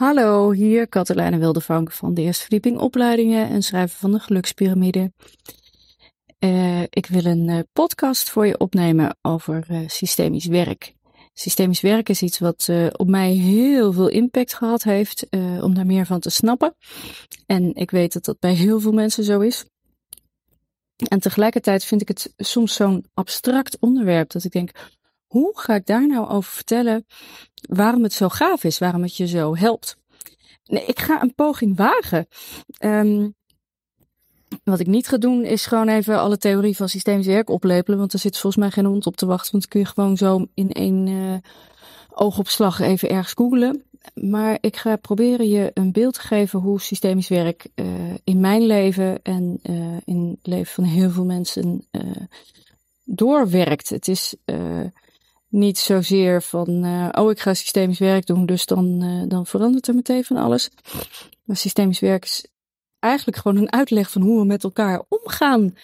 Hallo, 0.00 0.50
hier 0.50 0.88
Katelijne 0.88 1.38
Wildevank 1.38 1.92
van 1.92 2.14
de 2.14 2.22
Eerste 2.22 2.42
Verdieping 2.42 2.78
Opleidingen 2.78 3.48
en 3.48 3.62
schrijver 3.62 3.98
van 3.98 4.12
de 4.12 4.18
Gelukspyramide. 4.18 5.12
Uh, 6.38 6.82
ik 6.82 7.06
wil 7.06 7.24
een 7.24 7.48
uh, 7.48 7.58
podcast 7.72 8.30
voor 8.30 8.46
je 8.46 8.58
opnemen 8.58 9.16
over 9.22 9.66
uh, 9.70 9.78
systemisch 9.86 10.46
werk. 10.46 10.94
Systemisch 11.32 11.80
werk 11.80 12.08
is 12.08 12.22
iets 12.22 12.38
wat 12.38 12.68
op 12.92 13.08
mij 13.08 13.32
heel 13.32 13.92
veel 13.92 14.08
impact 14.08 14.54
gehad 14.54 14.82
heeft 14.82 15.26
om 15.60 15.74
daar 15.74 15.86
meer 15.86 16.06
van 16.06 16.20
te 16.20 16.30
snappen. 16.30 16.74
En 17.46 17.74
ik 17.74 17.90
weet 17.90 18.12
dat 18.12 18.24
dat 18.24 18.38
bij 18.38 18.54
heel 18.54 18.80
veel 18.80 18.92
mensen 18.92 19.24
zo 19.24 19.40
is. 19.40 19.64
En 21.08 21.20
tegelijkertijd 21.20 21.84
vind 21.84 22.00
ik 22.00 22.08
het 22.08 22.32
soms 22.36 22.74
zo'n 22.74 23.04
abstract 23.14 23.76
onderwerp 23.80 24.30
dat 24.30 24.44
ik 24.44 24.52
denk, 24.52 24.70
hoe 25.30 25.50
ga 25.58 25.74
ik 25.74 25.86
daar 25.86 26.06
nou 26.06 26.28
over 26.28 26.52
vertellen 26.52 27.06
waarom 27.68 28.02
het 28.02 28.12
zo 28.12 28.28
gaaf 28.28 28.64
is, 28.64 28.78
waarom 28.78 29.02
het 29.02 29.16
je 29.16 29.26
zo 29.26 29.56
helpt? 29.56 29.96
Nee, 30.64 30.84
ik 30.84 30.98
ga 30.98 31.22
een 31.22 31.34
poging 31.34 31.76
wagen. 31.76 32.26
Um, 32.84 33.34
wat 34.64 34.80
ik 34.80 34.86
niet 34.86 35.08
ga 35.08 35.16
doen 35.16 35.44
is 35.44 35.66
gewoon 35.66 35.88
even 35.88 36.20
alle 36.20 36.38
theorie 36.38 36.76
van 36.76 36.88
systemisch 36.88 37.26
werk 37.26 37.50
oplepelen, 37.50 37.98
want 37.98 38.12
er 38.12 38.18
zit 38.18 38.38
volgens 38.38 38.62
mij 38.62 38.70
geen 38.70 38.84
hond 38.84 39.06
op 39.06 39.16
te 39.16 39.26
wachten, 39.26 39.50
want 39.52 39.62
dan 39.62 39.72
kun 39.72 39.80
je 39.80 39.94
gewoon 39.94 40.16
zo 40.16 40.46
in 40.54 40.72
één 40.72 41.06
uh, 41.06 41.34
oogopslag 42.10 42.80
even 42.80 43.10
ergens 43.10 43.32
googlen. 43.32 43.84
Maar 44.14 44.58
ik 44.60 44.76
ga 44.76 44.96
proberen 44.96 45.48
je 45.48 45.70
een 45.74 45.92
beeld 45.92 46.14
te 46.14 46.20
geven 46.20 46.60
hoe 46.60 46.80
systemisch 46.80 47.28
werk 47.28 47.68
uh, 47.74 47.86
in 48.24 48.40
mijn 48.40 48.62
leven 48.66 49.22
en 49.22 49.60
uh, 49.62 49.96
in 50.04 50.28
het 50.30 50.46
leven 50.46 50.72
van 50.72 50.84
heel 50.84 51.10
veel 51.10 51.24
mensen 51.24 51.88
doorwerkt. 53.04 53.88
Het 53.88 54.08
is 54.08 54.34
niet 55.50 55.78
zozeer 55.78 56.42
van, 56.42 56.84
uh, 56.84 57.08
oh, 57.12 57.30
ik 57.30 57.40
ga 57.40 57.54
systemisch 57.54 57.98
werk 57.98 58.26
doen, 58.26 58.46
dus 58.46 58.66
dan, 58.66 59.02
uh, 59.02 59.22
dan 59.28 59.46
verandert 59.46 59.88
er 59.88 59.94
meteen 59.94 60.24
van 60.24 60.36
alles. 60.36 60.70
Maar 61.44 61.56
systemisch 61.56 62.00
werk 62.00 62.24
is 62.24 62.46
eigenlijk 62.98 63.36
gewoon 63.36 63.56
een 63.56 63.72
uitleg 63.72 64.10
van 64.10 64.22
hoe 64.22 64.38
we 64.38 64.46
met 64.46 64.64
elkaar 64.64 65.02
omgaan. 65.08 65.74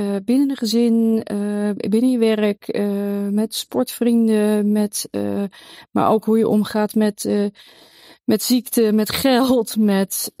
Uh, 0.00 0.16
binnen 0.24 0.50
een 0.50 0.56
gezin, 0.56 1.22
binnen 1.76 2.10
je 2.10 2.18
werk, 2.18 2.78
met 3.32 3.54
sportvrienden, 3.54 4.72
met, 4.72 5.08
maar 5.90 6.10
ook 6.10 6.24
hoe 6.24 6.38
je 6.38 6.48
omgaat 6.48 6.94
met, 6.94 7.28
met 8.24 8.42
ziekte, 8.42 8.92
met 8.92 9.10
geld, 9.10 9.76
met 9.76 10.32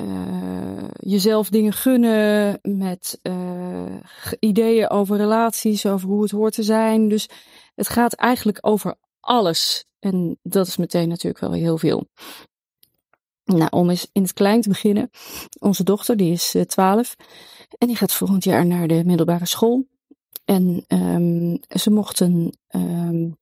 uh, 0.00 0.88
jezelf 0.98 1.48
dingen 1.48 1.72
gunnen, 1.72 2.58
met 2.62 3.18
uh, 3.22 3.92
ideeën 4.38 4.90
over 4.90 5.16
relaties, 5.16 5.86
over 5.86 6.08
hoe 6.08 6.22
het 6.22 6.30
hoort 6.30 6.54
te 6.54 6.62
zijn. 6.62 7.08
Dus 7.08 7.28
het 7.74 7.88
gaat 7.88 8.12
eigenlijk 8.12 8.58
over 8.60 8.94
alles. 9.20 9.84
En 9.98 10.38
dat 10.42 10.66
is 10.66 10.76
meteen 10.76 11.08
natuurlijk 11.08 11.40
wel 11.40 11.52
heel 11.52 11.78
veel. 11.78 12.08
Nou, 13.44 13.68
om 13.70 13.90
eens 13.90 14.08
in 14.12 14.22
het 14.22 14.32
klein 14.32 14.60
te 14.60 14.68
beginnen. 14.68 15.10
Onze 15.58 15.84
dochter, 15.84 16.16
die 16.16 16.32
is 16.32 16.54
uh, 16.54 16.62
eh, 16.62 16.68
12 16.68 17.16
en 17.78 17.86
die 17.86 17.96
gaat 17.96 18.12
volgend 18.12 18.44
jaar 18.44 18.66
naar 18.66 18.88
de 18.88 19.04
middelbare 19.04 19.46
school. 19.46 19.86
En 20.44 20.84
um, 20.88 21.58
ze 21.68 21.90
mochten 21.90 22.58
um, 22.68 23.36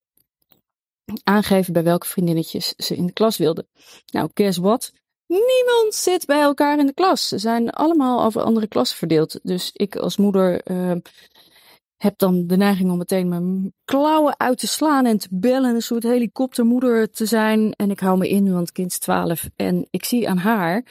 aangeven 1.23 1.73
bij 1.73 1.83
welke 1.83 2.07
vriendinnetjes 2.07 2.75
ze 2.77 2.97
in 2.97 3.07
de 3.07 3.13
klas 3.13 3.37
wilden. 3.37 3.67
Nou, 4.07 4.31
guess 4.35 4.59
what? 4.59 4.93
Niemand 5.27 5.95
zit 5.95 6.27
bij 6.27 6.41
elkaar 6.41 6.79
in 6.79 6.87
de 6.87 6.95
klas. 6.95 7.29
Ze 7.29 7.39
zijn 7.39 7.71
allemaal 7.71 8.25
over 8.25 8.43
andere 8.43 8.67
klassen 8.67 8.99
verdeeld. 8.99 9.41
Dus 9.43 9.71
ik 9.73 9.97
als 9.97 10.17
moeder 10.17 10.71
uh, 10.71 10.93
heb 11.97 12.19
dan 12.19 12.47
de 12.47 12.57
neiging 12.57 12.91
om 12.91 12.99
meteen 12.99 13.29
mijn 13.29 13.73
klauwen 13.85 14.39
uit 14.39 14.59
te 14.59 14.67
slaan 14.67 15.07
en 15.07 15.19
te 15.19 15.29
bellen. 15.31 15.75
Een 15.75 15.83
soort 15.83 16.03
helikoptermoeder 16.03 17.11
te 17.11 17.27
zijn. 17.27 17.73
En 17.73 17.91
ik 17.91 18.01
hou 18.01 18.19
me 18.19 18.29
in, 18.29 18.53
want 18.53 18.73
kind 18.73 18.91
is 18.91 18.99
12. 18.99 19.49
En 19.57 19.87
ik 19.91 20.05
zie 20.05 20.29
aan 20.29 20.39
haar 20.39 20.85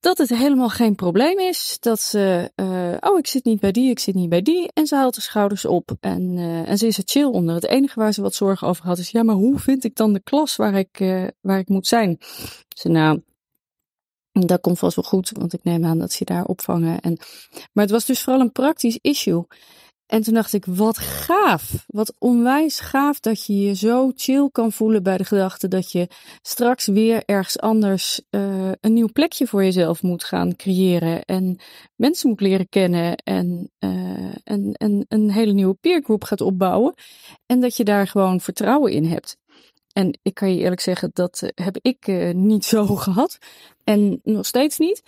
dat 0.00 0.18
het 0.18 0.28
helemaal 0.28 0.68
geen 0.68 0.94
probleem 0.94 1.38
is. 1.38 1.76
Dat 1.80 2.00
ze, 2.00 2.50
uh, 2.56 3.10
oh, 3.10 3.18
ik 3.18 3.26
zit 3.26 3.44
niet 3.44 3.60
bij 3.60 3.72
die, 3.72 3.90
ik 3.90 3.98
zit 3.98 4.14
niet 4.14 4.28
bij 4.28 4.42
die. 4.42 4.70
En 4.72 4.86
ze 4.86 4.94
haalt 4.94 5.14
de 5.14 5.20
schouders 5.20 5.64
op 5.64 5.96
en, 6.00 6.36
uh, 6.36 6.68
en 6.68 6.78
ze 6.78 6.86
is 6.86 6.98
er 6.98 7.02
chill 7.06 7.24
onder. 7.24 7.54
Het 7.54 7.66
enige 7.66 8.00
waar 8.00 8.12
ze 8.12 8.22
wat 8.22 8.34
zorgen 8.34 8.68
over 8.68 8.84
had 8.84 8.98
is, 8.98 9.10
ja, 9.10 9.22
maar 9.22 9.34
hoe 9.34 9.58
vind 9.58 9.84
ik 9.84 9.96
dan 9.96 10.12
de 10.12 10.20
klas 10.20 10.56
waar 10.56 10.74
ik, 10.74 11.00
uh, 11.00 11.26
waar 11.40 11.58
ik 11.58 11.68
moet 11.68 11.86
zijn? 11.86 12.18
Ze, 12.68 12.88
nou, 12.88 13.22
dat 14.32 14.60
komt 14.60 14.78
vast 14.78 14.96
wel 14.96 15.04
goed, 15.04 15.30
want 15.30 15.52
ik 15.52 15.64
neem 15.64 15.84
aan 15.84 15.98
dat 15.98 16.12
ze 16.12 16.24
daar 16.24 16.44
opvangen. 16.44 17.00
En, 17.00 17.18
maar 17.72 17.84
het 17.84 17.92
was 17.92 18.04
dus 18.04 18.22
vooral 18.22 18.40
een 18.42 18.52
praktisch 18.52 18.98
issue. 19.00 19.46
En 20.08 20.22
toen 20.22 20.34
dacht 20.34 20.52
ik, 20.52 20.64
wat 20.64 20.98
gaaf. 20.98 21.84
Wat 21.86 22.14
onwijs 22.18 22.80
gaaf 22.80 23.20
dat 23.20 23.46
je 23.46 23.58
je 23.58 23.74
zo 23.74 24.12
chill 24.14 24.48
kan 24.52 24.72
voelen 24.72 25.02
bij 25.02 25.16
de 25.16 25.24
gedachte 25.24 25.68
dat 25.68 25.92
je 25.92 26.08
straks 26.42 26.86
weer 26.86 27.22
ergens 27.24 27.58
anders 27.58 28.20
uh, 28.30 28.70
een 28.80 28.92
nieuw 28.92 29.08
plekje 29.12 29.46
voor 29.46 29.64
jezelf 29.64 30.02
moet 30.02 30.24
gaan 30.24 30.56
creëren. 30.56 31.24
En 31.24 31.58
mensen 31.96 32.28
moet 32.28 32.40
leren 32.40 32.68
kennen 32.68 33.16
en, 33.16 33.70
uh, 33.78 34.34
en, 34.44 34.72
en 34.72 35.04
een 35.08 35.30
hele 35.30 35.52
nieuwe 35.52 35.76
peergroep 35.80 36.24
gaat 36.24 36.40
opbouwen. 36.40 36.94
En 37.46 37.60
dat 37.60 37.76
je 37.76 37.84
daar 37.84 38.06
gewoon 38.06 38.40
vertrouwen 38.40 38.92
in 38.92 39.04
hebt. 39.04 39.36
En 39.92 40.18
ik 40.22 40.34
kan 40.34 40.54
je 40.54 40.60
eerlijk 40.60 40.80
zeggen, 40.80 41.10
dat 41.12 41.42
eh, 41.42 41.66
heb 41.66 41.76
ik 41.82 42.06
uh, 42.06 42.34
niet 42.34 42.64
zo 42.64 42.86
gehad. 43.06 43.38
En 43.84 44.20
nog 44.22 44.46
steeds 44.46 44.78
niet. 44.78 45.02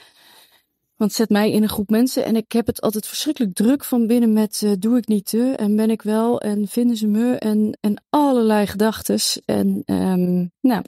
Want 0.97 1.13
zet 1.13 1.29
mij 1.29 1.51
in 1.51 1.63
een 1.63 1.69
groep 1.69 1.91
mensen 1.91 2.25
en 2.25 2.37
ik 2.37 2.53
heb 2.53 2.67
het 2.67 2.81
altijd 2.81 3.07
verschrikkelijk 3.07 3.55
druk 3.55 3.85
van 3.85 4.07
binnen 4.07 4.33
met 4.33 4.61
uh, 4.65 4.73
doe 4.79 4.97
ik 4.99 5.07
niet 5.07 5.27
te 5.27 5.55
en 5.57 5.77
ben 5.77 5.91
ik 5.91 6.03
wel 6.03 6.41
en 6.41 6.69
vinden 6.69 6.97
ze 6.97 7.07
me 7.07 7.37
en, 7.37 7.79
en 7.81 8.03
allerlei 8.09 8.67
gedachtes. 8.67 9.41
En 9.45 9.83
um, 9.87 10.53
nou, 10.61 10.83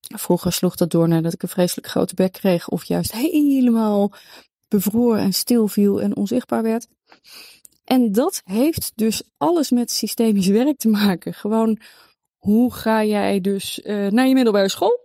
vroeger 0.00 0.52
sloeg 0.52 0.76
dat 0.76 0.90
door 0.90 1.08
nadat 1.08 1.32
ik 1.32 1.42
een 1.42 1.48
vreselijk 1.48 1.86
grote 1.86 2.14
bek 2.14 2.32
kreeg 2.32 2.68
of 2.68 2.84
juist 2.84 3.12
helemaal 3.12 4.12
bevroor 4.68 5.16
en 5.16 5.32
stil 5.32 5.68
viel 5.68 6.00
en 6.00 6.16
onzichtbaar 6.16 6.62
werd. 6.62 6.86
En 7.84 8.12
dat 8.12 8.42
heeft 8.44 8.92
dus 8.94 9.22
alles 9.36 9.70
met 9.70 9.90
systemisch 9.90 10.46
werk 10.62 10.78
te 10.78 10.88
maken. 10.88 11.34
Gewoon 11.34 11.78
hoe 12.48 12.72
ga 12.72 13.04
jij 13.04 13.40
dus 13.40 13.80
uh, 13.84 14.06
naar 14.06 14.26
je 14.26 14.34
middelbare 14.34 14.68
school? 14.68 15.00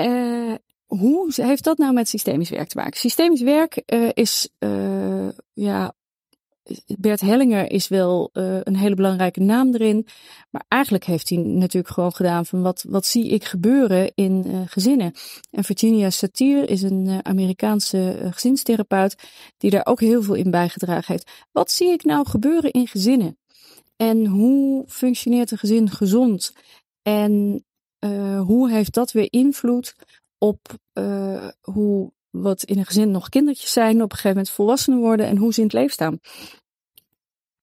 Uh, 0.00 0.54
hoe 0.86 1.32
heeft 1.34 1.64
dat 1.64 1.78
nou 1.78 1.92
met 1.92 2.08
systemisch 2.08 2.50
werk 2.50 2.68
te 2.68 2.76
maken? 2.76 3.00
Systemisch 3.00 3.42
werk 3.42 3.82
uh, 3.86 4.08
is, 4.12 4.48
ja, 5.52 5.94
Bert 6.98 7.20
Hellinger 7.20 7.70
is 7.70 7.88
wel 7.88 8.30
een 8.32 8.76
hele 8.76 8.94
belangrijke 8.94 9.40
naam 9.40 9.74
erin. 9.74 10.06
Maar 10.50 10.64
eigenlijk 10.68 11.04
heeft 11.04 11.28
hij 11.28 11.38
natuurlijk 11.38 11.94
gewoon 11.94 12.12
gedaan 12.12 12.46
van 12.46 12.62
wat, 12.62 12.84
wat 12.88 13.06
zie 13.06 13.28
ik 13.28 13.44
gebeuren 13.44 14.12
in 14.14 14.66
gezinnen. 14.68 15.12
En 15.50 15.64
Virginia 15.64 16.10
Satir 16.10 16.70
is 16.70 16.82
een 16.82 17.20
Amerikaanse 17.22 18.28
gezinstherapeut 18.30 19.14
die 19.56 19.70
daar 19.70 19.86
ook 19.86 20.00
heel 20.00 20.22
veel 20.22 20.34
in 20.34 20.50
bijgedragen 20.50 21.12
heeft. 21.12 21.30
Wat 21.52 21.70
zie 21.70 21.88
ik 21.88 22.04
nou 22.04 22.28
gebeuren 22.28 22.70
in 22.70 22.86
gezinnen? 22.86 23.36
En 24.02 24.26
hoe 24.26 24.84
functioneert 24.88 25.50
een 25.50 25.58
gezin 25.58 25.90
gezond? 25.90 26.52
En 27.02 27.64
uh, 28.04 28.40
hoe 28.40 28.70
heeft 28.70 28.94
dat 28.94 29.12
weer 29.12 29.32
invloed 29.32 29.94
op 30.38 30.58
uh, 30.98 31.48
hoe 31.60 32.12
wat 32.30 32.62
in 32.62 32.78
een 32.78 32.86
gezin 32.86 33.10
nog 33.10 33.28
kindertjes 33.28 33.72
zijn, 33.72 33.94
op 33.94 34.02
een 34.02 34.16
gegeven 34.16 34.30
moment 34.36 34.50
volwassenen 34.50 34.98
worden 34.98 35.26
en 35.26 35.36
hoe 35.36 35.52
ze 35.52 35.58
in 35.58 35.66
het 35.66 35.74
leven 35.74 35.92
staan? 35.92 36.18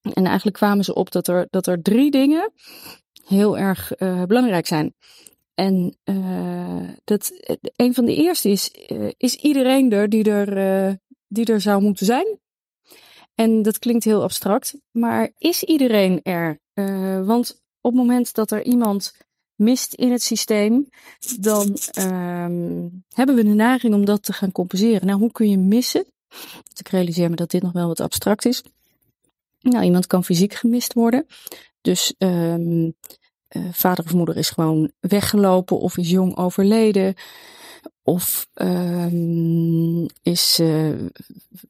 En 0.01 0.25
eigenlijk 0.25 0.57
kwamen 0.57 0.83
ze 0.83 0.93
op 0.93 1.11
dat 1.11 1.27
er, 1.27 1.47
dat 1.49 1.67
er 1.67 1.81
drie 1.81 2.11
dingen 2.11 2.51
heel 3.25 3.57
erg 3.57 3.99
uh, 4.01 4.23
belangrijk 4.23 4.67
zijn. 4.67 4.93
En 5.53 5.97
dat, 7.03 7.31
een 7.75 7.93
van 7.93 8.05
de 8.05 8.15
eerste 8.15 8.49
is, 8.49 8.71
is 9.17 9.35
iedereen 9.35 9.91
er 9.91 10.09
die 10.09 10.23
er, 10.23 10.99
die 11.27 11.45
er 11.45 11.61
zou 11.61 11.81
moeten 11.81 12.05
zijn? 12.05 12.39
En 13.39 13.61
dat 13.61 13.79
klinkt 13.79 14.03
heel 14.03 14.23
abstract, 14.23 14.75
maar 14.91 15.31
is 15.37 15.63
iedereen 15.63 16.19
er? 16.23 16.59
Uh, 16.73 17.25
want 17.25 17.61
op 17.81 17.91
het 17.91 18.01
moment 18.01 18.33
dat 18.33 18.51
er 18.51 18.63
iemand 18.63 19.13
mist 19.55 19.93
in 19.93 20.11
het 20.11 20.21
systeem, 20.21 20.89
dan 21.39 21.77
um, 21.99 23.03
hebben 23.13 23.35
we 23.35 23.43
de 23.43 23.49
neiging 23.49 23.93
om 23.93 24.05
dat 24.05 24.23
te 24.23 24.33
gaan 24.33 24.51
compenseren. 24.51 25.07
Nou, 25.07 25.19
hoe 25.19 25.31
kun 25.31 25.49
je 25.49 25.57
missen? 25.57 26.05
Ik 26.77 26.87
realiseer 26.87 27.29
me 27.29 27.35
dat 27.35 27.51
dit 27.51 27.61
nog 27.61 27.71
wel 27.71 27.87
wat 27.87 27.99
abstract 27.99 28.45
is. 28.45 28.63
Nou, 29.59 29.83
iemand 29.83 30.07
kan 30.07 30.23
fysiek 30.23 30.53
gemist 30.53 30.93
worden. 30.93 31.25
Dus 31.81 32.13
um, 32.17 32.93
uh, 33.49 33.63
vader 33.71 34.05
of 34.05 34.13
moeder 34.13 34.37
is 34.37 34.49
gewoon 34.49 34.91
weggelopen 34.99 35.79
of 35.79 35.97
is 35.97 36.09
jong 36.09 36.37
overleden. 36.37 37.15
Of 38.03 38.47
um, 38.53 40.05
is 40.21 40.59
uh, 40.59 40.93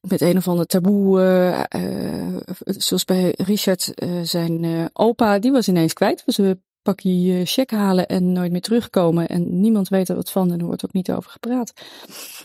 met 0.01 0.21
een 0.21 0.37
of 0.37 0.47
ander 0.47 0.65
taboe, 0.65 1.19
uh, 1.19 1.81
uh, 1.81 2.37
zoals 2.63 3.05
bij 3.05 3.33
Richard, 3.37 3.93
zijn 4.23 4.89
opa, 4.93 5.39
die 5.39 5.51
was 5.51 5.67
ineens 5.67 5.93
kwijt. 5.93 6.25
Was 6.25 6.37
een 6.37 6.63
pakje 6.81 7.45
check 7.45 7.71
halen 7.71 8.07
en 8.07 8.31
nooit 8.31 8.51
meer 8.51 8.61
terugkomen. 8.61 9.27
En 9.27 9.59
niemand 9.59 9.89
weet 9.89 10.09
er 10.09 10.15
wat 10.15 10.31
van 10.31 10.51
en 10.51 10.59
er 10.59 10.65
wordt 10.65 10.85
ook 10.85 10.93
niet 10.93 11.11
over 11.11 11.31
gepraat. 11.31 11.73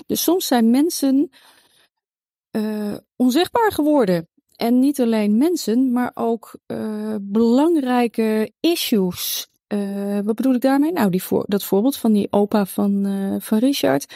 Dus 0.06 0.22
soms 0.22 0.46
zijn 0.46 0.70
mensen 0.70 1.30
onzichtbaar 3.16 3.72
geworden. 3.72 4.28
En 4.56 4.78
niet 4.78 5.00
alleen 5.00 5.36
mensen, 5.36 5.92
maar 5.92 6.10
ook 6.14 6.58
belangrijke 7.20 8.52
issues 8.60 9.48
Uh, 9.68 10.18
wat 10.24 10.34
bedoel 10.34 10.54
ik 10.54 10.60
daarmee? 10.60 10.92
Nou, 10.92 11.10
die 11.10 11.22
voor, 11.22 11.44
dat 11.46 11.64
voorbeeld 11.64 11.96
van 11.96 12.12
die 12.12 12.26
opa 12.30 12.66
van, 12.66 13.06
uh, 13.06 13.36
van 13.40 13.58
Richard. 13.58 14.14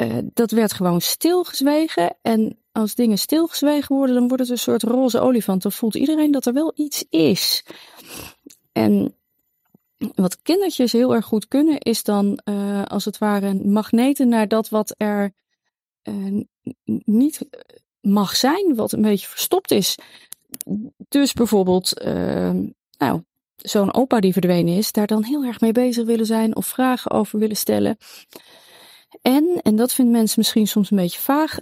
Uh, 0.00 0.18
dat 0.34 0.50
werd 0.50 0.72
gewoon 0.72 1.00
stilgezwegen. 1.00 2.16
En 2.22 2.58
als 2.72 2.94
dingen 2.94 3.18
stilgezwegen 3.18 3.96
worden, 3.96 4.14
dan 4.14 4.28
wordt 4.28 4.42
het 4.42 4.52
een 4.52 4.58
soort 4.58 4.82
roze 4.82 5.20
olifant. 5.20 5.62
Dan 5.62 5.72
voelt 5.72 5.94
iedereen 5.94 6.30
dat 6.30 6.46
er 6.46 6.52
wel 6.52 6.72
iets 6.74 7.04
is. 7.10 7.64
En 8.72 9.14
wat 10.14 10.42
kindertjes 10.42 10.92
heel 10.92 11.14
erg 11.14 11.24
goed 11.24 11.48
kunnen, 11.48 11.78
is 11.78 12.02
dan 12.02 12.44
als 12.84 13.04
het 13.04 13.18
ware 13.18 13.54
magneten 13.54 14.28
naar 14.28 14.48
dat 14.48 14.68
wat 14.68 14.94
er 14.96 15.32
niet 17.04 17.48
mag 18.00 18.36
zijn, 18.36 18.74
wat 18.74 18.92
een 18.92 19.02
beetje 19.02 19.28
verstopt 19.28 19.70
is. 19.70 19.98
Dus 21.08 21.32
bijvoorbeeld, 21.32 22.04
nou, 22.98 23.22
zo'n 23.62 23.94
opa 23.94 24.20
die 24.20 24.32
verdwenen 24.32 24.76
is, 24.76 24.92
daar 24.92 25.06
dan 25.06 25.24
heel 25.24 25.44
erg 25.44 25.60
mee 25.60 25.72
bezig 25.72 26.04
willen 26.04 26.26
zijn 26.26 26.56
of 26.56 26.66
vragen 26.66 27.10
over 27.10 27.38
willen 27.38 27.56
stellen. 27.56 27.96
En, 29.22 29.60
en 29.62 29.76
dat 29.76 29.92
vinden 29.92 30.14
mensen 30.14 30.38
misschien 30.38 30.66
soms 30.66 30.90
een 30.90 30.96
beetje 30.96 31.20
vaag, 31.20 31.58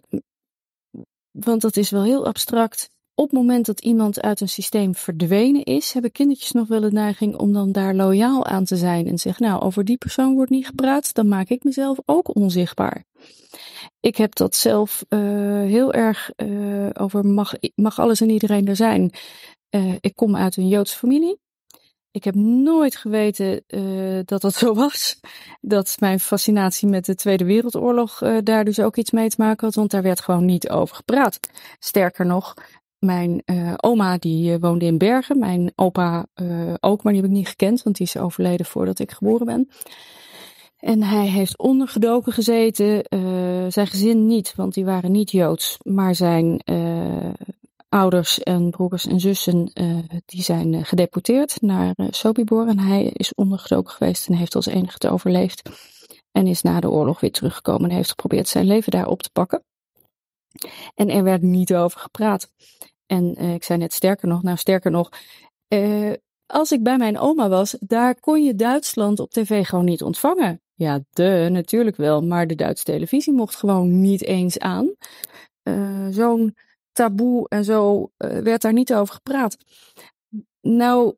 want 1.31 1.61
dat 1.61 1.77
is 1.77 1.91
wel 1.91 2.03
heel 2.03 2.27
abstract. 2.27 2.91
Op 3.15 3.25
het 3.25 3.39
moment 3.39 3.67
dat 3.67 3.81
iemand 3.81 4.21
uit 4.21 4.41
een 4.41 4.49
systeem 4.49 4.95
verdwenen 4.95 5.65
is, 5.65 5.93
hebben 5.93 6.13
kindertjes 6.13 6.53
nog 6.53 6.69
wel 6.69 6.81
de 6.81 6.93
neiging 6.93 7.37
om 7.37 7.53
dan 7.53 7.73
daar 7.73 7.95
loyaal 7.95 8.47
aan 8.47 8.65
te 8.65 8.77
zijn 8.77 9.07
en 9.07 9.19
zeggen, 9.19 9.47
nou, 9.47 9.63
over 9.63 9.85
die 9.85 9.97
persoon 9.97 10.35
wordt 10.35 10.51
niet 10.51 10.67
gepraat, 10.67 11.15
dan 11.15 11.29
maak 11.29 11.49
ik 11.49 11.65
mezelf 11.65 11.99
ook 12.05 12.35
onzichtbaar. 12.37 13.05
Ik 14.01 14.17
heb 14.17 14.35
dat 14.35 14.57
zelf 14.57 15.05
uh, 15.09 15.21
heel 15.61 15.93
erg 15.93 16.31
uh, 16.37 16.89
over 16.93 17.25
mag, 17.25 17.53
mag 17.75 17.99
alles 17.99 18.21
en 18.21 18.31
iedereen 18.31 18.67
er 18.67 18.77
zijn. 18.77 19.11
Uh, 19.71 19.95
ik 20.01 20.15
kom 20.15 20.37
uit 20.37 20.57
een 20.57 20.69
Joodse 20.69 20.97
familie. 20.97 21.39
Ik 22.17 22.25
heb 22.25 22.35
nooit 22.35 22.97
geweten 22.97 23.63
uh, 23.69 24.21
dat 24.25 24.41
dat 24.41 24.55
zo 24.55 24.75
was. 24.75 25.21
Dat 25.61 25.97
mijn 25.99 26.21
fascinatie 26.21 26.89
met 26.89 27.05
de 27.05 27.15
Tweede 27.15 27.45
Wereldoorlog 27.45 28.23
uh, 28.23 28.37
daar 28.43 28.65
dus 28.65 28.81
ook 28.81 28.97
iets 28.97 29.11
mee 29.11 29.29
te 29.29 29.37
maken 29.39 29.67
had, 29.67 29.75
want 29.75 29.91
daar 29.91 30.03
werd 30.03 30.21
gewoon 30.21 30.45
niet 30.45 30.69
over 30.69 30.97
gepraat. 30.97 31.41
Sterker 31.79 32.27
nog, 32.27 32.55
mijn 32.99 33.43
uh, 33.47 33.75
oma 33.77 34.19
die 34.19 34.59
woonde 34.59 34.85
in 34.85 34.99
Bergen, 34.99 35.39
mijn 35.39 35.73
opa 35.75 36.27
ook, 36.81 37.03
maar 37.03 37.13
die 37.13 37.23
heb 37.23 37.31
ik 37.31 37.37
niet 37.37 37.49
gekend, 37.49 37.83
want 37.83 37.97
die 37.97 38.07
is 38.07 38.17
overleden 38.17 38.67
voordat 38.67 38.99
ik 38.99 39.11
geboren 39.11 39.47
ben. 39.47 39.69
En 40.79 41.03
hij 41.03 41.27
heeft 41.27 41.59
ondergedoken 41.59 42.33
gezeten, 42.33 43.05
zijn 43.73 43.87
gezin 43.87 44.27
niet, 44.27 44.55
want 44.55 44.75
die 44.75 44.85
waren 44.85 45.13
niet 45.13 45.31
Joods, 45.31 45.79
maar 45.83 46.15
zijn 46.15 46.63
ouders 47.89 48.43
en 48.43 48.71
broers 48.71 49.07
en 49.07 49.21
zussen, 49.21 49.71
uh, 49.75 49.99
die 50.25 50.43
zijn 50.43 50.85
gedeporteerd 50.85 51.61
naar 51.61 51.95
Sobibor. 52.11 52.69
En 52.69 52.79
hij 52.79 53.05
is 53.05 53.35
ondergedoken 53.35 53.93
geweest 53.93 54.29
en 54.29 54.35
heeft 54.35 54.55
als 54.55 54.67
enige 54.67 54.95
het 54.95 55.07
overleefd. 55.07 55.63
En 56.33 56.47
is 56.47 56.63
na 56.63 56.81
de 56.81 56.91
oorlog 56.91 57.21
weer 57.21 57.33
teruggekomen 57.33 57.91
en 57.91 57.97
heeft 57.97 58.09
geprobeerd 58.09 58.49
zijn 58.49 58.67
leven 58.67 58.91
daar 58.91 59.09
op 59.09 59.23
te 59.23 59.31
pakken. 59.31 59.65
En 60.95 61.11
er 61.11 61.23
werd 61.23 61.43
niet 61.43 61.75
over 61.75 62.01
gepraat. 62.01 62.51
En 63.07 63.37
ik 63.37 63.65
zei 63.65 63.79
net 63.79 63.93
sterker 63.93 64.29
nog, 64.29 64.43
nou 64.43 64.57
sterker 64.57 64.91
nog, 64.91 65.09
als 66.47 66.73
ik 66.73 66.83
bij 66.83 66.97
mijn 66.97 67.19
oma 67.19 67.49
was, 67.49 67.77
daar 67.81 68.21
kon 68.21 68.45
je 68.45 68.55
Duitsland 68.55 69.21
op 69.21 69.31
tv 69.31 69.67
gewoon 69.67 69.85
niet 69.85 70.03
ontvangen. 70.03 70.61
Ja, 70.75 71.01
de, 71.11 71.49
natuurlijk 71.51 71.97
wel. 71.97 72.23
Maar 72.23 72.47
de 72.47 72.55
Duitse 72.55 72.85
televisie 72.85 73.33
mocht 73.33 73.57
gewoon 73.57 74.01
niet 74.01 74.25
eens 74.25 74.59
aan. 74.59 74.95
Zo'n 76.11 76.57
taboe 76.97 77.49
en 77.49 77.65
zo 77.65 78.11
uh, 78.19 78.39
werd 78.39 78.63
daar 78.63 78.73
niet 78.73 78.95
over 78.95 79.15
gepraat. 79.15 79.57
Nou, 80.61 81.15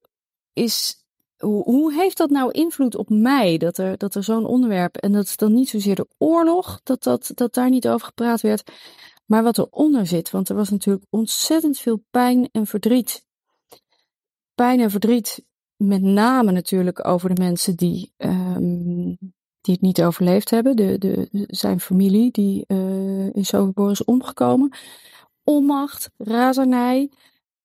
is. 0.53 1.03
Hoe, 1.39 1.95
heeft 1.95 2.17
dat 2.17 2.31
nou 2.31 2.51
invloed 2.51 2.97
op 2.97 3.09
mij? 3.09 3.59
Dat 3.59 3.79
er, 3.79 3.99
dat 3.99 4.15
er 4.15 4.25
zo'n 4.25 4.47
onderwerp. 4.47 4.97
En 4.97 5.13
dat 5.13 5.25
is 5.25 5.37
dan 5.37 5.55
niet 5.55 5.69
zozeer 5.69 5.95
de 5.95 6.09
oorlog, 6.19 6.81
dat, 6.83 7.03
dat, 7.03 7.31
dat 7.35 7.55
daar 7.55 7.71
niet 7.71 7.89
over 7.89 8.07
gepraat 8.07 8.41
werd. 8.41 8.71
Maar 9.27 9.43
wat 9.43 9.59
eronder 9.59 10.07
zit. 10.07 10.31
Want 10.31 10.49
er 10.49 10.57
was 10.57 10.71
natuurlijk 10.71 11.07
ontzettend 11.11 11.79
veel 11.79 12.05
pijn 12.11 12.49
en 12.53 12.67
verdriet. 12.67 13.25
Pijn 14.55 14.81
en 14.81 14.91
verdriet 14.91 15.45
met 15.77 16.03
name 16.03 16.53
natuurlijk 16.53 17.07
over 17.07 17.35
de 17.35 17.43
mensen 17.43 17.77
die 17.77 18.13
um, 18.17 19.19
die 19.61 19.75
het 19.75 19.81
niet 19.81 20.03
overleefd 20.03 20.51
hebben. 20.51 20.77
De, 20.77 20.99
de, 20.99 21.29
zijn 21.47 21.81
familie 21.81 22.31
die 22.31 22.65
uh, 22.67 23.35
in 23.35 23.45
Sobibor 23.45 23.91
is 23.91 24.05
omgekomen. 24.05 24.73
Onmacht, 25.49 26.11
razernij, 26.17 27.11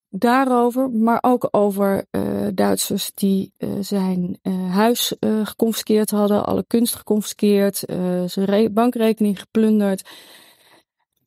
daarover, 0.10 0.90
maar 0.90 1.18
ook 1.22 1.48
over 1.52 2.06
uh, 2.12 2.48
Duitsers 2.54 3.12
die 3.14 3.54
uh, 3.58 3.70
zijn 3.80 4.40
huis 4.70 5.16
geconfiskeerd 5.44 6.12
hadden, 6.12 6.46
alle 6.46 6.64
kunst 6.68 6.96
geconfiskeerd, 6.96 7.84
zijn 8.26 8.74
bankrekening 8.74 9.40
geplunderd. 9.40 10.10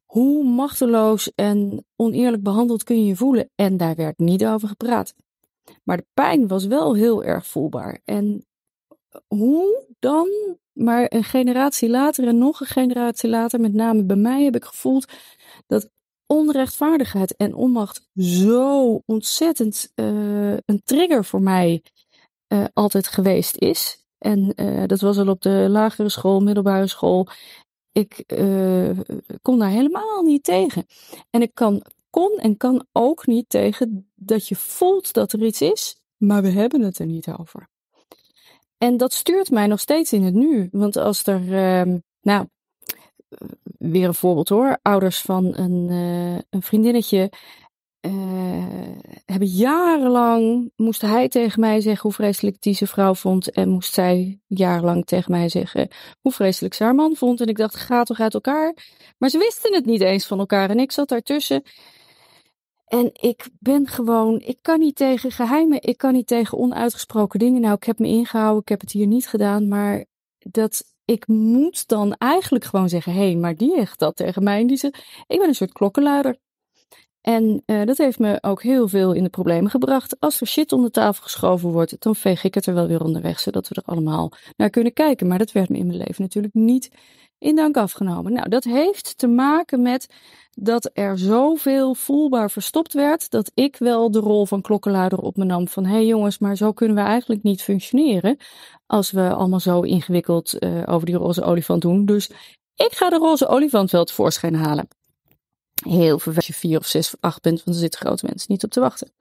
Hoe 0.04 0.44
machteloos 0.44 1.32
en 1.34 1.84
oneerlijk 1.96 2.42
behandeld 2.42 2.84
kun 2.84 3.00
je 3.00 3.06
je 3.06 3.16
voelen? 3.16 3.50
En 3.54 3.76
daar 3.76 3.94
werd 3.94 4.18
niet 4.18 4.46
over 4.46 4.68
gepraat. 4.68 5.14
Maar 5.84 5.96
de 5.96 6.06
pijn 6.14 6.48
was 6.48 6.66
wel 6.66 6.94
heel 6.94 7.24
erg 7.24 7.46
voelbaar. 7.46 8.00
En 8.04 8.46
hoe 9.26 9.84
dan 9.98 10.28
maar 10.72 11.06
een 11.08 11.24
generatie 11.24 11.88
later 11.88 12.26
en 12.26 12.38
nog 12.38 12.60
een 12.60 12.66
generatie 12.66 13.28
later, 13.28 13.60
met 13.60 13.72
name 13.72 14.04
bij 14.04 14.16
mij, 14.16 14.44
heb 14.44 14.56
ik 14.56 14.64
gevoeld 14.64 15.12
dat 15.66 15.90
onrechtvaardigheid 16.26 17.36
en 17.36 17.54
onmacht 17.54 18.08
zo 18.14 19.02
ontzettend 19.06 19.92
uh, 19.94 20.52
een 20.52 20.82
trigger 20.84 21.24
voor 21.24 21.42
mij 21.42 21.82
uh, 22.48 22.64
altijd 22.72 23.06
geweest 23.06 23.56
is. 23.56 24.04
En 24.18 24.52
uh, 24.56 24.82
dat 24.86 25.00
was 25.00 25.18
al 25.18 25.28
op 25.28 25.42
de 25.42 25.66
lagere 25.68 26.08
school, 26.08 26.40
middelbare 26.40 26.86
school. 26.86 27.28
Ik 27.92 28.24
kon 29.42 29.58
daar 29.58 29.70
helemaal 29.70 30.22
niet 30.22 30.44
tegen. 30.44 30.86
En 31.30 31.42
ik 31.42 31.50
kan, 31.54 31.82
kon 32.10 32.38
en 32.38 32.56
kan 32.56 32.86
ook 32.92 33.26
niet 33.26 33.48
tegen 33.48 34.10
dat 34.14 34.48
je 34.48 34.56
voelt 34.56 35.12
dat 35.12 35.32
er 35.32 35.44
iets 35.44 35.60
is, 35.60 36.00
maar 36.16 36.42
we 36.42 36.48
hebben 36.48 36.80
het 36.80 36.98
er 36.98 37.06
niet 37.06 37.28
over. 37.38 37.68
En 38.78 38.96
dat 38.96 39.12
stuurt 39.12 39.50
mij 39.50 39.66
nog 39.66 39.80
steeds 39.80 40.12
in 40.12 40.22
het 40.22 40.34
nu. 40.34 40.68
Want 40.72 40.96
als 40.96 41.26
er, 41.26 41.42
uh, 41.42 41.94
nou, 42.20 42.46
weer 43.78 44.06
een 44.06 44.14
voorbeeld 44.14 44.48
hoor. 44.48 44.78
Ouders 44.82 45.20
van 45.20 45.56
een, 45.56 45.88
uh, 45.90 46.38
een 46.50 46.62
vriendinnetje 46.62 47.32
uh, 48.00 48.12
hebben 49.24 49.48
jarenlang, 49.48 50.72
moest 50.76 51.00
hij 51.00 51.28
tegen 51.28 51.60
mij 51.60 51.80
zeggen 51.80 52.02
hoe 52.02 52.12
vreselijk 52.12 52.60
die 52.60 52.74
zijn 52.74 52.90
vrouw 52.90 53.14
vond. 53.14 53.50
En 53.50 53.68
moest 53.68 53.94
zij 53.94 54.40
jarenlang 54.46 55.04
tegen 55.04 55.30
mij 55.30 55.48
zeggen 55.48 55.88
hoe 56.20 56.32
vreselijk 56.32 56.74
ze 56.74 56.84
haar 56.84 56.94
man 56.94 57.16
vond. 57.16 57.40
En 57.40 57.46
ik 57.46 57.56
dacht, 57.56 57.76
ga 57.76 58.02
toch 58.02 58.20
uit 58.20 58.34
elkaar. 58.34 58.74
Maar 59.18 59.28
ze 59.28 59.38
wisten 59.38 59.74
het 59.74 59.86
niet 59.86 60.00
eens 60.00 60.26
van 60.26 60.38
elkaar. 60.38 60.70
En 60.70 60.78
ik 60.78 60.92
zat 60.92 61.08
daartussen. 61.08 61.62
En 62.86 63.10
ik 63.12 63.48
ben 63.58 63.86
gewoon, 63.86 64.40
ik 64.40 64.58
kan 64.62 64.78
niet 64.78 64.96
tegen 64.96 65.30
geheimen, 65.30 65.82
ik 65.82 65.96
kan 65.96 66.12
niet 66.12 66.26
tegen 66.26 66.58
onuitgesproken 66.58 67.38
dingen. 67.38 67.60
Nou, 67.60 67.74
ik 67.74 67.84
heb 67.84 67.98
me 67.98 68.06
ingehouden, 68.06 68.60
ik 68.60 68.68
heb 68.68 68.80
het 68.80 68.92
hier 68.92 69.06
niet 69.06 69.28
gedaan, 69.28 69.68
maar 69.68 70.04
dat 70.38 70.84
ik 71.06 71.26
moet 71.26 71.88
dan 71.88 72.14
eigenlijk 72.14 72.64
gewoon 72.64 72.88
zeggen: 72.88 73.12
hé, 73.12 73.18
hey, 73.18 73.34
maar 73.36 73.56
die 73.56 73.74
zegt 73.74 73.98
dat 73.98 74.16
tegen 74.16 74.42
mij. 74.42 74.60
En 74.60 74.66
die 74.66 74.76
zegt: 74.76 75.04
ik 75.26 75.38
ben 75.38 75.48
een 75.48 75.54
soort 75.54 75.72
klokkenluider. 75.72 76.36
En 77.20 77.62
uh, 77.66 77.84
dat 77.84 77.98
heeft 77.98 78.18
me 78.18 78.38
ook 78.40 78.62
heel 78.62 78.88
veel 78.88 79.12
in 79.12 79.22
de 79.22 79.28
problemen 79.28 79.70
gebracht. 79.70 80.20
Als 80.20 80.40
er 80.40 80.46
shit 80.46 80.72
onder 80.72 80.90
tafel 80.90 81.22
geschoven 81.22 81.70
wordt, 81.70 81.96
dan 81.98 82.16
veeg 82.16 82.44
ik 82.44 82.54
het 82.54 82.66
er 82.66 82.74
wel 82.74 82.86
weer 82.86 83.02
onderweg, 83.04 83.40
zodat 83.40 83.68
we 83.68 83.74
er 83.74 83.82
allemaal 83.84 84.32
naar 84.56 84.70
kunnen 84.70 84.92
kijken. 84.92 85.26
Maar 85.26 85.38
dat 85.38 85.52
werd 85.52 85.68
me 85.68 85.78
in 85.78 85.86
mijn 85.86 85.98
leven 85.98 86.22
natuurlijk 86.22 86.54
niet 86.54 86.90
in 87.38 87.56
dank 87.56 87.76
afgenomen. 87.76 88.32
Nou, 88.32 88.48
dat 88.48 88.64
heeft 88.64 89.18
te 89.18 89.26
maken 89.26 89.82
met 89.82 90.06
dat 90.58 90.90
er 90.92 91.18
zoveel 91.18 91.94
voelbaar 91.94 92.50
verstopt 92.50 92.92
werd, 92.92 93.30
dat 93.30 93.50
ik 93.54 93.76
wel 93.76 94.10
de 94.10 94.18
rol 94.18 94.46
van 94.46 94.60
klokkenluider 94.60 95.18
op 95.18 95.36
me 95.36 95.44
nam 95.44 95.68
van, 95.68 95.84
hé 95.84 95.92
hey 95.92 96.06
jongens, 96.06 96.38
maar 96.38 96.56
zo 96.56 96.72
kunnen 96.72 96.96
we 96.96 97.02
eigenlijk 97.02 97.42
niet 97.42 97.62
functioneren 97.62 98.36
als 98.86 99.10
we 99.10 99.34
allemaal 99.34 99.60
zo 99.60 99.80
ingewikkeld 99.80 100.56
uh, 100.58 100.82
over 100.86 101.06
die 101.06 101.16
roze 101.16 101.42
olifant 101.42 101.82
doen. 101.82 102.04
Dus 102.04 102.30
ik 102.74 102.92
ga 102.92 103.10
de 103.10 103.16
roze 103.16 103.46
olifant 103.46 103.90
wel 103.90 104.04
tevoorschijn 104.04 104.54
halen. 104.54 104.88
Heel 105.84 106.18
veel 106.18 106.34
als 106.34 106.46
je 106.46 106.52
vier 106.52 106.78
of 106.78 106.86
zes 106.86 107.06
of 107.06 107.20
acht 107.20 107.42
bent, 107.42 107.64
want 107.64 107.76
er 107.76 107.82
zitten 107.82 108.00
grote 108.00 108.26
mensen 108.26 108.52
niet 108.52 108.64
op 108.64 108.70
te 108.70 108.80
wachten. 108.80 109.12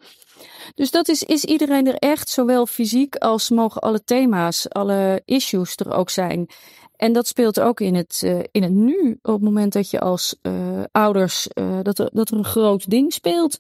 Dus 0.76 0.92
dat 0.92 1.08
is, 1.08 1.24
is 1.24 1.44
iedereen 1.44 1.88
er 1.88 1.96
echt, 1.96 2.30
zowel 2.30 2.66
fysiek 2.66 3.16
als 3.16 3.50
mogen 3.50 3.82
alle 3.82 4.04
thema's, 4.04 4.70
alle 4.70 5.22
issues 5.26 5.76
er 5.76 5.94
ook 5.94 6.10
zijn. 6.10 6.48
En 6.98 7.14
dat 7.14 7.28
speelt 7.28 7.60
ook 7.60 7.80
in 7.80 7.96
het, 7.96 8.22
uh, 8.26 8.40
in 8.52 8.64
het 8.64 8.72
nu, 8.72 9.20
op 9.22 9.34
het 9.34 9.42
moment 9.42 9.74
dat 9.74 9.90
je 9.90 10.00
als 10.00 10.36
uh, 10.42 10.84
ouders, 10.92 11.48
uh, 11.54 11.80
dat, 11.82 12.00
er, 12.00 12.10
dat 12.14 12.30
er 12.30 12.38
een 12.38 12.46
groot 12.46 12.90
ding 12.90 13.14
speelt. 13.14 13.58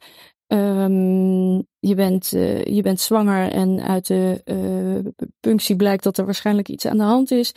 Um, 0.48 1.56
je, 1.80 1.96
bent, 1.96 2.30
je 2.63 2.80
bent 2.82 3.00
zwanger 3.00 3.51
en 3.51 3.82
uit 3.82 4.08
de 4.08 5.13
punctie 5.39 5.75
blijkt 5.75 6.04
dat 6.04 6.18
er 6.18 6.25
waarschijnlijk 6.25 6.70
iets 6.70 6.86
aan 6.86 6.98
de 6.98 7.04
hand 7.04 7.32
is. 7.32 7.54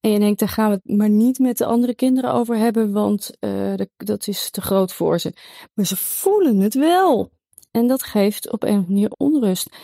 En 0.00 0.10
je 0.10 0.18
denkt, 0.18 0.38
daar 0.38 0.48
gaan 0.48 0.70
we 0.70 0.80
het 0.82 0.96
maar 0.96 1.10
niet 1.10 1.38
met 1.38 1.58
de 1.58 1.64
andere 1.64 1.94
kinderen 1.94 2.32
over 2.32 2.56
hebben, 2.56 2.92
want 2.92 3.30
dat, 3.96 4.26
is 4.26 4.50
te 4.50 4.60
groot 4.60 4.92
voor 4.92 5.18
ze. 5.18 5.32
Maar 5.74 5.86
ze 5.86 5.96
voelen 5.96 6.58
het 6.58 6.74
wel. 6.74 7.30
En 7.70 7.86
dat 7.86 8.02
geeft 8.02 8.52
op 8.52 8.62
een 8.62 8.84
manier 8.88 9.10
onrust. 9.16 9.76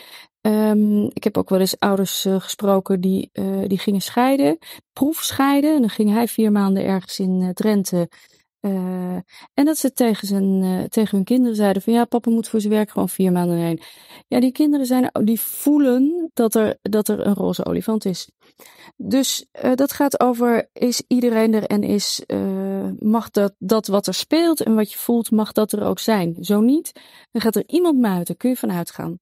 Ehm, 0.45 1.03
ik 1.03 1.23
heb 1.23 1.37
ook 1.37 1.49
wel 1.49 1.59
eens 1.59 1.79
ouders 1.79 2.25
uh, 2.25 2.41
gesproken 2.41 3.01
die, 3.01 3.29
uh, 3.33 3.67
die 3.67 3.77
gingen 3.77 4.01
scheiden, 4.01 4.57
proefscheiden. 4.93 5.73
En 5.73 5.79
dan 5.79 5.89
ging 5.89 6.13
hij 6.13 6.27
vier 6.27 6.51
maanden 6.51 6.85
ergens 6.85 7.19
in 7.19 7.41
uh, 7.41 7.49
Drenthe. 7.49 8.09
en 9.53 9.65
dat 9.65 9.77
ze 9.77 9.93
tegen, 9.93 10.27
zijn, 10.27 10.85
tegen 10.89 11.15
hun 11.15 11.25
kinderen 11.25 11.55
zeiden 11.55 11.81
van 11.81 11.93
ja, 11.93 12.05
papa 12.05 12.31
moet 12.31 12.47
voor 12.47 12.61
zijn 12.61 12.73
werk 12.73 12.89
gewoon 12.89 13.09
vier 13.09 13.31
maanden 13.31 13.57
heen. 13.57 13.81
Ja, 14.27 14.39
die 14.39 14.51
kinderen 14.51 14.85
zijn, 14.85 15.09
die 15.23 15.39
voelen 15.39 16.31
dat 16.33 16.55
er, 16.55 16.77
dat 16.81 17.07
er 17.07 17.25
een 17.25 17.33
roze 17.33 17.65
olifant 17.65 18.05
is. 18.05 18.29
Dus 18.97 19.45
dat 19.75 19.91
gaat 19.91 20.19
over, 20.19 20.69
is 20.73 21.03
iedereen 21.07 21.53
er 21.53 21.63
en 21.63 21.83
is, 21.83 22.23
mag 22.99 23.29
dat, 23.31 23.53
dat 23.57 23.87
wat 23.87 24.07
er 24.07 24.13
speelt 24.13 24.61
en 24.61 24.75
wat 24.75 24.91
je 24.91 24.97
voelt, 24.97 25.31
mag 25.31 25.51
dat 25.51 25.71
er 25.71 25.83
ook 25.83 25.99
zijn. 25.99 26.35
Zo 26.39 26.59
niet, 26.59 26.91
dan 27.31 27.41
gaat 27.41 27.55
er 27.55 27.63
iemand 27.67 27.99
muiten, 27.99 28.37
kun 28.37 28.49
je 28.49 28.55
vanuit 28.55 28.91
gaan. 28.91 29.19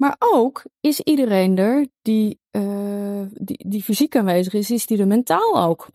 Maar 0.00 0.16
ook 0.18 0.64
is 0.80 1.00
iedereen 1.00 1.58
er 1.58 1.88
die, 2.02 2.40
uh, 2.50 3.22
die, 3.34 3.68
die 3.68 3.82
fysiek 3.82 4.16
aanwezig 4.16 4.52
is, 4.52 4.70
is 4.70 4.86
die 4.86 4.98
er 4.98 5.06
mentaal 5.06 5.62
ook. 5.62 5.88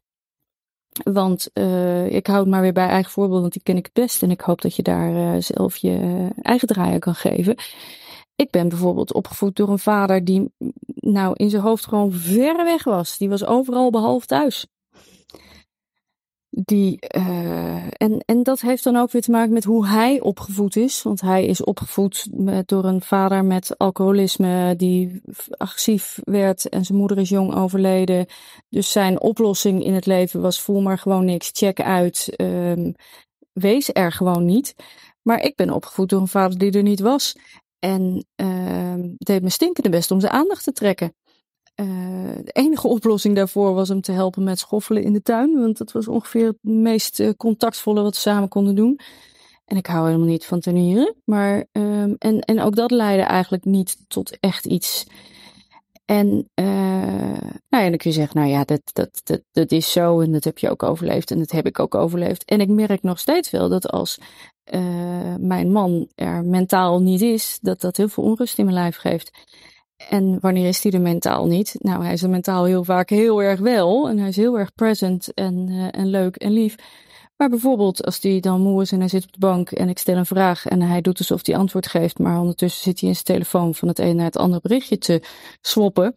Want 1.03 1.49
uh, 1.53 2.11
ik 2.11 2.27
hou 2.27 2.39
het 2.39 2.49
maar 2.49 2.61
weer 2.61 2.73
bij 2.73 2.87
eigen 2.87 3.11
voorbeeld, 3.11 3.41
want 3.41 3.53
die 3.53 3.63
ken 3.63 3.77
ik 3.77 3.85
het 3.85 3.93
best. 3.93 4.23
En 4.23 4.31
ik 4.31 4.41
hoop 4.41 4.61
dat 4.61 4.75
je 4.75 4.83
daar 4.83 5.11
uh, 5.11 5.41
zelf 5.41 5.75
je 5.75 6.27
eigen 6.41 6.67
draaien 6.67 6.99
kan 6.99 7.15
geven. 7.15 7.55
Ik 8.35 8.49
ben 8.51 8.69
bijvoorbeeld 8.69 9.13
opgevoed 9.13 9.55
door 9.55 9.69
een 9.69 9.79
vader 9.79 10.25
die 10.25 10.53
nou 10.95 11.33
in 11.35 11.49
zijn 11.49 11.61
hoofd 11.61 11.85
gewoon 11.85 12.11
ver 12.11 12.55
weg 12.55 12.83
was. 12.83 13.17
Die 13.17 13.29
was 13.29 13.45
overal 13.45 13.89
behalve 13.89 14.25
thuis. 14.25 14.67
Die, 16.57 16.99
uh, 17.15 17.83
en, 17.91 18.23
en 18.25 18.43
dat 18.43 18.61
heeft 18.61 18.83
dan 18.83 18.95
ook 18.95 19.11
weer 19.11 19.21
te 19.21 19.31
maken 19.31 19.53
met 19.53 19.63
hoe 19.63 19.87
hij 19.87 20.21
opgevoed 20.21 20.75
is. 20.75 21.03
Want 21.03 21.21
hij 21.21 21.45
is 21.45 21.63
opgevoed 21.63 22.27
door 22.65 22.85
een 22.85 23.01
vader 23.01 23.45
met 23.45 23.77
alcoholisme 23.77 24.75
die 24.75 25.21
agressief 25.49 26.19
werd 26.23 26.69
en 26.69 26.85
zijn 26.85 26.97
moeder 26.97 27.17
is 27.17 27.29
jong 27.29 27.55
overleden. 27.55 28.25
Dus 28.69 28.91
zijn 28.91 29.21
oplossing 29.21 29.83
in 29.83 29.93
het 29.93 30.05
leven 30.05 30.41
was 30.41 30.61
voel 30.61 30.81
maar 30.81 30.97
gewoon 30.97 31.25
niks, 31.25 31.49
check 31.53 31.81
uit, 31.81 32.33
um, 32.41 32.95
wees 33.53 33.89
er 33.93 34.11
gewoon 34.11 34.45
niet. 34.45 34.75
Maar 35.21 35.41
ik 35.41 35.55
ben 35.55 35.69
opgevoed 35.69 36.09
door 36.09 36.21
een 36.21 36.27
vader 36.27 36.57
die 36.57 36.71
er 36.71 36.83
niet 36.83 36.99
was. 36.99 37.35
En 37.79 38.25
uh, 38.35 38.93
deed 39.17 39.41
me 39.41 39.49
stinkende 39.49 39.89
best 39.89 40.11
om 40.11 40.19
zijn 40.19 40.31
aandacht 40.31 40.63
te 40.63 40.71
trekken. 40.71 41.13
Uh, 41.81 41.85
de 42.43 42.51
enige 42.51 42.87
oplossing 42.87 43.35
daarvoor 43.35 43.73
was 43.73 43.89
hem 43.89 44.01
te 44.01 44.11
helpen 44.11 44.43
met 44.43 44.59
schoffelen 44.59 45.03
in 45.03 45.13
de 45.13 45.21
tuin. 45.21 45.59
Want 45.59 45.77
dat 45.77 45.91
was 45.91 46.07
ongeveer 46.07 46.47
het 46.47 46.57
meest 46.61 47.19
uh, 47.19 47.29
contactvolle 47.37 48.01
wat 48.01 48.13
we 48.13 48.19
samen 48.19 48.49
konden 48.49 48.75
doen. 48.75 48.99
En 49.65 49.77
ik 49.77 49.85
hou 49.85 50.05
helemaal 50.05 50.27
niet 50.27 50.45
van 50.45 50.59
tuinieren. 50.59 51.15
Maar, 51.25 51.65
um, 51.71 52.15
en, 52.17 52.39
en 52.39 52.61
ook 52.61 52.75
dat 52.75 52.91
leidde 52.91 53.23
eigenlijk 53.23 53.65
niet 53.65 53.97
tot 54.07 54.37
echt 54.39 54.65
iets. 54.65 55.05
En, 56.05 56.49
uh, 56.55 56.65
nou 57.69 57.83
ja, 57.83 57.89
dan 57.89 57.97
kun 57.97 58.09
je 58.09 58.11
zeggen, 58.11 58.39
nou 58.39 58.51
ja, 58.51 58.63
dat, 58.63 58.81
dat, 58.93 59.21
dat, 59.23 59.41
dat 59.51 59.71
is 59.71 59.91
zo 59.91 60.19
en 60.19 60.31
dat 60.31 60.43
heb 60.43 60.57
je 60.57 60.69
ook 60.69 60.83
overleefd 60.83 61.31
en 61.31 61.39
dat 61.39 61.51
heb 61.51 61.65
ik 61.65 61.79
ook 61.79 61.95
overleefd. 61.95 62.45
En 62.45 62.61
ik 62.61 62.69
merk 62.69 63.01
nog 63.01 63.19
steeds 63.19 63.49
wel 63.49 63.69
dat 63.69 63.89
als 63.89 64.17
mijn 65.39 65.71
man 65.71 66.07
er 66.15 66.43
mentaal 66.43 67.01
niet 67.01 67.21
is, 67.21 67.57
dat 67.61 67.81
dat 67.81 67.97
heel 67.97 68.07
veel 68.07 68.23
onrust 68.23 68.57
in 68.57 68.65
mijn 68.65 68.77
lijf 68.77 68.95
geeft. 68.95 69.31
En 70.09 70.39
wanneer 70.39 70.67
is 70.67 70.83
hij 70.83 70.91
er 70.91 71.01
mentaal 71.01 71.45
niet? 71.45 71.75
Nou, 71.79 72.03
hij 72.03 72.13
is 72.13 72.23
er 72.23 72.29
mentaal 72.29 72.63
heel 72.63 72.83
vaak 72.83 73.09
heel 73.09 73.41
erg 73.43 73.59
wel. 73.59 74.09
En 74.09 74.17
hij 74.17 74.29
is 74.29 74.35
heel 74.35 74.59
erg 74.59 74.73
present 74.73 75.33
en, 75.33 75.67
uh, 75.69 75.87
en 75.91 76.07
leuk 76.07 76.35
en 76.35 76.51
lief. 76.51 76.75
Maar 77.37 77.49
bijvoorbeeld 77.49 78.05
als 78.05 78.21
hij 78.21 78.39
dan 78.39 78.61
moe 78.61 78.81
is 78.81 78.91
en 78.91 78.99
hij 78.99 79.07
zit 79.07 79.23
op 79.23 79.33
de 79.33 79.39
bank 79.39 79.71
en 79.71 79.89
ik 79.89 79.97
stel 79.97 80.17
een 80.17 80.25
vraag 80.25 80.65
en 80.65 80.81
hij 80.81 81.01
doet 81.01 81.17
alsof 81.17 81.45
hij 81.45 81.57
antwoord 81.57 81.87
geeft, 81.87 82.19
maar 82.19 82.39
ondertussen 82.39 82.83
zit 82.83 82.99
hij 82.99 83.09
in 83.09 83.15
zijn 83.15 83.25
telefoon 83.25 83.75
van 83.75 83.87
het 83.87 83.99
een 83.99 84.15
naar 84.15 84.25
het 84.25 84.37
andere 84.37 84.61
berichtje 84.61 84.97
te 84.97 85.21
swappen, 85.61 86.13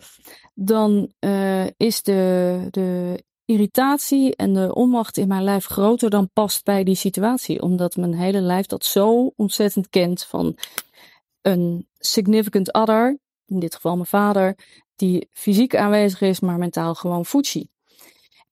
dan 0.55 1.13
uh, 1.21 1.67
is 1.77 2.03
de, 2.03 2.59
de 2.71 3.23
irritatie 3.45 4.37
en 4.37 4.55
de 4.55 4.75
onmacht 4.75 5.17
in 5.17 5.29
mijn 5.29 5.43
lijf 5.43 5.67
groter 5.67 6.11
dan 6.11 6.31
past 6.33 6.65
bij 6.65 6.85
die 6.85 6.95
situatie. 6.95 7.63
Omdat 7.63 7.97
mijn 7.97 8.15
hele 8.15 8.41
lijf 8.41 8.67
dat 8.67 8.85
zo 8.85 9.33
ontzettend 9.37 9.89
kent 9.89 10.25
van 10.25 10.57
een 11.43 11.89
significant 11.99 12.73
other 12.73 13.19
in 13.49 13.59
dit 13.59 13.75
geval 13.75 13.95
mijn 13.95 14.07
vader, 14.07 14.57
die 14.97 15.29
fysiek 15.33 15.77
aanwezig 15.77 16.21
is, 16.21 16.41
maar 16.41 16.59
mentaal 16.59 16.95
gewoon 16.95 17.27
Fuji. 17.27 17.69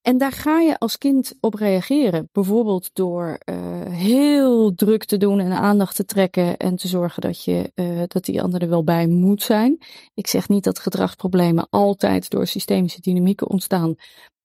En 0.03 0.19
daar 0.19 0.33
ga 0.33 0.61
je 0.61 0.79
als 0.79 0.99
kind 0.99 1.35
op 1.41 1.55
reageren. 1.55 2.29
Bijvoorbeeld 2.33 2.91
door 2.93 3.39
uh, 3.45 3.57
heel 3.89 4.75
druk 4.75 5.05
te 5.05 5.17
doen 5.17 5.41
en 5.41 5.53
aandacht 5.53 5.97
te 5.97 6.05
trekken 6.05 6.57
en 6.57 6.77
te 6.77 6.89
zorgen 6.89 7.23
dat, 7.23 7.45
je, 7.45 7.73
uh, 7.75 8.03
dat 8.07 8.25
die 8.25 8.43
ander 8.43 8.63
er 8.63 8.69
wel 8.69 8.85
bij 8.85 9.07
moet 9.07 9.43
zijn. 9.43 9.79
Ik 10.15 10.27
zeg 10.27 10.49
niet 10.49 10.65
dat 10.65 10.79
gedragsproblemen 10.79 11.67
altijd 11.71 12.31
door 12.31 12.47
systemische 12.47 13.01
dynamieken 13.01 13.49
ontstaan, 13.49 13.95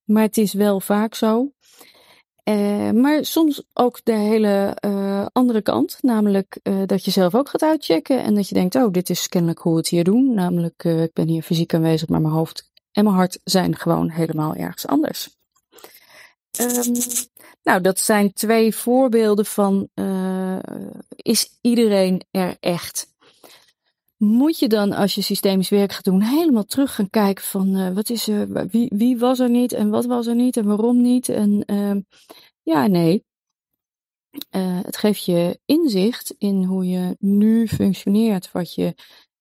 maar 0.04 0.24
het 0.24 0.38
is 0.38 0.54
wel 0.54 0.80
vaak 0.80 1.16
zo. 1.16 1.52
Uh, 2.44 2.92
maar 2.92 3.26
soms 3.26 3.64
ook 3.74 4.00
de 4.04 4.14
hele 4.14 4.78
uh, 4.86 5.26
andere 5.32 5.62
kant, 5.62 5.98
namelijk 6.02 6.60
uh, 6.64 6.82
dat 6.86 7.06
je 7.06 7.12
zelf 7.12 7.36
ook 7.36 7.50
gaat 7.50 7.64
uitchecken 7.64 8.24
en 8.24 8.36
dat 8.36 8.50
je 8.50 8.56
denkt, 8.56 8.76
oh, 8.76 8.92
dit 8.92 9.10
is 9.10 9.28
kennelijk 9.28 9.60
hoe 9.60 9.72
we 9.72 9.78
het 9.78 9.88
hier 9.88 10.04
doen. 10.04 10.34
Namelijk, 10.34 10.84
ik 10.84 11.14
ben 11.14 11.28
hier 11.28 11.42
fysiek 11.42 11.74
aanwezig, 11.74 12.10
maar 12.10 12.22
mijn 12.22 12.34
hoofd 12.34 12.72
en 12.92 13.04
mijn 13.04 13.16
hart 13.16 13.40
zijn 13.44 13.76
gewoon 13.76 14.10
helemaal 14.10 14.56
ergens 14.56 14.88
anders. 14.88 15.36
Um, 16.60 16.94
nou, 17.64 17.82
dat 17.82 18.00
zijn 18.00 18.34
twee 18.34 18.76
voorbeelden 18.76 19.46
van, 19.46 19.90
is 21.16 21.58
iedereen 21.62 22.26
er 22.32 22.58
echt? 22.60 23.11
Moet 24.22 24.60
je 24.60 24.68
dan 24.68 24.92
als 24.92 25.16
je 25.16 25.22
systemisch 25.22 25.70
werk 25.70 25.92
gaat 25.92 26.04
doen 26.04 26.22
helemaal 26.22 26.64
terug 26.64 26.96
gaan 26.96 27.10
kijken 27.10 27.44
van 27.44 27.76
uh, 27.78 27.94
wat 27.94 28.10
is 28.10 28.28
er, 28.28 28.68
wie, 28.68 28.92
wie 28.96 29.18
was 29.18 29.40
er 29.40 29.50
niet 29.50 29.74
en 29.74 29.90
wat 29.90 30.06
was 30.06 30.28
er 30.28 30.36
niet 30.36 30.58
en 30.58 30.66
waarom 30.66 31.02
niet. 31.02 31.30
En 31.30 31.64
uh, 31.66 31.96
ja, 32.62 32.88
nee. 32.88 33.24
Uh, 34.56 34.80
het 34.82 34.98
geeft 34.98 35.26
je 35.26 35.60
inzicht 35.66 36.36
in 36.38 36.64
hoe 36.64 36.88
je 36.88 37.16
nu 37.20 37.68
functioneert, 37.68 38.52
wat 38.52 38.74
je 38.74 38.96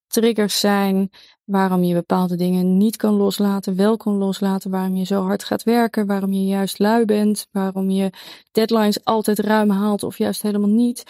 triggers 0.07 0.61
zijn, 0.61 1.11
waarom 1.45 1.83
je 1.83 1.95
bepaalde 1.95 2.37
dingen 2.37 2.77
niet 2.77 2.97
kan 2.97 3.15
loslaten, 3.15 3.77
wel 3.77 3.97
kan 3.97 4.15
loslaten, 4.15 4.71
waarom 4.71 4.97
je 4.97 5.05
zo 5.05 5.23
hard 5.23 5.45
gaat 5.45 5.63
werken, 5.63 6.07
waarom 6.07 6.33
je 6.33 6.45
juist 6.45 6.79
lui 6.79 7.05
bent, 7.05 7.47
waarom 7.51 7.91
je 7.91 8.11
deadlines 8.51 9.05
altijd 9.05 9.39
ruim 9.39 9.71
haalt 9.71 10.03
of 10.03 10.19
juist 10.19 10.43
helemaal 10.43 10.69
niet 10.69 11.05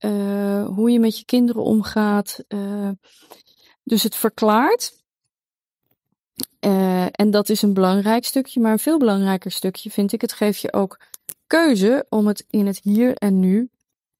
uh, 0.00 0.66
hoe 0.66 0.90
je 0.90 0.98
met 0.98 1.18
je 1.18 1.24
kinderen 1.24 1.62
omgaat. 1.62 2.44
Uh, 2.48 2.90
dus 3.82 4.02
het 4.02 4.14
verklaart. 4.14 5.02
Uh, 6.60 7.06
en 7.10 7.30
dat 7.30 7.48
is 7.48 7.62
een 7.62 7.74
belangrijk 7.74 8.24
stukje, 8.24 8.60
maar 8.60 8.72
een 8.72 8.78
veel 8.78 8.98
belangrijker 8.98 9.50
stukje 9.50 9.90
vind 9.90 10.12
ik. 10.12 10.20
Het 10.20 10.32
geeft 10.32 10.60
je 10.60 10.72
ook 10.72 11.00
keuze 11.46 12.06
om 12.08 12.26
het 12.26 12.44
in 12.50 12.66
het 12.66 12.80
hier 12.82 13.14
en 13.14 13.40
nu 13.40 13.70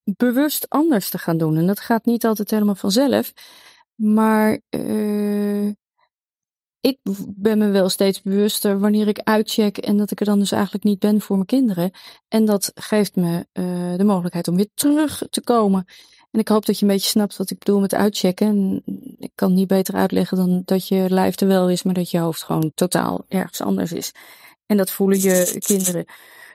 bewust 0.05 0.69
anders 0.69 1.11
te 1.11 1.19
gaan 1.19 1.39
doen. 1.39 1.57
En 1.57 1.67
dat 1.67 1.81
gaat 1.81 2.05
niet 2.05 2.25
altijd 2.25 2.51
helemaal 2.51 2.75
vanzelf. 2.75 3.33
Maar 3.95 4.61
ik 6.85 6.99
ben 7.27 7.59
me 7.59 7.69
wel 7.69 7.89
steeds 7.89 8.23
bewuster 8.23 8.79
wanneer 8.79 9.09
ik 9.09 9.21
uitcheck 9.23 9.79
en 9.79 9.97
dat 9.97 10.11
ik 10.11 10.21
er 10.21 10.27
dan 10.27 10.39
dus 10.39 10.53
eigenlijk 10.53 10.85
niet 10.85 10.99
ben 10.99 11.21
voor 11.21 11.37
mijn 11.37 11.47
kinderen. 11.47 11.91
En 12.29 12.45
dat 12.45 12.73
geeft 12.75 13.17
me 13.17 13.47
uh, 13.53 13.97
de 13.97 14.05
mogelijkheid 14.05 14.49
om 14.49 14.57
weer 14.57 14.69
terug 14.75 15.23
te 15.31 15.43
komen. 15.43 15.85
En 16.31 16.41
ik 16.41 16.49
hoop 16.49 16.67
dat 16.67 16.79
je 16.79 16.85
een 16.85 16.93
beetje 16.93 17.09
snapt 17.09 17.37
wat 17.37 17.51
ik 17.51 17.59
bedoel 17.59 17.81
met 17.81 17.95
uitchecken. 17.95 18.47
En 18.47 18.83
ik 19.19 19.31
kan 19.35 19.55
niet 19.55 19.67
beter 19.67 19.95
uitleggen 19.95 20.37
dan 20.37 20.63
dat 20.65 20.89
je 20.89 21.07
lijf 21.09 21.41
er 21.41 21.47
wel 21.47 21.71
is, 21.71 21.83
maar 21.83 21.95
dat 21.95 22.11
je 22.11 22.19
hoofd 22.19 22.43
gewoon 22.43 22.73
totaal 22.75 23.25
ergens 23.29 23.61
anders 23.61 23.93
is. 23.93 24.13
En 24.67 24.77
dat 24.77 24.91
voelen 24.91 25.21
je 25.21 25.57
kinderen. 25.59 26.05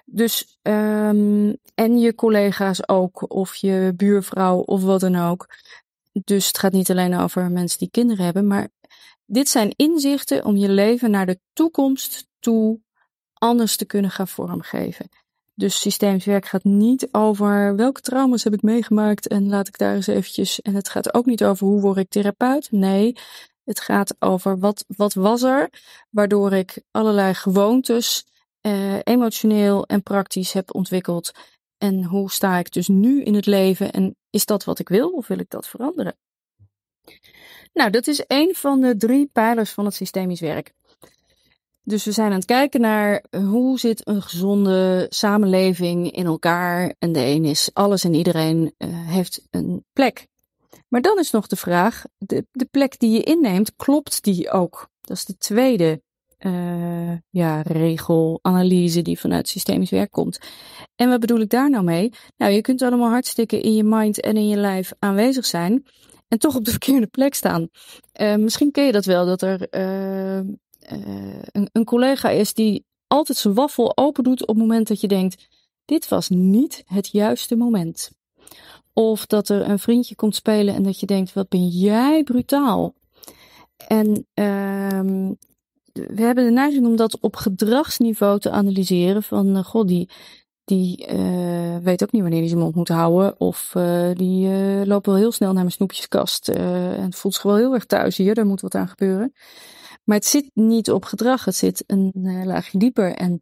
Dus, 0.05 0.59
um, 0.62 1.57
en 1.75 2.00
je 2.00 2.15
collega's 2.15 2.88
ook, 2.88 3.33
of 3.33 3.55
je 3.55 3.93
buurvrouw, 3.95 4.59
of 4.59 4.83
wat 4.83 5.00
dan 5.00 5.15
ook. 5.15 5.55
Dus 6.12 6.48
het 6.48 6.57
gaat 6.57 6.71
niet 6.71 6.89
alleen 6.89 7.17
over 7.17 7.51
mensen 7.51 7.79
die 7.79 7.89
kinderen 7.91 8.25
hebben, 8.25 8.48
maar 8.48 8.69
dit 9.29 9.50
zijn 9.50 9.74
inzichten 9.75 10.45
om 10.45 10.57
je 10.57 10.69
leven 10.69 11.12
naar 11.12 11.25
de 11.25 11.39
toekomst 11.53 12.27
toe 12.39 12.79
anders 13.33 13.75
te 13.75 13.86
kunnen 13.86 14.12
gaan 14.12 14.27
vormgeven. 14.27 15.09
Dus 15.55 15.79
systemisch 15.79 16.25
werk 16.25 16.45
gaat 16.45 16.63
niet 16.63 17.07
over 17.12 17.75
welke 17.75 18.01
trauma's 18.01 18.43
heb 18.43 18.53
ik 18.53 18.62
meegemaakt 18.62 19.27
en 19.27 19.50
laat 19.50 19.67
ik 19.67 19.77
daar 19.77 19.95
eens 19.95 20.07
eventjes. 20.07 20.62
En 20.62 20.75
het 20.75 20.89
gaat 20.89 21.13
ook 21.13 21.25
niet 21.25 21.43
over 21.43 21.67
hoe 21.67 21.81
word 21.81 21.98
ik 21.98 22.09
therapeut. 22.09 22.71
Nee, 22.71 23.15
het 23.63 23.79
gaat 23.79 24.15
over 24.19 24.59
wat, 24.59 24.86
wat 24.88 25.13
was 25.13 25.43
er 25.43 25.69
waardoor 26.09 26.53
ik 26.53 26.81
allerlei 26.91 27.33
gewoontes 27.33 28.25
eh, 28.62 29.00
emotioneel 29.03 29.86
en 29.86 30.03
praktisch 30.03 30.51
heb 30.51 30.75
ontwikkeld. 30.75 31.31
En 31.77 32.03
hoe 32.03 32.31
sta 32.31 32.57
ik 32.57 32.71
dus 32.71 32.88
nu 32.88 33.24
in 33.24 33.33
het 33.33 33.45
leven 33.45 33.91
en 33.91 34.15
is 34.29 34.45
dat 34.45 34.63
wat 34.63 34.79
ik 34.79 34.89
wil 34.89 35.09
of 35.09 35.27
wil 35.27 35.39
ik 35.39 35.50
dat 35.50 35.67
veranderen? 35.67 36.17
Nou, 37.73 37.89
dat 37.89 38.07
is 38.07 38.23
een 38.27 38.55
van 38.55 38.81
de 38.81 38.97
drie 38.97 39.29
pijlers 39.33 39.71
van 39.71 39.85
het 39.85 39.93
systemisch 39.93 40.39
werk. 40.39 40.73
Dus 41.83 42.05
we 42.05 42.11
zijn 42.11 42.27
aan 42.27 42.38
het 42.38 42.45
kijken 42.45 42.81
naar 42.81 43.23
hoe 43.29 43.79
zit 43.79 44.07
een 44.07 44.21
gezonde 44.21 45.05
samenleving 45.09 46.11
in 46.11 46.25
elkaar. 46.25 46.95
En 46.99 47.11
de 47.11 47.25
een 47.25 47.45
is 47.45 47.69
alles 47.73 48.03
en 48.03 48.13
iedereen 48.13 48.73
uh, 48.77 48.89
heeft 48.91 49.47
een 49.49 49.85
plek. 49.93 50.27
Maar 50.88 51.01
dan 51.01 51.19
is 51.19 51.31
nog 51.31 51.47
de 51.47 51.55
vraag, 51.55 52.03
de, 52.17 52.45
de 52.51 52.65
plek 52.65 52.99
die 52.99 53.11
je 53.11 53.23
inneemt, 53.23 53.75
klopt 53.75 54.23
die 54.23 54.51
ook? 54.51 54.89
Dat 55.01 55.17
is 55.17 55.25
de 55.25 55.38
tweede 55.38 56.01
uh, 56.39 57.11
ja, 57.29 57.61
regel, 57.61 58.39
analyse 58.41 59.01
die 59.01 59.19
vanuit 59.19 59.47
systemisch 59.47 59.89
werk 59.89 60.11
komt. 60.11 60.39
En 60.95 61.09
wat 61.09 61.19
bedoel 61.19 61.39
ik 61.39 61.49
daar 61.49 61.69
nou 61.69 61.83
mee? 61.83 62.11
Nou, 62.38 62.51
je 62.51 62.61
kunt 62.61 62.81
allemaal 62.81 63.09
hartstikke 63.09 63.59
in 63.59 63.75
je 63.75 63.83
mind 63.83 64.21
en 64.21 64.38
in 64.38 64.47
je 64.47 64.57
lijf 64.57 64.91
aanwezig 64.99 65.45
zijn 65.45 65.85
en 66.29 66.39
toch 66.39 66.55
op 66.55 66.65
de 66.65 66.71
verkeerde 66.77 67.07
plek 67.07 67.33
staan. 67.33 67.67
Uh, 68.21 68.36
misschien 68.36 68.71
ken 68.71 68.86
je 68.86 68.91
dat 68.91 69.05
wel, 69.05 69.25
dat 69.25 69.41
er 69.41 69.67
uh, 69.71 70.50
een, 71.51 71.69
een 71.71 71.83
collega 71.83 72.29
is 72.29 72.53
die 72.53 72.86
altijd 73.07 73.38
zijn 73.38 73.53
waffel 73.53 73.98
open 73.98 74.24
doet 74.24 74.41
op 74.41 74.48
het 74.48 74.57
moment 74.57 74.88
dat 74.88 75.01
je 75.01 75.07
denkt, 75.07 75.48
dit 75.86 76.07
was 76.07 76.29
niet 76.29 76.83
het 76.86 77.07
juiste 77.12 77.55
moment. 77.55 78.12
Of 78.93 79.25
dat 79.25 79.50
er 79.50 79.69
een 79.69 79.79
vriendje 79.79 80.15
komt 80.15 80.36
spelen 80.36 80.75
en 80.75 80.83
dat 80.83 81.00
je 81.00 81.05
denkt, 81.05 81.33
wat 81.33 81.50
ben 81.50 81.67
jij 81.67 82.24
brutaal. 82.24 82.93
En 83.88 84.07
uh, 84.33 85.29
we 85.93 86.21
hebben 86.21 86.45
de 86.45 86.51
neiging 86.51 86.86
om 86.86 86.95
dat 86.95 87.19
op 87.19 87.36
gedragsniveau 87.36 88.39
te 88.39 88.50
analyseren. 88.50 89.24
Van, 89.24 89.63
god, 89.63 89.88
die, 89.88 90.09
die 90.69 91.13
uh, 91.13 91.77
weet 91.77 92.03
ook 92.03 92.11
niet 92.11 92.21
wanneer 92.21 92.39
hij 92.39 92.47
zijn 92.47 92.59
mond 92.59 92.75
moet 92.75 92.88
houden. 92.88 93.39
Of 93.39 93.73
uh, 93.77 94.09
die 94.13 94.47
loopt 94.85 95.05
wel 95.05 95.15
heel 95.15 95.31
snel 95.31 95.51
naar 95.51 95.61
mijn 95.61 95.71
snoepjeskast. 95.71 96.47
en 96.47 97.13
voelt 97.13 97.33
zich 97.33 97.43
wel 97.43 97.55
heel 97.55 97.73
erg 97.73 97.85
thuis 97.85 98.17
hier, 98.17 98.35
daar 98.35 98.45
moet 98.45 98.61
wat 98.61 98.75
aan 98.75 98.88
gebeuren. 98.88 99.33
Maar 100.03 100.17
het 100.17 100.25
zit 100.25 100.49
niet 100.53 100.91
op 100.91 101.05
gedrag, 101.05 101.45
het 101.45 101.55
zit 101.55 101.83
een 101.88 102.11
laagje 102.45 102.77
dieper. 102.77 103.13
En 103.13 103.39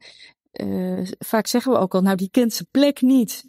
vaak 1.20 1.48
zeggen 1.48 1.72
we 1.72 1.78
ook 1.78 1.94
al, 1.94 2.02
nou 2.02 2.16
die 2.16 2.30
kent 2.32 2.54
zijn 2.54 2.68
plek 2.72 3.02
niet. 3.02 3.46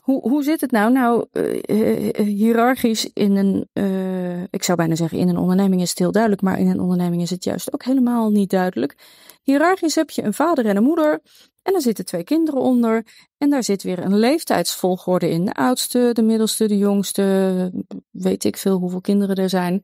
Hoe, 0.00 0.28
hoe 0.28 0.42
zit 0.42 0.60
het 0.60 0.70
nou? 0.70 0.92
Nou, 0.92 1.26
uh, 1.32 2.26
hiërarchisch 2.26 3.10
in 3.12 3.36
een, 3.36 3.68
uh, 3.72 4.42
ik 4.42 4.62
zou 4.62 4.78
bijna 4.78 4.94
zeggen 4.94 5.18
in 5.18 5.28
een 5.28 5.36
onderneming 5.36 5.80
is 5.80 5.90
het 5.90 5.98
heel 5.98 6.12
duidelijk, 6.12 6.42
maar 6.42 6.58
in 6.58 6.68
een 6.68 6.80
onderneming 6.80 7.22
is 7.22 7.30
het 7.30 7.44
juist 7.44 7.72
ook 7.72 7.84
helemaal 7.84 8.30
niet 8.30 8.50
duidelijk. 8.50 8.94
Hiërarchisch 9.42 9.94
heb 9.94 10.10
je 10.10 10.22
een 10.22 10.34
vader 10.34 10.66
en 10.66 10.76
een 10.76 10.82
moeder 10.82 11.20
en 11.62 11.74
er 11.74 11.82
zitten 11.82 12.04
twee 12.04 12.24
kinderen 12.24 12.60
onder 12.60 13.06
en 13.38 13.50
daar 13.50 13.64
zit 13.64 13.82
weer 13.82 13.98
een 13.98 14.18
leeftijdsvolgorde 14.18 15.28
in. 15.30 15.44
De 15.44 15.54
oudste, 15.54 16.10
de 16.12 16.22
middelste, 16.22 16.68
de 16.68 16.78
jongste, 16.78 17.72
weet 18.10 18.44
ik 18.44 18.56
veel 18.56 18.78
hoeveel 18.78 19.00
kinderen 19.00 19.36
er 19.36 19.48
zijn. 19.48 19.82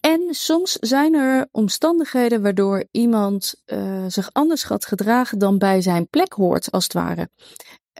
En 0.00 0.26
soms 0.30 0.72
zijn 0.72 1.14
er 1.14 1.48
omstandigheden 1.50 2.42
waardoor 2.42 2.84
iemand 2.90 3.62
uh, 3.66 4.04
zich 4.08 4.32
anders 4.32 4.62
gaat 4.62 4.86
gedragen 4.86 5.38
dan 5.38 5.58
bij 5.58 5.80
zijn 5.80 6.08
plek 6.08 6.32
hoort, 6.32 6.70
als 6.70 6.84
het 6.84 6.92
ware. 6.92 7.30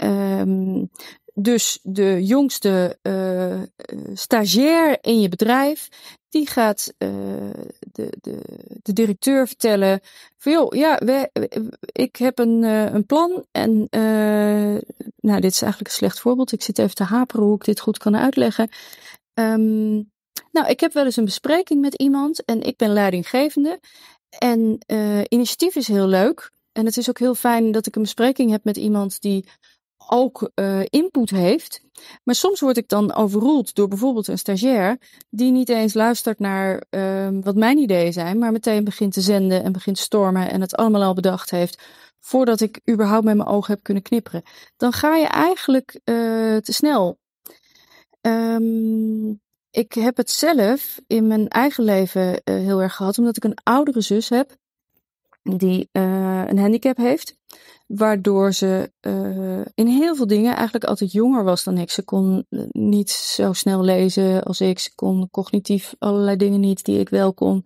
Um, 0.03 0.91
dus 1.35 1.79
de 1.83 2.25
jongste 2.25 2.99
uh, 3.03 3.63
stagiair 4.15 4.99
in 5.01 5.21
je 5.21 5.29
bedrijf, 5.29 5.89
die 6.29 6.49
gaat 6.49 6.95
uh, 6.99 7.11
de, 7.93 8.13
de, 8.21 8.41
de 8.83 8.93
directeur 8.93 9.47
vertellen 9.47 10.01
van 10.37 10.53
joh, 10.53 10.75
ja, 10.75 11.01
ik 11.93 12.17
heb 12.17 12.39
een, 12.39 12.63
een 12.63 13.07
plan 13.07 13.45
en 13.51 13.89
nou, 15.21 15.41
dit 15.41 15.53
is 15.53 15.63
eigenlijk 15.63 15.91
een 15.91 15.99
slecht 15.99 16.21
voorbeeld. 16.21 16.53
Ik 16.53 16.63
zit 16.63 16.79
even 16.79 16.95
te 16.95 17.05
haperen 17.05 17.45
hoe 17.45 17.55
ik 17.55 17.65
dit 17.65 17.81
goed 17.81 17.99
kan 17.99 18.17
uitleggen. 18.17 18.69
Um, 19.35 20.11
nou, 20.53 20.69
ik 20.69 20.81
heb 20.81 20.93
wel 20.93 21.05
eens 21.05 21.17
een 21.17 21.25
bespreking 21.25 21.81
met 21.81 21.95
iemand 21.95 22.45
en 22.45 22.63
ik 22.63 22.77
ben 22.77 22.93
leidinggevende. 22.93 23.81
En 24.39 24.79
initiatief 25.29 25.77
is 25.77 25.89
heel 25.89 26.07
leuk. 26.07 26.51
En 26.73 26.87
het 26.87 26.97
is 26.97 27.09
ook 27.09 27.19
heel 27.19 27.35
fijn 27.35 27.73
dat 27.73 27.87
ik 27.87 27.97
een 27.97 28.03
bespreking 28.03 28.51
heb 28.51 28.65
met 28.65 28.77
iemand 28.77 29.21
die 29.21 29.45
ook 30.11 30.51
uh, 30.55 30.81
input 30.85 31.31
heeft. 31.31 31.81
Maar 32.25 32.35
soms 32.35 32.61
word 32.61 32.77
ik 32.77 32.89
dan 32.89 33.15
overroeld 33.15 33.75
door 33.75 33.89
bijvoorbeeld 33.89 34.29
een 34.29 34.39
stagiair 34.39 34.99
die 35.31 35.53
niet 35.53 35.69
eens 35.69 35.95
luistert 35.95 36.39
naar 36.39 36.83
uh, 36.91 37.29
wat 37.41 37.55
mijn 37.55 37.79
ideeën 37.79 38.13
zijn, 38.13 38.39
maar 38.39 38.53
meteen 38.53 38.85
begint 38.85 39.13
te 39.13 39.21
zenden 39.21 39.65
en 39.65 39.73
begint 39.73 39.97
te 39.97 40.03
stormen 40.03 40.51
en 40.51 40.61
het 40.61 40.77
allemaal 40.77 41.03
al 41.03 41.15
bedacht 41.15 41.51
heeft 41.51 41.83
voordat 42.21 42.61
ik 42.61 42.81
überhaupt 42.91 43.25
met 43.25 43.37
mijn 43.37 43.49
ogen 43.49 43.75
heb 43.75 43.83
kunnen 43.83 44.03
knipperen. 44.03 44.43
Dan 44.77 44.93
ga 44.93 45.17
je 45.17 45.27
eigenlijk 45.27 46.01
uh, 46.05 46.57
te 46.57 46.73
snel. 46.73 47.19
Um, 48.21 49.41
ik 49.71 49.93
heb 49.93 50.17
het 50.17 50.31
zelf 50.31 51.01
in 51.07 51.27
mijn 51.27 51.49
eigen 51.49 51.85
leven 51.85 52.31
uh, 52.31 52.55
heel 52.55 52.83
erg 52.83 52.95
gehad, 52.95 53.19
omdat 53.19 53.37
ik 53.37 53.45
een 53.45 53.59
oudere 53.63 54.01
zus 54.01 54.29
heb 54.29 54.57
die 55.43 55.89
een 55.93 56.59
handicap 56.59 56.97
heeft 56.97 57.37
waardoor 57.91 58.53
ze 58.53 58.93
uh, 59.01 59.61
in 59.75 59.87
heel 59.87 60.17
veel 60.17 60.27
dingen 60.27 60.55
eigenlijk 60.55 60.85
altijd 60.85 61.13
jonger 61.13 61.45
was 61.45 61.65
dan 61.65 61.79
ik. 61.79 61.91
Ze 61.91 62.03
kon 62.03 62.47
eh, 62.49 62.61
niet 62.71 63.11
zo 63.11 63.53
snel 63.53 63.83
lezen 63.83 64.43
als 64.43 64.61
ik. 64.61 64.79
Ze 64.79 64.95
kon 64.95 65.29
cognitief 65.31 65.95
allerlei 65.99 66.37
dingen 66.37 66.61
niet 66.61 66.85
die 66.85 66.99
ik 66.99 67.09
wel 67.09 67.35
kon. 67.35 67.65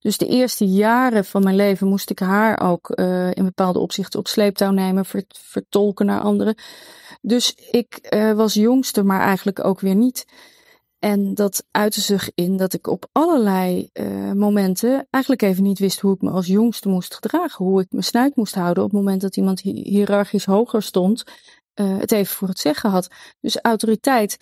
Dus 0.00 0.18
de 0.18 0.26
eerste 0.26 0.66
jaren 0.66 1.24
van 1.24 1.42
mijn 1.42 1.56
leven 1.56 1.88
moest 1.88 2.10
ik 2.10 2.18
haar 2.18 2.60
ook 2.60 2.92
uh, 2.94 3.30
in 3.34 3.44
bepaalde 3.44 3.78
opzichten 3.78 4.18
op 4.18 4.28
sleeptouw 4.28 4.70
nemen, 4.70 5.04
vertolken 5.28 6.06
naar 6.06 6.20
anderen. 6.20 6.54
Dus 7.20 7.56
ik 7.70 8.16
was 8.36 8.54
jongste, 8.54 9.02
maar 9.02 9.20
eigenlijk 9.20 9.64
ook 9.64 9.80
weer 9.80 9.94
niet. 9.94 10.24
En 11.06 11.34
dat 11.34 11.64
uitte 11.70 12.00
zich 12.00 12.30
in 12.34 12.56
dat 12.56 12.72
ik 12.72 12.86
op 12.86 13.08
allerlei 13.12 13.90
uh, 13.92 14.32
momenten 14.32 15.06
eigenlijk 15.10 15.42
even 15.42 15.62
niet 15.62 15.78
wist 15.78 16.00
hoe 16.00 16.14
ik 16.14 16.20
me 16.20 16.30
als 16.30 16.46
jongste 16.46 16.88
moest 16.88 17.14
gedragen. 17.14 17.64
Hoe 17.64 17.80
ik 17.80 17.86
mijn 17.90 18.04
snuit 18.04 18.36
moest 18.36 18.54
houden 18.54 18.84
op 18.84 18.90
het 18.90 18.98
moment 18.98 19.20
dat 19.20 19.36
iemand 19.36 19.60
hiërarchisch 19.60 20.44
hoger 20.44 20.82
stond, 20.82 21.24
uh, 21.74 21.98
het 21.98 22.12
even 22.12 22.34
voor 22.34 22.48
het 22.48 22.58
zeggen 22.58 22.90
had. 22.90 23.08
Dus 23.40 23.58
autoriteit 23.60 24.36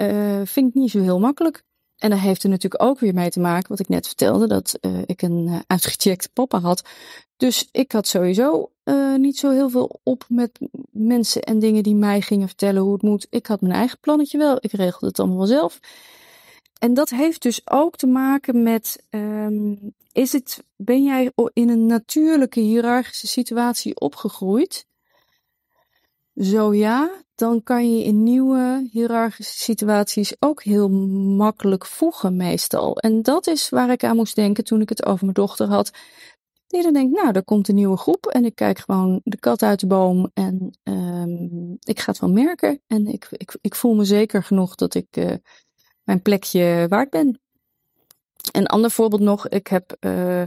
uh, 0.00 0.40
vind 0.44 0.68
ik 0.68 0.74
niet 0.74 0.90
zo 0.90 1.00
heel 1.00 1.20
makkelijk. 1.20 1.62
En 1.96 2.10
dat 2.10 2.18
heeft 2.18 2.42
er 2.42 2.48
natuurlijk 2.48 2.82
ook 2.82 2.98
weer 2.98 3.14
mee 3.14 3.30
te 3.30 3.40
maken, 3.40 3.68
wat 3.68 3.80
ik 3.80 3.88
net 3.88 4.06
vertelde, 4.06 4.46
dat 4.46 4.78
ik 5.06 5.22
een 5.22 5.62
uitgecheckte 5.66 6.30
papa 6.32 6.60
had. 6.60 6.88
Dus 7.36 7.68
ik 7.70 7.92
had 7.92 8.06
sowieso 8.06 8.72
uh, 8.88 9.16
niet 9.16 9.38
zo 9.38 9.50
heel 9.50 9.70
veel 9.70 10.00
op 10.02 10.24
met 10.28 10.58
mensen 10.90 11.42
en 11.42 11.58
dingen 11.58 11.82
die 11.82 11.94
mij 11.94 12.20
gingen 12.20 12.46
vertellen 12.46 12.82
hoe 12.82 12.92
het 12.92 13.02
moet. 13.02 13.26
Ik 13.30 13.46
had 13.46 13.60
mijn 13.60 13.74
eigen 13.74 13.98
plannetje 14.00 14.38
wel, 14.38 14.56
ik 14.60 14.72
regelde 14.72 15.06
het 15.06 15.18
allemaal 15.18 15.46
zelf. 15.46 15.80
En 16.78 16.94
dat 16.94 17.10
heeft 17.10 17.42
dus 17.42 17.70
ook 17.70 17.96
te 17.96 18.06
maken 18.06 18.62
met, 18.62 19.04
um, 19.10 19.94
is 20.12 20.32
het, 20.32 20.64
ben 20.76 21.04
jij 21.04 21.32
in 21.52 21.68
een 21.68 21.86
natuurlijke 21.86 22.60
hiërarchische 22.60 23.26
situatie 23.26 24.00
opgegroeid? 24.00 24.86
Zo 26.34 26.74
ja, 26.74 27.10
dan 27.34 27.62
kan 27.62 27.96
je 27.96 28.04
in 28.04 28.22
nieuwe 28.22 28.88
hiërarchische 28.92 29.58
situaties 29.58 30.36
ook 30.38 30.62
heel 30.62 30.88
makkelijk 31.36 31.86
voegen 31.86 32.36
meestal. 32.36 32.98
En 32.98 33.22
dat 33.22 33.46
is 33.46 33.68
waar 33.68 33.90
ik 33.90 34.04
aan 34.04 34.16
moest 34.16 34.34
denken 34.34 34.64
toen 34.64 34.80
ik 34.80 34.88
het 34.88 35.04
over 35.04 35.22
mijn 35.22 35.34
dochter 35.34 35.66
had. 35.66 35.90
Die 36.68 36.82
dan 36.82 36.92
denkt, 36.92 37.16
nou, 37.16 37.32
er 37.32 37.44
komt 37.44 37.68
een 37.68 37.74
nieuwe 37.74 37.96
groep 37.96 38.26
en 38.26 38.44
ik 38.44 38.54
kijk 38.54 38.78
gewoon 38.78 39.20
de 39.24 39.38
kat 39.38 39.62
uit 39.62 39.80
de 39.80 39.86
boom 39.86 40.30
en 40.34 40.78
um, 40.82 41.76
ik 41.80 42.00
ga 42.00 42.10
het 42.10 42.20
wel 42.20 42.30
merken. 42.30 42.80
En 42.86 43.06
ik, 43.06 43.26
ik, 43.30 43.56
ik 43.60 43.74
voel 43.74 43.94
me 43.94 44.04
zeker 44.04 44.42
genoeg 44.42 44.74
dat 44.74 44.94
ik 44.94 45.16
uh, 45.16 45.32
mijn 46.02 46.22
plekje 46.22 46.86
waard 46.88 47.10
ben. 47.10 47.40
Een 48.52 48.66
ander 48.66 48.90
voorbeeld 48.90 49.20
nog, 49.20 49.48
ik 49.48 49.66
heb 49.66 49.96
uh, 50.00 50.42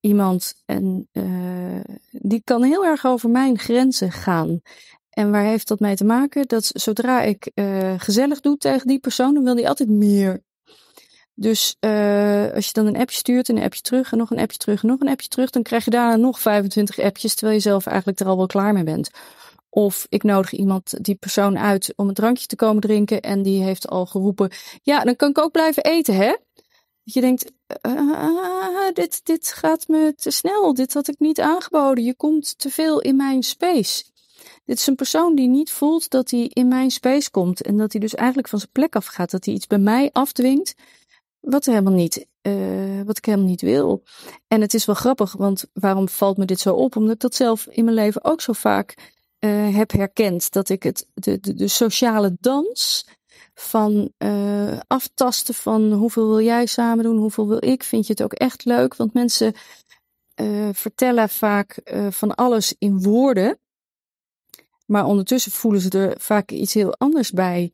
iemand 0.00 0.62
en 0.66 1.08
uh, 1.12 1.80
die 2.10 2.42
kan 2.44 2.62
heel 2.62 2.84
erg 2.84 3.06
over 3.06 3.30
mijn 3.30 3.58
grenzen 3.58 4.12
gaan. 4.12 4.60
En 5.10 5.30
waar 5.30 5.44
heeft 5.44 5.68
dat 5.68 5.80
mee 5.80 5.96
te 5.96 6.04
maken? 6.04 6.48
Dat 6.48 6.64
zodra 6.64 7.22
ik 7.22 7.50
gezellig 7.96 8.40
doe 8.40 8.56
tegen 8.56 8.86
die 8.86 8.98
persoon, 8.98 9.34
dan 9.34 9.44
wil 9.44 9.54
die 9.54 9.68
altijd 9.68 9.88
meer. 9.88 10.42
Dus 11.40 11.76
uh, 11.80 12.52
als 12.54 12.66
je 12.66 12.72
dan 12.72 12.86
een 12.86 12.96
appje 12.96 13.16
stuurt 13.16 13.48
en 13.48 13.56
een 13.56 13.62
appje 13.62 13.80
terug 13.80 14.12
en 14.12 14.18
nog 14.18 14.30
een 14.30 14.38
appje 14.38 14.58
terug 14.58 14.82
en 14.82 14.88
nog 14.88 15.00
een 15.00 15.08
appje 15.08 15.28
terug, 15.28 15.50
dan 15.50 15.62
krijg 15.62 15.84
je 15.84 15.90
daarna 15.90 16.16
nog 16.16 16.40
25 16.40 16.98
appjes, 16.98 17.34
terwijl 17.34 17.56
je 17.56 17.62
zelf 17.62 17.86
eigenlijk 17.86 18.20
er 18.20 18.26
al 18.26 18.36
wel 18.36 18.46
klaar 18.46 18.72
mee 18.72 18.84
bent. 18.84 19.10
Of 19.70 20.06
ik 20.08 20.22
nodig 20.22 20.52
iemand, 20.52 21.04
die 21.04 21.14
persoon 21.14 21.58
uit 21.58 21.92
om 21.96 22.08
een 22.08 22.14
drankje 22.14 22.46
te 22.46 22.56
komen 22.56 22.80
drinken 22.80 23.20
en 23.20 23.42
die 23.42 23.62
heeft 23.62 23.88
al 23.88 24.06
geroepen, 24.06 24.50
ja, 24.82 25.04
dan 25.04 25.16
kan 25.16 25.30
ik 25.30 25.38
ook 25.38 25.52
blijven 25.52 25.82
eten, 25.82 26.14
hè? 26.14 26.36
Dat 27.04 27.14
je 27.14 27.20
denkt, 27.20 27.52
uh, 27.86 28.88
dit, 28.92 29.20
dit 29.24 29.52
gaat 29.52 29.88
me 29.88 30.14
te 30.16 30.30
snel, 30.30 30.74
dit 30.74 30.94
had 30.94 31.08
ik 31.08 31.18
niet 31.18 31.40
aangeboden, 31.40 32.04
je 32.04 32.14
komt 32.14 32.58
te 32.58 32.70
veel 32.70 33.00
in 33.00 33.16
mijn 33.16 33.42
space. 33.42 34.04
Dit 34.64 34.78
is 34.78 34.86
een 34.86 34.94
persoon 34.94 35.34
die 35.34 35.48
niet 35.48 35.70
voelt 35.70 36.10
dat 36.10 36.30
hij 36.30 36.50
in 36.52 36.68
mijn 36.68 36.90
space 36.90 37.30
komt. 37.30 37.62
En 37.62 37.76
dat 37.76 37.92
hij 37.92 38.00
dus 38.00 38.14
eigenlijk 38.14 38.48
van 38.48 38.58
zijn 38.58 38.70
plek 38.72 38.96
afgaat. 38.96 39.30
Dat 39.30 39.44
hij 39.44 39.54
iets 39.54 39.66
bij 39.66 39.78
mij 39.78 40.10
afdwingt. 40.12 40.74
Wat, 41.40 41.64
helemaal 41.64 41.92
niet, 41.92 42.26
uh, 42.42 43.02
wat 43.02 43.18
ik 43.18 43.24
helemaal 43.24 43.46
niet 43.46 43.60
wil. 43.60 44.02
En 44.48 44.60
het 44.60 44.74
is 44.74 44.84
wel 44.84 44.94
grappig, 44.94 45.32
want 45.32 45.64
waarom 45.72 46.08
valt 46.08 46.36
me 46.36 46.44
dit 46.44 46.60
zo 46.60 46.74
op? 46.74 46.96
Omdat 46.96 47.14
ik 47.14 47.20
dat 47.20 47.34
zelf 47.34 47.66
in 47.66 47.84
mijn 47.84 47.96
leven 47.96 48.24
ook 48.24 48.40
zo 48.40 48.52
vaak 48.52 49.14
uh, 49.40 49.76
heb 49.76 49.92
herkend. 49.92 50.52
Dat 50.52 50.68
ik 50.68 50.82
het, 50.82 51.06
de, 51.14 51.40
de, 51.40 51.54
de 51.54 51.68
sociale 51.68 52.36
dans 52.40 53.08
van 53.54 54.12
uh, 54.18 54.78
aftasten 54.86 55.54
van 55.54 55.92
hoeveel 55.92 56.28
wil 56.28 56.40
jij 56.40 56.66
samen 56.66 57.04
doen, 57.04 57.18
hoeveel 57.18 57.48
wil 57.48 57.64
ik, 57.64 57.82
vind 57.82 58.06
je 58.06 58.12
het 58.12 58.22
ook 58.22 58.32
echt 58.32 58.64
leuk? 58.64 58.96
Want 58.96 59.14
mensen 59.14 59.54
vertellen 60.72 61.28
vaak 61.28 61.80
van 62.10 62.34
alles 62.34 62.74
in 62.78 63.02
woorden. 63.02 63.58
Maar 64.86 65.04
ondertussen 65.04 65.52
voelen 65.52 65.80
ze 65.80 65.90
er 65.90 66.20
vaak 66.20 66.50
iets 66.50 66.74
heel 66.74 66.94
anders 66.94 67.30
bij. 67.30 67.72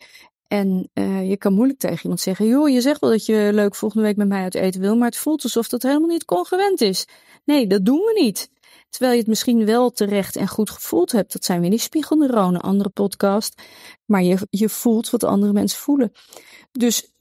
En 0.49 0.91
uh, 0.95 1.29
je 1.29 1.37
kan 1.37 1.53
moeilijk 1.53 1.79
tegen 1.79 2.03
iemand 2.03 2.21
zeggen: 2.21 2.47
joh, 2.47 2.69
je 2.69 2.81
zegt 2.81 3.01
wel 3.01 3.11
dat 3.11 3.27
je 3.27 3.51
leuk 3.53 3.75
volgende 3.75 4.05
week 4.05 4.17
met 4.17 4.29
mij 4.29 4.43
uit 4.43 4.55
eten 4.55 4.81
wil, 4.81 4.97
maar 4.97 5.09
het 5.09 5.17
voelt 5.17 5.43
alsof 5.43 5.69
dat 5.69 5.83
helemaal 5.83 6.09
niet 6.09 6.25
congruent 6.25 6.81
is. 6.81 7.07
Nee, 7.45 7.67
dat 7.67 7.85
doen 7.85 7.99
we 7.99 8.21
niet. 8.23 8.51
Terwijl 8.89 9.13
je 9.13 9.19
het 9.19 9.29
misschien 9.29 9.65
wel 9.65 9.91
terecht 9.91 10.37
en 10.37 10.49
goed 10.49 10.71
gevoeld 10.71 11.13
hebt. 11.13 11.33
Dat 11.33 11.45
zijn 11.45 11.61
weer 11.61 11.71
die 11.71 11.79
spiegelneuronen, 11.79 12.61
andere 12.61 12.89
podcast. 12.89 13.63
Maar 14.05 14.23
je, 14.23 14.47
je 14.51 14.69
voelt 14.69 15.11
wat 15.11 15.25
andere 15.25 15.53
mensen 15.53 15.79
voelen. 15.79 16.13
Dus 16.73 17.15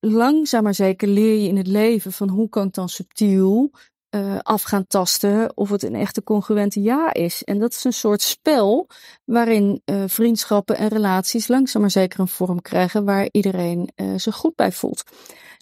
langzaam 0.00 0.62
maar 0.62 0.74
zeker 0.74 1.08
leer 1.08 1.42
je 1.42 1.48
in 1.48 1.56
het 1.56 1.66
leven 1.66 2.12
van 2.12 2.28
hoe 2.28 2.48
kan 2.48 2.66
ik 2.66 2.72
dan 2.72 2.88
subtiel 2.88 3.70
uh, 4.14 4.38
af 4.42 4.62
gaan 4.62 4.86
tasten 4.86 5.56
of 5.56 5.70
het 5.70 5.82
een 5.82 5.94
echte 5.94 6.22
congruente 6.22 6.82
ja 6.82 7.12
is. 7.12 7.44
En 7.44 7.58
dat 7.58 7.72
is 7.72 7.84
een 7.84 7.92
soort 7.92 8.22
spel 8.22 8.88
waarin 9.24 9.82
uh, 9.84 10.04
vriendschappen 10.06 10.76
en 10.76 10.88
relaties 10.88 11.48
langzaam 11.48 11.80
maar 11.80 11.90
zeker 11.90 12.20
een 12.20 12.28
vorm 12.28 12.62
krijgen 12.62 13.04
waar 13.04 13.28
iedereen 13.30 13.90
uh, 13.96 14.12
zich 14.16 14.34
goed 14.34 14.54
bij 14.54 14.72
voelt. 14.72 15.02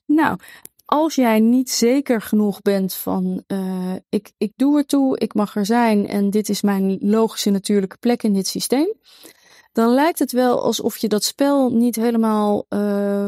Nou, 0.07 0.39
als 0.85 1.15
jij 1.15 1.41
niet 1.41 1.71
zeker 1.71 2.23
genoeg 2.23 2.63
bent 2.63 2.95
van 2.95 3.45
ik, 4.09 4.33
ik 4.39 4.53
doe 4.57 4.79
er 4.79 4.87
toe, 4.87 5.19
ik 5.19 5.35
mag 5.35 5.57
er 5.57 5.67
zijn 5.67 6.09
en 6.09 6.31
dit 6.31 6.49
is 6.49 6.61
mijn 6.63 6.99
logische 7.01 7.51
natuurlijke 7.51 7.97
plek 7.97 8.23
in 8.23 8.33
dit 8.33 8.47
systeem, 8.47 8.95
dan 9.73 9.95
lijkt 9.95 10.19
het 10.19 10.33
wel 10.33 10.63
alsof 10.63 10.97
je 10.97 11.09
dat 11.09 11.25
spel 11.25 11.71
niet 11.71 11.97
helemaal 11.97 12.67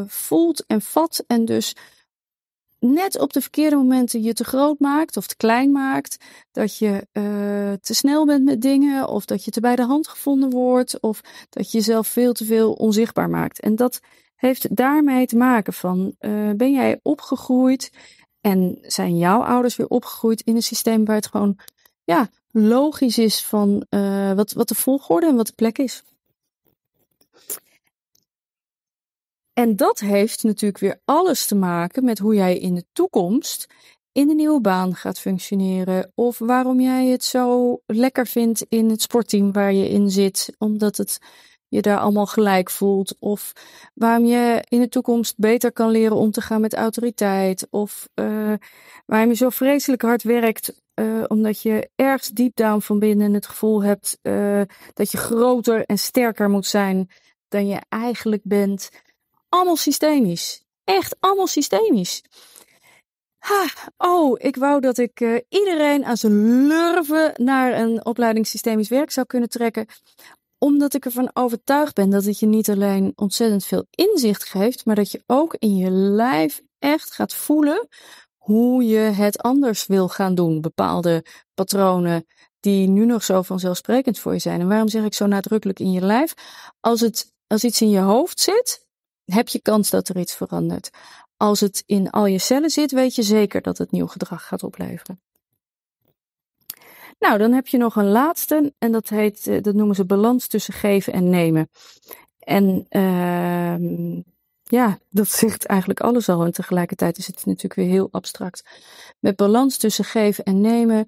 voelt 0.06 0.64
en 0.66 0.80
vat 0.80 1.24
en 1.26 1.44
dus 1.44 1.74
net 2.82 3.18
op 3.18 3.32
de 3.32 3.40
verkeerde 3.40 3.76
momenten 3.76 4.22
je 4.22 4.32
te 4.32 4.44
groot 4.44 4.78
maakt 4.78 5.16
of 5.16 5.26
te 5.26 5.36
klein 5.36 5.72
maakt. 5.72 6.16
Dat 6.52 6.78
je 6.78 7.06
uh, 7.12 7.72
te 7.80 7.94
snel 7.94 8.26
bent 8.26 8.44
met 8.44 8.62
dingen 8.62 9.08
of 9.08 9.24
dat 9.24 9.44
je 9.44 9.50
te 9.50 9.60
bij 9.60 9.76
de 9.76 9.84
hand 9.84 10.08
gevonden 10.08 10.50
wordt 10.50 11.00
of 11.00 11.20
dat 11.50 11.70
je 11.70 11.78
jezelf 11.78 12.06
veel 12.06 12.32
te 12.32 12.44
veel 12.44 12.72
onzichtbaar 12.72 13.30
maakt. 13.30 13.60
En 13.60 13.76
dat 13.76 14.00
heeft 14.36 14.76
daarmee 14.76 15.26
te 15.26 15.36
maken 15.36 15.72
van 15.72 16.14
uh, 16.20 16.50
ben 16.56 16.72
jij 16.72 17.00
opgegroeid 17.02 17.92
en 18.40 18.78
zijn 18.82 19.18
jouw 19.18 19.42
ouders 19.42 19.76
weer 19.76 19.88
opgegroeid 19.88 20.40
in 20.40 20.56
een 20.56 20.62
systeem 20.62 21.04
waar 21.04 21.16
het 21.16 21.26
gewoon 21.26 21.58
ja, 22.04 22.28
logisch 22.50 23.18
is 23.18 23.44
van 23.44 23.86
uh, 23.90 24.32
wat, 24.32 24.52
wat 24.52 24.68
de 24.68 24.74
volgorde 24.74 25.26
en 25.26 25.36
wat 25.36 25.46
de 25.46 25.52
plek 25.56 25.78
is. 25.78 26.02
En 29.52 29.76
dat 29.76 29.98
heeft 29.98 30.42
natuurlijk 30.42 30.78
weer 30.78 31.00
alles 31.04 31.46
te 31.46 31.54
maken 31.54 32.04
met 32.04 32.18
hoe 32.18 32.34
jij 32.34 32.58
in 32.58 32.74
de 32.74 32.84
toekomst 32.92 33.66
in 34.12 34.28
de 34.28 34.34
nieuwe 34.34 34.60
baan 34.60 34.94
gaat 34.94 35.18
functioneren. 35.18 36.12
Of 36.14 36.38
waarom 36.38 36.80
jij 36.80 37.06
het 37.06 37.24
zo 37.24 37.78
lekker 37.86 38.26
vindt 38.26 38.66
in 38.68 38.90
het 38.90 39.02
sportteam 39.02 39.52
waar 39.52 39.72
je 39.72 39.88
in 39.88 40.10
zit, 40.10 40.54
omdat 40.58 40.96
het 40.96 41.18
je 41.68 41.82
daar 41.82 41.98
allemaal 41.98 42.26
gelijk 42.26 42.70
voelt. 42.70 43.16
Of 43.18 43.52
waarom 43.94 44.24
je 44.26 44.64
in 44.68 44.80
de 44.80 44.88
toekomst 44.88 45.34
beter 45.36 45.72
kan 45.72 45.90
leren 45.90 46.16
om 46.16 46.30
te 46.30 46.40
gaan 46.40 46.60
met 46.60 46.74
autoriteit. 46.74 47.66
Of 47.70 48.08
uh, 48.14 48.52
waarom 49.06 49.28
je 49.28 49.36
zo 49.36 49.48
vreselijk 49.48 50.02
hard 50.02 50.22
werkt. 50.22 50.80
Uh, 51.00 51.24
omdat 51.26 51.62
je 51.62 51.90
ergens 51.94 52.28
diep 52.28 52.56
down 52.56 52.80
van 52.80 52.98
binnen 52.98 53.34
het 53.34 53.46
gevoel 53.46 53.82
hebt 53.82 54.18
uh, 54.22 54.62
dat 54.94 55.10
je 55.10 55.18
groter 55.18 55.84
en 55.84 55.98
sterker 55.98 56.50
moet 56.50 56.66
zijn 56.66 57.08
dan 57.48 57.66
je 57.66 57.80
eigenlijk 57.88 58.42
bent 58.44 58.88
allemaal 59.52 59.76
systemisch. 59.76 60.62
Echt 60.84 61.16
allemaal 61.20 61.46
systemisch. 61.46 62.22
Ha, 63.38 63.66
oh, 63.96 64.34
ik 64.38 64.56
wou 64.56 64.80
dat 64.80 64.98
ik 64.98 65.20
uh, 65.20 65.38
iedereen 65.48 66.04
aan 66.04 66.16
zijn 66.16 66.66
lurven 66.66 67.32
naar 67.36 67.80
een 67.80 68.04
opleiding 68.04 68.46
systemisch 68.46 68.88
werk 68.88 69.10
zou 69.10 69.26
kunnen 69.26 69.48
trekken. 69.48 69.86
Omdat 70.58 70.94
ik 70.94 71.04
ervan 71.04 71.30
overtuigd 71.32 71.94
ben 71.94 72.10
dat 72.10 72.24
het 72.24 72.38
je 72.38 72.46
niet 72.46 72.70
alleen 72.70 73.12
ontzettend 73.14 73.64
veel 73.64 73.86
inzicht 73.90 74.44
geeft, 74.44 74.84
maar 74.84 74.94
dat 74.94 75.10
je 75.10 75.22
ook 75.26 75.54
in 75.58 75.76
je 75.76 75.90
lijf 75.90 76.62
echt 76.78 77.12
gaat 77.12 77.34
voelen 77.34 77.88
hoe 78.36 78.84
je 78.84 78.98
het 78.98 79.42
anders 79.42 79.86
wil 79.86 80.08
gaan 80.08 80.34
doen. 80.34 80.60
Bepaalde 80.60 81.24
patronen 81.54 82.26
die 82.60 82.88
nu 82.88 83.06
nog 83.06 83.24
zo 83.24 83.42
vanzelfsprekend 83.42 84.18
voor 84.18 84.32
je 84.32 84.38
zijn. 84.38 84.60
En 84.60 84.68
waarom 84.68 84.88
zeg 84.88 85.04
ik 85.04 85.14
zo 85.14 85.26
nadrukkelijk 85.26 85.78
in 85.78 85.92
je 85.92 86.00
lijf? 86.00 86.34
Als 86.80 87.00
het 87.00 87.32
als 87.46 87.64
iets 87.64 87.80
in 87.80 87.90
je 87.90 88.00
hoofd 88.00 88.40
zit, 88.40 88.81
heb 89.32 89.48
je 89.48 89.62
kans 89.62 89.90
dat 89.90 90.08
er 90.08 90.18
iets 90.18 90.34
verandert. 90.34 90.90
Als 91.36 91.60
het 91.60 91.82
in 91.86 92.10
al 92.10 92.26
je 92.26 92.38
cellen 92.38 92.70
zit, 92.70 92.92
weet 92.92 93.14
je 93.14 93.22
zeker 93.22 93.62
dat 93.62 93.78
het 93.78 93.90
nieuw 93.90 94.06
gedrag 94.06 94.46
gaat 94.46 94.62
opleveren. 94.62 95.20
Nou, 97.18 97.38
dan 97.38 97.52
heb 97.52 97.66
je 97.66 97.78
nog 97.78 97.96
een 97.96 98.10
laatste 98.10 98.72
en 98.78 98.92
dat 98.92 99.08
heet, 99.08 99.46
eh, 99.46 99.62
dat 99.62 99.74
noemen 99.74 99.96
ze 99.96 100.04
balans 100.04 100.46
tussen 100.46 100.74
geven 100.74 101.12
en 101.12 101.30
nemen. 101.30 101.70
En 102.38 102.86
uh, 102.90 104.22
ja, 104.62 104.98
dat 105.10 105.28
zegt 105.42 105.64
eigenlijk 105.64 106.00
alles 106.00 106.28
al 106.28 106.44
en 106.44 106.52
tegelijkertijd 106.52 107.18
is 107.18 107.26
het 107.26 107.44
natuurlijk 107.44 107.74
weer 107.74 107.88
heel 107.88 108.08
abstract. 108.10 108.64
Met 109.20 109.36
balans 109.36 109.76
tussen 109.76 110.04
geven 110.04 110.44
en 110.44 110.60
nemen 110.60 111.06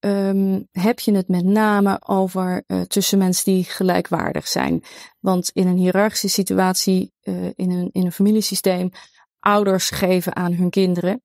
um, 0.00 0.68
heb 0.72 1.00
je 1.00 1.14
het 1.14 1.28
met 1.28 1.44
name 1.44 2.00
over 2.06 2.64
uh, 2.66 2.80
tussen 2.80 3.18
mensen 3.18 3.52
die 3.52 3.64
gelijkwaardig 3.64 4.48
zijn. 4.48 4.82
Want 5.20 5.50
in 5.52 5.66
een 5.66 5.76
hiërarchische 5.76 6.28
situatie, 6.28 7.12
uh, 7.22 7.44
in, 7.44 7.70
een, 7.70 7.88
in 7.92 8.04
een 8.04 8.12
familiesysteem, 8.12 8.90
ouders 9.38 9.90
geven 9.90 10.36
aan 10.36 10.52
hun 10.52 10.70
kinderen 10.70 11.22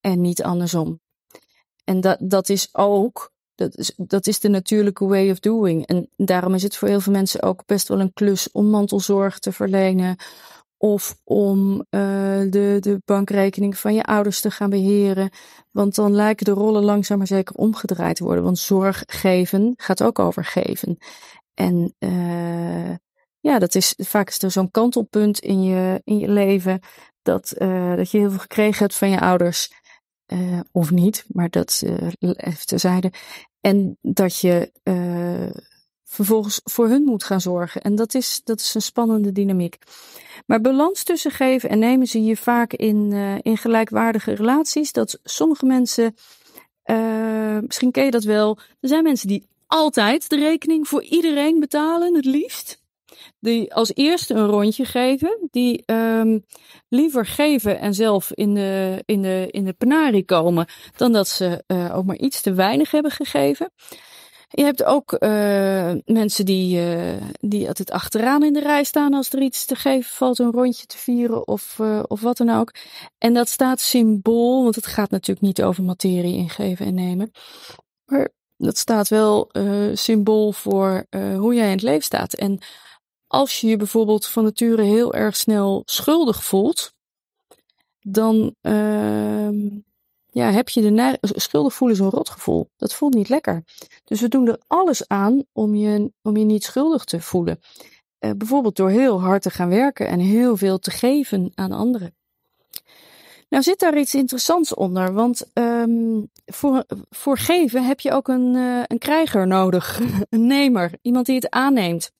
en 0.00 0.20
niet 0.20 0.42
andersom. 0.42 1.00
En 1.84 2.00
dat, 2.00 2.18
dat 2.20 2.48
is 2.48 2.68
ook, 2.72 3.32
dat 3.54 3.76
is, 3.76 3.92
dat 3.96 4.26
is 4.26 4.40
de 4.40 4.48
natuurlijke 4.48 5.06
way 5.06 5.30
of 5.30 5.38
doing. 5.38 5.86
En 5.86 6.08
daarom 6.16 6.54
is 6.54 6.62
het 6.62 6.76
voor 6.76 6.88
heel 6.88 7.00
veel 7.00 7.12
mensen 7.12 7.42
ook 7.42 7.66
best 7.66 7.88
wel 7.88 8.00
een 8.00 8.12
klus 8.12 8.50
om 8.52 8.66
mantelzorg 8.66 9.38
te 9.38 9.52
verlenen 9.52 10.16
of 10.78 11.20
om 11.24 11.72
uh, 11.72 11.80
de, 12.50 12.76
de 12.80 13.00
bankrekening 13.04 13.78
van 13.78 13.94
je 13.94 14.02
ouders 14.02 14.40
te 14.40 14.50
gaan 14.50 14.70
beheren. 14.70 15.30
Want 15.70 15.94
dan 15.94 16.12
lijken 16.12 16.44
de 16.44 16.50
rollen 16.50 16.84
langzaam 16.84 17.18
maar 17.18 17.26
zeker 17.26 17.54
omgedraaid 17.54 18.16
te 18.16 18.24
worden. 18.24 18.44
Want 18.44 18.58
zorg 18.58 19.02
geven 19.06 19.74
gaat 19.76 20.02
ook 20.02 20.18
over 20.18 20.44
geven. 20.44 20.98
En 21.54 21.94
uh, 21.98 22.94
ja, 23.40 23.58
dat 23.58 23.74
is 23.74 23.94
vaak 23.96 24.28
is 24.28 24.42
er 24.42 24.50
zo'n 24.50 24.70
kantelpunt 24.70 25.38
in 25.38 25.62
je, 25.62 26.00
in 26.04 26.18
je 26.18 26.28
leven. 26.28 26.80
Dat, 27.22 27.54
uh, 27.58 27.96
dat 27.96 28.10
je 28.10 28.18
heel 28.18 28.30
veel 28.30 28.38
gekregen 28.38 28.78
hebt 28.78 28.96
van 28.96 29.10
je 29.10 29.20
ouders. 29.20 29.72
of 30.72 30.90
niet, 30.90 31.24
maar 31.28 31.50
dat 31.50 31.82
even 32.18 32.66
terzijde. 32.66 33.12
En 33.60 33.98
dat 34.02 34.38
je 34.38 34.72
vervolgens 36.08 36.60
voor 36.64 36.88
hun 36.88 37.02
moet 37.02 37.24
gaan 37.24 37.40
zorgen. 37.40 37.80
En 37.80 37.94
dat 37.94 38.14
is, 38.14 38.40
dat 38.44 38.60
is 38.60 38.74
een 38.74 38.82
spannende 38.82 39.32
dynamiek. 39.32 39.78
Maar 40.46 40.60
balans 40.60 41.02
tussen 41.02 41.30
geven 41.30 41.68
en 41.68 41.78
nemen 41.78 42.06
zie 42.06 42.24
je 42.24 42.36
vaak 42.36 42.72
in, 42.72 43.10
uh, 43.12 43.34
in 43.42 43.56
gelijkwaardige 43.56 44.32
relaties. 44.32 44.92
Dat 44.92 45.18
sommige 45.24 45.66
mensen, 45.66 46.14
uh, 46.84 47.58
misschien 47.58 47.90
ken 47.90 48.04
je 48.04 48.10
dat 48.10 48.24
wel, 48.24 48.58
er 48.80 48.88
zijn 48.88 49.02
mensen 49.02 49.28
die 49.28 49.46
altijd 49.66 50.28
de 50.28 50.36
rekening 50.36 50.88
voor 50.88 51.02
iedereen 51.02 51.60
betalen, 51.60 52.14
het 52.14 52.24
liefst. 52.24 52.82
Die 53.40 53.74
als 53.74 53.94
eerste 53.94 54.34
een 54.34 54.46
rondje 54.46 54.84
geven, 54.84 55.48
die 55.50 55.82
um, 55.86 56.44
liever 56.88 57.26
geven 57.26 57.80
en 57.80 57.94
zelf 57.94 58.32
in 58.32 58.54
de, 58.54 59.02
in 59.06 59.22
de, 59.22 59.48
in 59.50 59.64
de 59.64 59.72
penarie 59.72 60.24
komen, 60.24 60.66
dan 60.96 61.12
dat 61.12 61.28
ze 61.28 61.64
uh, 61.66 61.96
ook 61.96 62.04
maar 62.04 62.16
iets 62.16 62.40
te 62.40 62.52
weinig 62.52 62.90
hebben 62.90 63.10
gegeven. 63.10 63.70
Je 64.48 64.62
hebt 64.62 64.84
ook 64.84 65.12
uh, 65.12 65.92
mensen 66.04 66.44
die, 66.44 66.80
uh, 66.80 67.22
die 67.40 67.68
altijd 67.68 67.90
achteraan 67.90 68.44
in 68.44 68.52
de 68.52 68.60
rij 68.60 68.84
staan 68.84 69.14
als 69.14 69.32
er 69.32 69.42
iets 69.42 69.64
te 69.64 69.74
geven 69.74 70.10
valt, 70.10 70.38
een 70.38 70.50
rondje 70.50 70.86
te 70.86 70.98
vieren 70.98 71.46
of, 71.46 71.78
uh, 71.80 72.02
of 72.06 72.20
wat 72.20 72.36
dan 72.36 72.50
ook. 72.50 72.74
En 73.18 73.34
dat 73.34 73.48
staat 73.48 73.80
symbool, 73.80 74.62
want 74.62 74.74
het 74.74 74.86
gaat 74.86 75.10
natuurlijk 75.10 75.46
niet 75.46 75.62
over 75.62 75.84
materie 75.84 76.36
ingeven 76.36 76.86
en 76.86 76.94
nemen. 76.94 77.30
Maar 78.04 78.28
dat 78.56 78.78
staat 78.78 79.08
wel 79.08 79.50
symbool 79.92 80.52
voor 80.52 81.06
hoe 81.10 81.54
jij 81.54 81.64
in 81.64 81.70
het 81.70 81.82
leven 81.82 82.04
staat. 82.04 82.34
En 82.34 82.58
als 83.26 83.60
je 83.60 83.66
je 83.66 83.76
bijvoorbeeld 83.76 84.26
van 84.26 84.44
nature 84.44 84.82
heel 84.82 85.14
erg 85.14 85.36
snel 85.36 85.82
schuldig 85.84 86.44
voelt, 86.44 86.94
dan 88.00 88.54
ehm, 88.60 89.66
ja, 90.38 90.50
heb 90.50 90.68
je 90.68 90.80
de 90.80 91.18
schuldig 91.20 91.74
voelen 91.74 91.96
is 91.96 92.02
een 92.02 92.10
rotgevoel. 92.10 92.70
Dat 92.76 92.94
voelt 92.94 93.14
niet 93.14 93.28
lekker. 93.28 93.64
Dus 94.04 94.20
we 94.20 94.28
doen 94.28 94.48
er 94.48 94.60
alles 94.66 95.08
aan 95.08 95.44
om 95.52 95.74
je, 95.74 96.12
om 96.22 96.36
je 96.36 96.44
niet 96.44 96.64
schuldig 96.64 97.04
te 97.04 97.20
voelen. 97.20 97.60
Uh, 98.20 98.30
bijvoorbeeld 98.36 98.76
door 98.76 98.90
heel 98.90 99.20
hard 99.20 99.42
te 99.42 99.50
gaan 99.50 99.68
werken 99.68 100.08
en 100.08 100.18
heel 100.18 100.56
veel 100.56 100.78
te 100.78 100.90
geven 100.90 101.52
aan 101.54 101.72
anderen. 101.72 102.16
Nou 103.48 103.62
zit 103.62 103.78
daar 103.78 103.98
iets 103.98 104.14
interessants 104.14 104.74
onder, 104.74 105.12
want 105.12 105.50
um, 105.54 106.30
voor, 106.46 106.84
voor 107.10 107.38
geven 107.38 107.84
heb 107.84 108.00
je 108.00 108.12
ook 108.12 108.28
een, 108.28 108.54
uh, 108.54 108.82
een 108.86 108.98
krijger 108.98 109.46
nodig, 109.46 110.00
een 110.30 110.46
nemer, 110.46 110.90
iemand 111.02 111.26
die 111.26 111.34
het 111.34 111.50
aanneemt. 111.50 112.12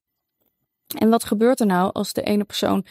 En 0.99 1.11
wat 1.11 1.25
gebeurt 1.25 1.61
er 1.61 1.67
nou 1.67 1.93
als 1.93 2.13
de 2.13 2.23
ene 2.23 2.45
persoon 2.45 2.85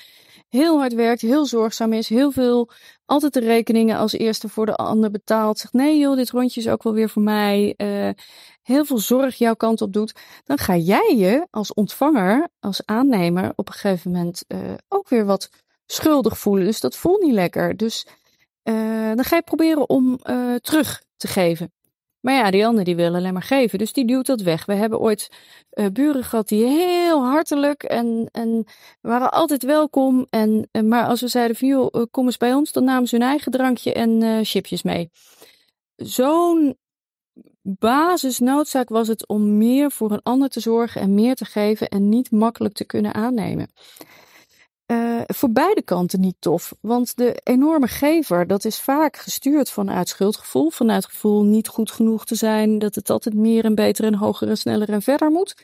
heel 0.49 0.79
hard 0.79 0.93
werkt, 0.93 1.21
heel 1.21 1.45
zorgzaam 1.45 1.93
is, 1.93 2.09
heel 2.09 2.31
veel, 2.31 2.69
altijd 3.05 3.33
de 3.33 3.39
rekeningen 3.39 3.97
als 3.97 4.13
eerste 4.13 4.49
voor 4.49 4.65
de 4.65 4.75
ander 4.75 5.11
betaalt. 5.11 5.57
Zegt 5.57 5.73
nee 5.73 5.97
joh, 5.97 6.15
dit 6.15 6.29
rondje 6.29 6.59
is 6.59 6.67
ook 6.67 6.83
wel 6.83 6.93
weer 6.93 7.09
voor 7.09 7.21
mij. 7.21 7.73
Uh, 7.77 8.09
heel 8.61 8.85
veel 8.85 8.97
zorg 8.97 9.35
jouw 9.35 9.55
kant 9.55 9.81
op 9.81 9.93
doet. 9.93 10.13
Dan 10.43 10.57
ga 10.57 10.75
jij 10.75 11.15
je 11.15 11.47
als 11.49 11.73
ontvanger, 11.73 12.47
als 12.59 12.85
aannemer 12.85 13.53
op 13.55 13.67
een 13.67 13.73
gegeven 13.73 14.11
moment 14.11 14.43
uh, 14.47 14.59
ook 14.87 15.09
weer 15.09 15.25
wat 15.25 15.49
schuldig 15.85 16.37
voelen. 16.39 16.65
Dus 16.65 16.79
dat 16.79 16.95
voelt 16.95 17.21
niet 17.21 17.33
lekker. 17.33 17.77
Dus 17.77 18.07
uh, 18.63 19.07
dan 19.15 19.23
ga 19.23 19.35
je 19.35 19.41
proberen 19.41 19.89
om 19.89 20.17
terug 20.61 21.03
te 21.17 21.27
geven. 21.27 21.71
Maar 22.21 22.33
ja, 22.33 22.51
die 22.51 22.65
anderen 22.65 22.85
die 22.85 22.95
willen 22.95 23.15
alleen 23.15 23.33
maar 23.33 23.41
geven. 23.41 23.79
Dus 23.79 23.93
die 23.93 24.05
duwt 24.05 24.25
dat 24.25 24.41
weg. 24.41 24.65
We 24.65 24.73
hebben 24.73 24.99
ooit 24.99 25.31
uh, 25.73 25.85
buren 25.93 26.23
gehad 26.23 26.47
die 26.47 26.65
heel 26.65 27.25
hartelijk 27.25 27.83
en, 27.83 28.29
en 28.31 28.65
waren 29.01 29.31
altijd 29.31 29.63
welkom. 29.63 30.27
En, 30.29 30.67
en, 30.71 30.87
maar 30.87 31.05
als 31.05 31.21
we 31.21 31.27
zeiden 31.27 31.55
van 31.55 31.89
eh, 31.89 32.01
kom 32.11 32.25
eens 32.25 32.37
bij 32.37 32.53
ons, 32.53 32.71
dan 32.71 32.83
namen 32.83 33.07
ze 33.07 33.15
hun 33.15 33.27
eigen 33.27 33.51
drankje 33.51 33.93
en 33.93 34.21
uh, 34.21 34.39
chipjes 34.41 34.83
mee. 34.83 35.09
Zo'n 35.95 36.77
basisnoodzaak 37.61 38.89
was 38.89 39.07
het 39.07 39.27
om 39.27 39.57
meer 39.57 39.91
voor 39.91 40.11
een 40.11 40.23
ander 40.23 40.49
te 40.49 40.59
zorgen 40.59 41.01
en 41.01 41.13
meer 41.13 41.35
te 41.35 41.45
geven 41.45 41.87
en 41.87 42.09
niet 42.09 42.31
makkelijk 42.31 42.73
te 42.73 42.85
kunnen 42.85 43.13
aannemen 43.13 43.69
uh, 44.87 45.21
voor 45.25 45.51
beide 45.51 45.81
kanten 45.81 46.19
niet 46.19 46.35
tof. 46.39 46.73
Want 46.81 47.17
de 47.17 47.39
enorme 47.43 47.87
gever, 47.87 48.47
dat 48.47 48.65
is 48.65 48.79
vaak 48.79 49.17
gestuurd 49.17 49.69
vanuit 49.69 50.09
schuldgevoel. 50.09 50.69
Vanuit 50.69 51.03
het 51.03 51.11
gevoel 51.11 51.43
niet 51.43 51.67
goed 51.67 51.91
genoeg 51.91 52.25
te 52.25 52.35
zijn. 52.35 52.79
Dat 52.79 52.95
het 52.95 53.09
altijd 53.09 53.35
meer 53.35 53.65
en 53.65 53.75
beter 53.75 54.05
en 54.05 54.15
hoger 54.15 54.49
en 54.49 54.57
sneller 54.57 54.89
en 54.89 55.01
verder 55.01 55.31
moet. 55.31 55.55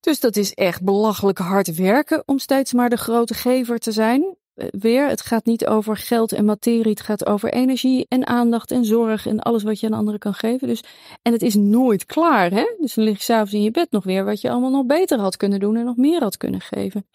Dus 0.00 0.20
dat 0.20 0.36
is 0.36 0.54
echt 0.54 0.82
belachelijk 0.82 1.38
hard 1.38 1.74
werken 1.74 2.22
om 2.26 2.38
steeds 2.38 2.72
maar 2.72 2.88
de 2.88 2.96
grote 2.96 3.34
gever 3.34 3.78
te 3.78 3.92
zijn. 3.92 4.36
Uh, 4.54 4.66
weer, 4.70 5.08
het 5.08 5.20
gaat 5.20 5.44
niet 5.44 5.66
over 5.66 5.96
geld 5.96 6.32
en 6.32 6.44
materie. 6.44 6.90
Het 6.90 7.00
gaat 7.00 7.26
over 7.26 7.52
energie 7.52 8.06
en 8.08 8.26
aandacht 8.26 8.70
en 8.70 8.84
zorg 8.84 9.26
en 9.26 9.40
alles 9.40 9.62
wat 9.62 9.80
je 9.80 9.86
aan 9.86 9.92
anderen 9.92 10.20
kan 10.20 10.34
geven. 10.34 10.68
Dus, 10.68 10.82
en 11.22 11.32
het 11.32 11.42
is 11.42 11.54
nooit 11.54 12.04
klaar. 12.04 12.50
Hè? 12.50 12.74
Dus 12.80 12.94
dan 12.94 13.04
lig 13.04 13.16
je 13.16 13.22
s'avonds 13.22 13.52
in 13.52 13.62
je 13.62 13.70
bed 13.70 13.90
nog 13.90 14.04
weer 14.04 14.24
wat 14.24 14.40
je 14.40 14.50
allemaal 14.50 14.70
nog 14.70 14.86
beter 14.86 15.18
had 15.18 15.36
kunnen 15.36 15.60
doen 15.60 15.76
en 15.76 15.84
nog 15.84 15.96
meer 15.96 16.20
had 16.20 16.36
kunnen 16.36 16.60
geven. 16.60 17.06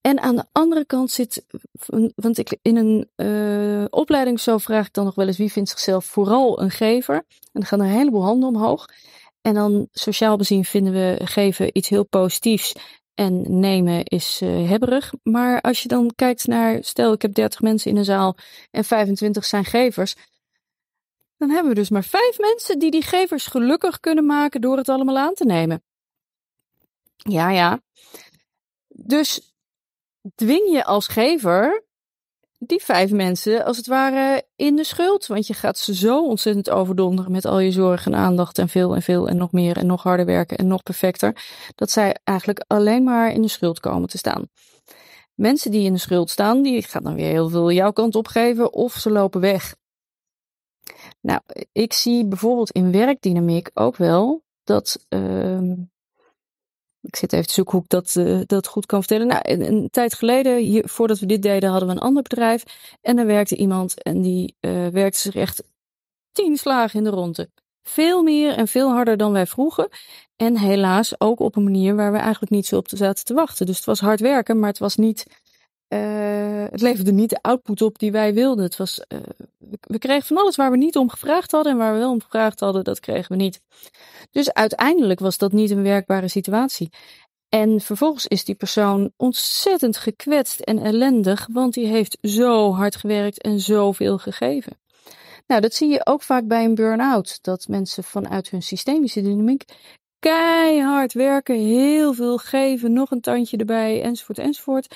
En 0.00 0.20
aan 0.20 0.36
de 0.36 0.44
andere 0.52 0.84
kant 0.84 1.10
zit, 1.10 1.44
want 2.14 2.38
ik 2.38 2.58
in 2.62 2.76
een 2.76 3.10
uh, 3.16 3.84
opleiding 3.90 4.40
zo 4.40 4.58
vraag 4.58 4.86
ik 4.86 4.92
dan 4.92 5.04
nog 5.04 5.14
wel 5.14 5.26
eens 5.26 5.36
wie 5.36 5.52
vindt 5.52 5.68
zichzelf 5.68 6.04
vooral 6.04 6.60
een 6.60 6.70
gever. 6.70 7.14
En 7.14 7.24
dan 7.52 7.64
gaan 7.64 7.80
er 7.80 7.86
een 7.86 7.92
heleboel 7.92 8.24
handen 8.24 8.48
omhoog. 8.48 8.86
En 9.40 9.54
dan 9.54 9.88
sociaal 9.92 10.36
bezien 10.36 10.64
vinden 10.64 10.92
we 10.92 11.20
geven 11.24 11.70
iets 11.72 11.88
heel 11.88 12.04
positiefs 12.04 12.74
en 13.14 13.58
nemen 13.60 14.04
is 14.04 14.40
uh, 14.42 14.68
hebberig. 14.68 15.12
Maar 15.22 15.60
als 15.60 15.82
je 15.82 15.88
dan 15.88 16.12
kijkt 16.14 16.46
naar, 16.46 16.78
stel 16.84 17.12
ik 17.12 17.22
heb 17.22 17.34
30 17.34 17.60
mensen 17.60 17.90
in 17.90 17.96
een 17.96 18.04
zaal 18.04 18.36
en 18.70 18.84
25 18.84 19.44
zijn 19.44 19.64
gevers. 19.64 20.14
Dan 21.36 21.50
hebben 21.50 21.68
we 21.68 21.78
dus 21.78 21.90
maar 21.90 22.04
vijf 22.04 22.38
mensen 22.38 22.78
die 22.78 22.90
die 22.90 23.02
gevers 23.02 23.46
gelukkig 23.46 24.00
kunnen 24.00 24.26
maken 24.26 24.60
door 24.60 24.76
het 24.76 24.88
allemaal 24.88 25.18
aan 25.18 25.34
te 25.34 25.44
nemen. 25.44 25.82
Ja, 27.16 27.50
ja. 27.50 27.80
Dus 28.88 29.47
dwing 30.34 30.72
je 30.72 30.84
als 30.84 31.08
gever 31.08 31.86
die 32.58 32.82
vijf 32.82 33.10
mensen 33.10 33.64
als 33.64 33.76
het 33.76 33.86
ware 33.86 34.46
in 34.56 34.76
de 34.76 34.84
schuld. 34.84 35.26
Want 35.26 35.46
je 35.46 35.54
gaat 35.54 35.78
ze 35.78 35.94
zo 35.94 36.24
ontzettend 36.24 36.70
overdonderen 36.70 37.32
met 37.32 37.44
al 37.44 37.58
je 37.58 37.72
zorg 37.72 38.06
en 38.06 38.14
aandacht 38.14 38.58
en 38.58 38.68
veel 38.68 38.94
en 38.94 39.02
veel 39.02 39.28
en 39.28 39.36
nog 39.36 39.52
meer 39.52 39.76
en 39.76 39.86
nog 39.86 40.02
harder 40.02 40.26
werken 40.26 40.56
en 40.56 40.66
nog 40.66 40.82
perfecter. 40.82 41.44
Dat 41.74 41.90
zij 41.90 42.16
eigenlijk 42.24 42.64
alleen 42.66 43.02
maar 43.02 43.32
in 43.32 43.42
de 43.42 43.48
schuld 43.48 43.80
komen 43.80 44.08
te 44.08 44.18
staan. 44.18 44.48
Mensen 45.34 45.70
die 45.70 45.84
in 45.84 45.92
de 45.92 45.98
schuld 45.98 46.30
staan, 46.30 46.62
die 46.62 46.82
gaan 46.82 47.02
dan 47.02 47.14
weer 47.14 47.30
heel 47.30 47.48
veel 47.48 47.72
jouw 47.72 47.92
kant 47.92 48.14
opgeven 48.14 48.72
of 48.72 48.94
ze 48.94 49.10
lopen 49.10 49.40
weg. 49.40 49.74
Nou, 51.20 51.40
ik 51.72 51.92
zie 51.92 52.26
bijvoorbeeld 52.26 52.70
in 52.70 52.92
werkdynamiek 52.92 53.70
ook 53.74 53.96
wel 53.96 54.42
dat 54.64 55.06
uh, 55.08 55.72
ik 57.00 57.16
zit 57.16 57.32
even 57.32 57.46
te 57.46 57.52
zoeken 57.52 57.72
hoe 57.72 57.82
ik 57.82 57.90
dat, 57.90 58.14
uh, 58.18 58.40
dat 58.46 58.66
goed 58.66 58.86
kan 58.86 58.98
vertellen. 58.98 59.26
Nou, 59.26 59.40
een, 59.42 59.66
een, 59.66 59.90
tijd 59.90 60.14
geleden, 60.14 60.56
hier, 60.56 60.88
voordat 60.88 61.18
we 61.18 61.26
dit 61.26 61.42
deden, 61.42 61.70
hadden 61.70 61.88
we 61.88 61.94
een 61.94 62.00
ander 62.00 62.22
bedrijf. 62.22 62.62
En 63.00 63.18
er 63.18 63.26
werkte 63.26 63.56
iemand 63.56 64.02
en 64.02 64.22
die 64.22 64.56
uh, 64.60 64.86
werkte 64.86 65.18
zich 65.18 65.34
echt 65.34 65.62
tien 66.32 66.56
slagen 66.56 66.98
in 66.98 67.04
de 67.04 67.10
ronde. 67.10 67.50
Veel 67.82 68.22
meer 68.22 68.54
en 68.54 68.68
veel 68.68 68.90
harder 68.90 69.16
dan 69.16 69.32
wij 69.32 69.46
vroegen. 69.46 69.88
En 70.36 70.58
helaas 70.58 71.20
ook 71.20 71.40
op 71.40 71.56
een 71.56 71.64
manier 71.64 71.96
waar 71.96 72.12
we 72.12 72.18
eigenlijk 72.18 72.52
niet 72.52 72.66
zo 72.66 72.76
op 72.76 72.88
zaten 72.88 73.24
te 73.24 73.34
wachten. 73.34 73.66
Dus 73.66 73.76
het 73.76 73.84
was 73.84 74.00
hard 74.00 74.20
werken, 74.20 74.58
maar 74.58 74.68
het 74.68 74.78
was 74.78 74.96
niet 74.96 75.26
uh, 75.88 76.64
het 76.70 76.80
leverde 76.80 77.12
niet 77.12 77.30
de 77.30 77.42
output 77.42 77.82
op 77.82 77.98
die 77.98 78.12
wij 78.12 78.34
wilden. 78.34 78.64
Het 78.64 78.76
was, 78.76 79.00
uh, 79.08 79.18
we 79.80 79.98
kregen 79.98 80.26
van 80.26 80.36
alles 80.36 80.56
waar 80.56 80.70
we 80.70 80.76
niet 80.76 80.96
om 80.96 81.10
gevraagd 81.10 81.50
hadden 81.50 81.72
en 81.72 81.78
waar 81.78 81.92
we 81.92 81.98
wel 81.98 82.10
om 82.10 82.22
gevraagd 82.22 82.60
hadden, 82.60 82.84
dat 82.84 83.00
kregen 83.00 83.36
we 83.36 83.42
niet. 83.42 83.60
Dus 84.30 84.52
uiteindelijk 84.52 85.20
was 85.20 85.38
dat 85.38 85.52
niet 85.52 85.70
een 85.70 85.82
werkbare 85.82 86.28
situatie. 86.28 86.90
En 87.48 87.80
vervolgens 87.80 88.26
is 88.26 88.44
die 88.44 88.54
persoon 88.54 89.12
ontzettend 89.16 89.96
gekwetst 89.96 90.60
en 90.60 90.78
ellendig, 90.78 91.48
want 91.52 91.74
die 91.74 91.86
heeft 91.86 92.18
zo 92.22 92.72
hard 92.72 92.96
gewerkt 92.96 93.42
en 93.42 93.60
zoveel 93.60 94.18
gegeven. 94.18 94.78
Nou, 95.46 95.60
dat 95.60 95.74
zie 95.74 95.88
je 95.88 96.06
ook 96.06 96.22
vaak 96.22 96.46
bij 96.46 96.64
een 96.64 96.74
burn-out. 96.74 97.38
Dat 97.42 97.68
mensen 97.68 98.04
vanuit 98.04 98.50
hun 98.50 98.62
systemische 98.62 99.22
dynamiek 99.22 99.64
keihard 100.18 101.12
werken, 101.12 101.54
heel 101.54 102.14
veel 102.14 102.38
geven, 102.38 102.92
nog 102.92 103.10
een 103.10 103.20
tandje 103.20 103.56
erbij, 103.56 104.02
enzovoort, 104.02 104.38
enzovoort. 104.38 104.94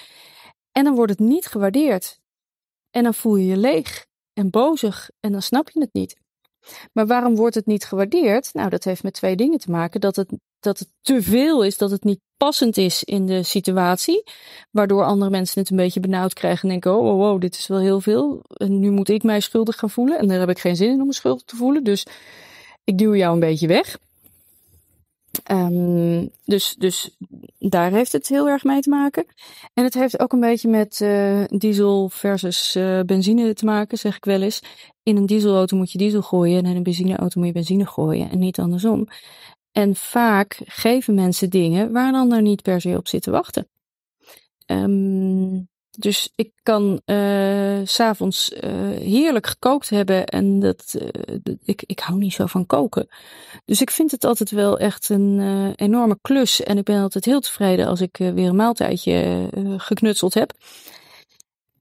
En 0.73 0.85
dan 0.85 0.95
wordt 0.95 1.11
het 1.11 1.21
niet 1.21 1.47
gewaardeerd. 1.47 2.21
En 2.91 3.03
dan 3.03 3.15
voel 3.15 3.37
je 3.37 3.47
je 3.47 3.57
leeg 3.57 4.07
en 4.33 4.51
bozig 4.51 5.11
en 5.21 5.33
dan 5.33 5.43
snap 5.43 5.71
je 5.71 5.81
het 5.81 5.93
niet. 5.93 6.21
Maar 6.93 7.07
waarom 7.07 7.37
wordt 7.37 7.55
het 7.55 7.67
niet 7.67 7.85
gewaardeerd? 7.85 8.55
Nou, 8.55 8.69
dat 8.69 8.85
heeft 8.85 9.03
met 9.03 9.13
twee 9.13 9.37
dingen 9.37 9.59
te 9.59 9.71
maken. 9.71 10.01
Dat 10.01 10.17
het, 10.17 10.33
dat 10.61 10.79
het 10.79 10.89
te 11.01 11.23
veel 11.23 11.65
is, 11.65 11.79
dat 11.79 11.91
het 11.91 12.05
niet 12.05 12.21
passend 12.37 12.77
is 12.77 13.05
in 13.05 13.27
de 13.27 13.43
situatie. 13.43 14.23
Waardoor 14.71 15.05
andere 15.05 15.31
mensen 15.31 15.61
het 15.61 15.71
een 15.71 15.77
beetje 15.77 16.01
benauwd 16.01 16.33
krijgen 16.33 16.63
en 16.63 16.69
denken: 16.69 16.95
oh, 16.95 17.03
wow, 17.03 17.19
wow, 17.19 17.41
dit 17.41 17.55
is 17.55 17.67
wel 17.67 17.79
heel 17.79 18.01
veel. 18.01 18.43
En 18.57 18.79
nu 18.79 18.91
moet 18.91 19.09
ik 19.09 19.23
mij 19.23 19.41
schuldig 19.41 19.77
gaan 19.77 19.91
voelen. 19.91 20.19
En 20.19 20.29
daar 20.29 20.41
heb 20.41 20.49
ik 20.49 20.59
geen 20.59 20.77
zin 20.77 20.91
in 20.91 21.01
om 21.01 21.07
me 21.07 21.13
schuldig 21.13 21.43
te 21.43 21.57
voelen. 21.57 21.85
Dus 21.85 22.07
ik 22.85 22.99
duw 22.99 23.15
jou 23.15 23.35
een 23.35 23.41
beetje 23.41 23.67
weg. 23.67 23.99
Um, 25.51 26.31
dus, 26.45 26.75
dus 26.79 27.17
daar 27.59 27.91
heeft 27.91 28.13
het 28.13 28.29
heel 28.29 28.49
erg 28.49 28.65
mee 28.65 28.81
te 28.81 28.89
maken. 28.89 29.27
En 29.75 29.85
het 29.85 29.95
heeft 29.95 30.21
ook 30.21 30.33
een 30.33 30.41
beetje 30.41 30.69
met 30.69 31.01
uh, 31.01 31.45
diesel 31.49 32.09
versus 32.09 32.77
uh, 32.77 33.01
benzine 33.01 33.55
te 33.55 33.65
maken, 33.65 33.99
zeg 33.99 34.17
ik 34.17 34.25
wel 34.25 34.43
eens. 34.43 34.63
In 35.03 35.17
een 35.17 35.27
dieselauto 35.27 35.77
moet 35.77 35.93
je 35.93 35.99
diesel 35.99 36.23
gooien 36.23 36.59
en 36.59 36.71
in 36.71 36.77
een 36.77 36.83
benzineauto 36.83 37.39
moet 37.41 37.49
je 37.49 37.55
benzine 37.55 37.87
gooien 37.87 38.31
en 38.31 38.39
niet 38.39 38.59
andersom. 38.59 39.09
En 39.73 39.95
vaak 39.95 40.61
geven 40.65 41.15
mensen 41.15 41.51
dingen 41.51 41.93
waar 41.93 42.09
een 42.09 42.15
ander 42.15 42.43
niet 42.43 42.63
per 42.63 42.81
se 42.81 42.97
op 42.97 43.09
zit 43.09 43.23
te 43.23 43.31
wachten. 43.31 43.69
Um, 44.67 45.62
dus 46.03 46.33
ik 46.35 46.51
kan 46.63 47.01
uh, 47.07 47.81
s'avonds 47.85 48.51
uh, 48.51 48.61
heerlijk 48.99 49.47
gekookt 49.47 49.91
hebben 49.91 50.27
en 50.27 50.61
dat, 50.61 50.97
uh, 50.99 51.57
ik, 51.65 51.83
ik 51.87 52.01
hou 52.01 52.19
niet 52.19 52.33
zo 52.33 52.47
van 52.47 52.67
koken. 52.67 53.09
Dus 53.65 53.81
ik 53.81 53.91
vind 53.91 54.11
het 54.11 54.25
altijd 54.25 54.51
wel 54.51 54.79
echt 54.79 55.09
een 55.09 55.41
enorme 55.77 56.19
klus 56.23 56.63
en 56.63 56.79
ik 56.79 56.85
ben 56.85 57.01
altijd 57.03 57.25
heel 57.25 57.41
tevreden 57.41 57.87
als 57.87 58.01
ik 58.01 58.17
weer 58.17 58.49
een 58.49 58.57
maaltijdje 58.57 59.49
geknutseld 59.77 60.35
heb. 60.35 60.53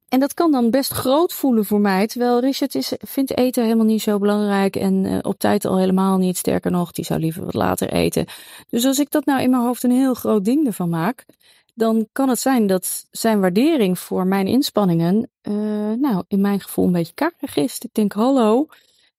En 0.10 0.20
dat 0.20 0.34
kan 0.34 0.52
dan 0.52 0.70
best 0.70 0.92
groot 0.92 1.34
voelen 1.34 1.66
voor 1.66 1.80
mij, 1.80 2.08
terwijl 2.08 2.40
Richard 2.40 2.76
is, 2.76 2.94
vindt 3.00 3.38
eten 3.38 3.64
helemaal 3.64 3.86
niet 3.86 4.02
zo 4.02 4.20
belangrijk 4.20 4.76
en 4.76 5.26
op 5.26 5.40
tijd 5.40 5.66
al 5.66 5.78
helemaal 5.78 6.18
niet. 6.18 6.38
Sterker 6.38 6.72
nog, 6.72 6.92
die 6.92 7.06
zou 7.06 7.20
liever 7.20 7.46
wat 7.46 7.54
later 7.54 7.92
eten. 7.92 8.26
Dus 8.70 8.86
als 8.86 9.00
ik 9.00 9.12
dat 9.12 9.26
nou 9.26 9.42
in 9.42 9.50
mijn 9.50 9.64
hoofd 9.64 9.84
een 9.84 9.92
heel 9.92 10.14
groot 10.14 10.46
ding 10.46 10.66
ervan 10.66 10.90
maak, 10.90 11.26
dan 11.74 12.08
kan 12.12 12.30
het 12.30 12.40
zijn 12.40 12.68
dat 12.68 13.08
zijn 13.12 13.40
waardering 13.40 14.00
voor 14.00 14.28
mijn 14.28 14.48
inspanningen, 14.48 15.30
uh, 15.42 15.54
nou, 15.92 16.24
in 16.28 16.42
mijn 16.42 16.60
gevoel 16.60 16.86
een 16.86 16.92
beetje 16.92 17.14
karig 17.14 17.56
is. 17.56 17.80
Ik 17.80 17.94
denk, 17.94 18.14
hallo, 18.14 18.68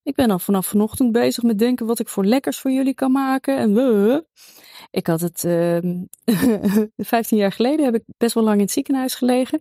ik 0.03 0.15
ben 0.15 0.31
al 0.31 0.39
vanaf 0.39 0.67
vanochtend 0.67 1.13
bezig 1.13 1.43
met 1.43 1.59
denken 1.59 1.87
wat 1.87 1.99
ik 1.99 2.09
voor 2.09 2.25
lekkers 2.25 2.59
voor 2.59 2.71
jullie 2.71 2.95
kan 2.95 3.13
maken. 3.13 3.59
En 3.59 3.75
we. 3.75 4.27
Ik 4.91 5.07
had 5.07 5.21
het, 5.21 5.45
uh, 5.45 5.77
ehm, 5.77 6.05
15 6.97 7.39
jaar 7.39 7.53
geleden 7.53 7.85
heb 7.85 7.95
ik 7.95 8.03
best 8.17 8.35
wel 8.35 8.45
lang 8.45 8.57
in 8.57 8.63
het 8.63 8.73
ziekenhuis 8.73 9.15
gelegen. 9.15 9.61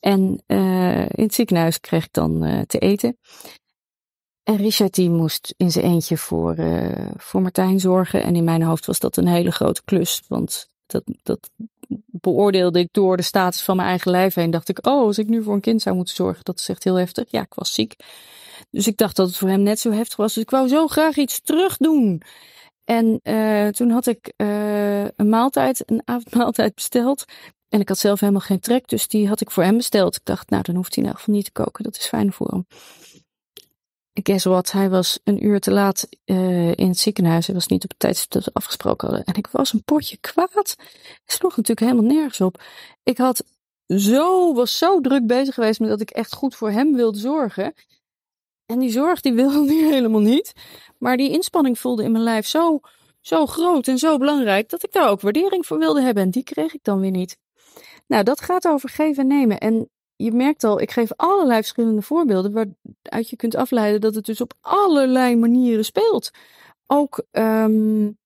En 0.00 0.42
uh, 0.46 1.00
in 1.00 1.22
het 1.24 1.34
ziekenhuis 1.34 1.80
kreeg 1.80 2.04
ik 2.04 2.12
dan 2.12 2.44
uh, 2.44 2.60
te 2.60 2.78
eten. 2.78 3.18
En 4.42 4.56
Richard 4.56 4.94
die 4.94 5.10
moest 5.10 5.54
in 5.56 5.70
zijn 5.70 5.84
eentje 5.84 6.16
voor, 6.16 6.58
uh, 6.58 7.10
voor 7.16 7.42
Martijn 7.42 7.80
zorgen. 7.80 8.22
En 8.22 8.36
in 8.36 8.44
mijn 8.44 8.62
hoofd 8.62 8.86
was 8.86 8.98
dat 8.98 9.16
een 9.16 9.26
hele 9.26 9.50
grote 9.50 9.84
klus. 9.84 10.22
Want 10.28 10.70
dat, 10.86 11.02
dat 11.22 11.50
beoordeelde 12.06 12.78
ik 12.78 12.88
door 12.92 13.16
de 13.16 13.22
status 13.22 13.62
van 13.62 13.76
mijn 13.76 13.88
eigen 13.88 14.10
lijf 14.10 14.34
heen. 14.34 14.50
Dacht 14.50 14.68
ik, 14.68 14.86
oh, 14.86 15.02
als 15.06 15.18
ik 15.18 15.28
nu 15.28 15.42
voor 15.42 15.54
een 15.54 15.60
kind 15.60 15.82
zou 15.82 15.96
moeten 15.96 16.14
zorgen, 16.14 16.44
dat 16.44 16.58
is 16.58 16.68
echt 16.68 16.84
heel 16.84 16.94
heftig. 16.94 17.24
Ja, 17.30 17.40
ik 17.40 17.54
was 17.54 17.74
ziek. 17.74 17.96
Dus 18.70 18.86
ik 18.86 18.96
dacht 18.96 19.16
dat 19.16 19.26
het 19.26 19.36
voor 19.36 19.48
hem 19.48 19.62
net 19.62 19.80
zo 19.80 19.90
heftig 19.90 20.16
was. 20.16 20.34
Dus 20.34 20.42
ik 20.42 20.50
wou 20.50 20.68
zo 20.68 20.86
graag 20.86 21.16
iets 21.16 21.40
terug 21.40 21.76
doen. 21.76 22.22
En 22.84 23.20
uh, 23.22 23.68
toen 23.68 23.90
had 23.90 24.06
ik 24.06 24.32
uh, 24.36 25.04
een 25.04 25.28
maaltijd, 25.28 25.82
een 25.86 26.02
avondmaaltijd 26.04 26.74
besteld. 26.74 27.24
En 27.68 27.80
ik 27.80 27.88
had 27.88 27.98
zelf 27.98 28.20
helemaal 28.20 28.40
geen 28.40 28.60
trek, 28.60 28.88
dus 28.88 29.08
die 29.08 29.28
had 29.28 29.40
ik 29.40 29.50
voor 29.50 29.62
hem 29.62 29.76
besteld. 29.76 30.16
Ik 30.16 30.24
dacht, 30.24 30.50
nou, 30.50 30.62
dan 30.62 30.74
hoeft 30.74 30.94
hij 30.94 31.04
in 31.04 31.10
elk 31.10 31.18
geval 31.18 31.34
niet 31.34 31.44
te 31.44 31.52
koken. 31.52 31.84
Dat 31.84 31.96
is 31.96 32.06
fijn 32.06 32.32
voor 32.32 32.48
hem. 32.48 32.66
Guess 34.22 34.44
what? 34.44 34.72
Hij 34.72 34.90
was 34.90 35.18
een 35.24 35.44
uur 35.44 35.60
te 35.60 35.70
laat 35.70 36.08
uh, 36.24 36.72
in 36.72 36.88
het 36.88 36.98
ziekenhuis. 36.98 37.46
Hij 37.46 37.54
was 37.54 37.66
niet 37.66 37.84
op 37.84 37.90
het 37.90 37.98
tijdstip 37.98 38.30
dat 38.30 38.44
we 38.44 38.50
afgesproken 38.52 39.08
hadden. 39.08 39.26
En 39.26 39.34
ik 39.34 39.46
was 39.46 39.72
een 39.72 39.84
potje 39.84 40.16
kwaad. 40.16 40.52
Het 40.54 40.76
sloeg 41.24 41.56
natuurlijk 41.56 41.90
helemaal 41.90 42.12
nergens 42.12 42.40
op. 42.40 42.62
Ik 43.02 43.18
had 43.18 43.44
zo, 43.86 44.54
was 44.54 44.78
zo 44.78 45.00
druk 45.00 45.26
bezig 45.26 45.54
geweest 45.54 45.80
met 45.80 45.88
dat 45.88 46.00
ik 46.00 46.10
echt 46.10 46.34
goed 46.34 46.54
voor 46.54 46.70
hem 46.70 46.94
wilde 46.94 47.18
zorgen. 47.18 47.74
En 48.66 48.78
die 48.78 48.90
zorg 48.90 49.20
die 49.20 49.32
wilde 49.32 49.66
hij 49.74 49.92
helemaal 49.92 50.20
niet. 50.20 50.52
Maar 50.98 51.16
die 51.16 51.30
inspanning 51.30 51.78
voelde 51.78 52.02
in 52.02 52.12
mijn 52.12 52.24
lijf 52.24 52.46
zo, 52.46 52.80
zo 53.20 53.46
groot 53.46 53.88
en 53.88 53.98
zo 53.98 54.18
belangrijk 54.18 54.68
dat 54.68 54.84
ik 54.84 54.92
daar 54.92 55.10
ook 55.10 55.20
waardering 55.20 55.66
voor 55.66 55.78
wilde 55.78 56.00
hebben. 56.00 56.22
En 56.22 56.30
die 56.30 56.44
kreeg 56.44 56.74
ik 56.74 56.82
dan 56.82 57.00
weer 57.00 57.10
niet. 57.10 57.36
Nou, 58.06 58.22
dat 58.22 58.40
gaat 58.40 58.66
over 58.66 58.88
geven 58.88 59.22
en 59.22 59.28
nemen. 59.28 59.58
En 59.58 59.88
je 60.24 60.32
merkt 60.32 60.64
al, 60.64 60.80
ik 60.80 60.90
geef 60.90 61.12
allerlei 61.16 61.58
verschillende 61.58 62.02
voorbeelden 62.02 62.52
waaruit 62.52 63.30
je 63.30 63.36
kunt 63.36 63.54
afleiden 63.54 64.00
dat 64.00 64.14
het 64.14 64.24
dus 64.24 64.40
op 64.40 64.54
allerlei 64.60 65.36
manieren 65.36 65.84
speelt. 65.84 66.30
Ook 66.86 67.24
um, 67.32 68.18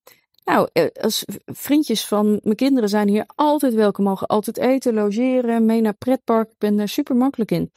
nou, 0.49 0.69
eh, 0.73 0.87
als 1.01 1.25
vriendjes 1.45 2.07
van 2.07 2.41
mijn 2.43 2.57
kinderen 2.57 2.89
zijn 2.89 3.09
hier 3.09 3.25
altijd 3.35 3.75
welkom. 3.75 4.05
Mogen 4.05 4.27
altijd 4.27 4.59
eten, 4.59 4.95
logeren, 4.95 5.67
mee 5.67 5.81
naar 5.81 5.95
pretpark. 5.95 6.51
Ik 6.51 6.59
ben 6.59 6.77
daar 6.77 6.89
super 6.89 7.17
makkelijk 7.17 7.51
in. 7.51 7.73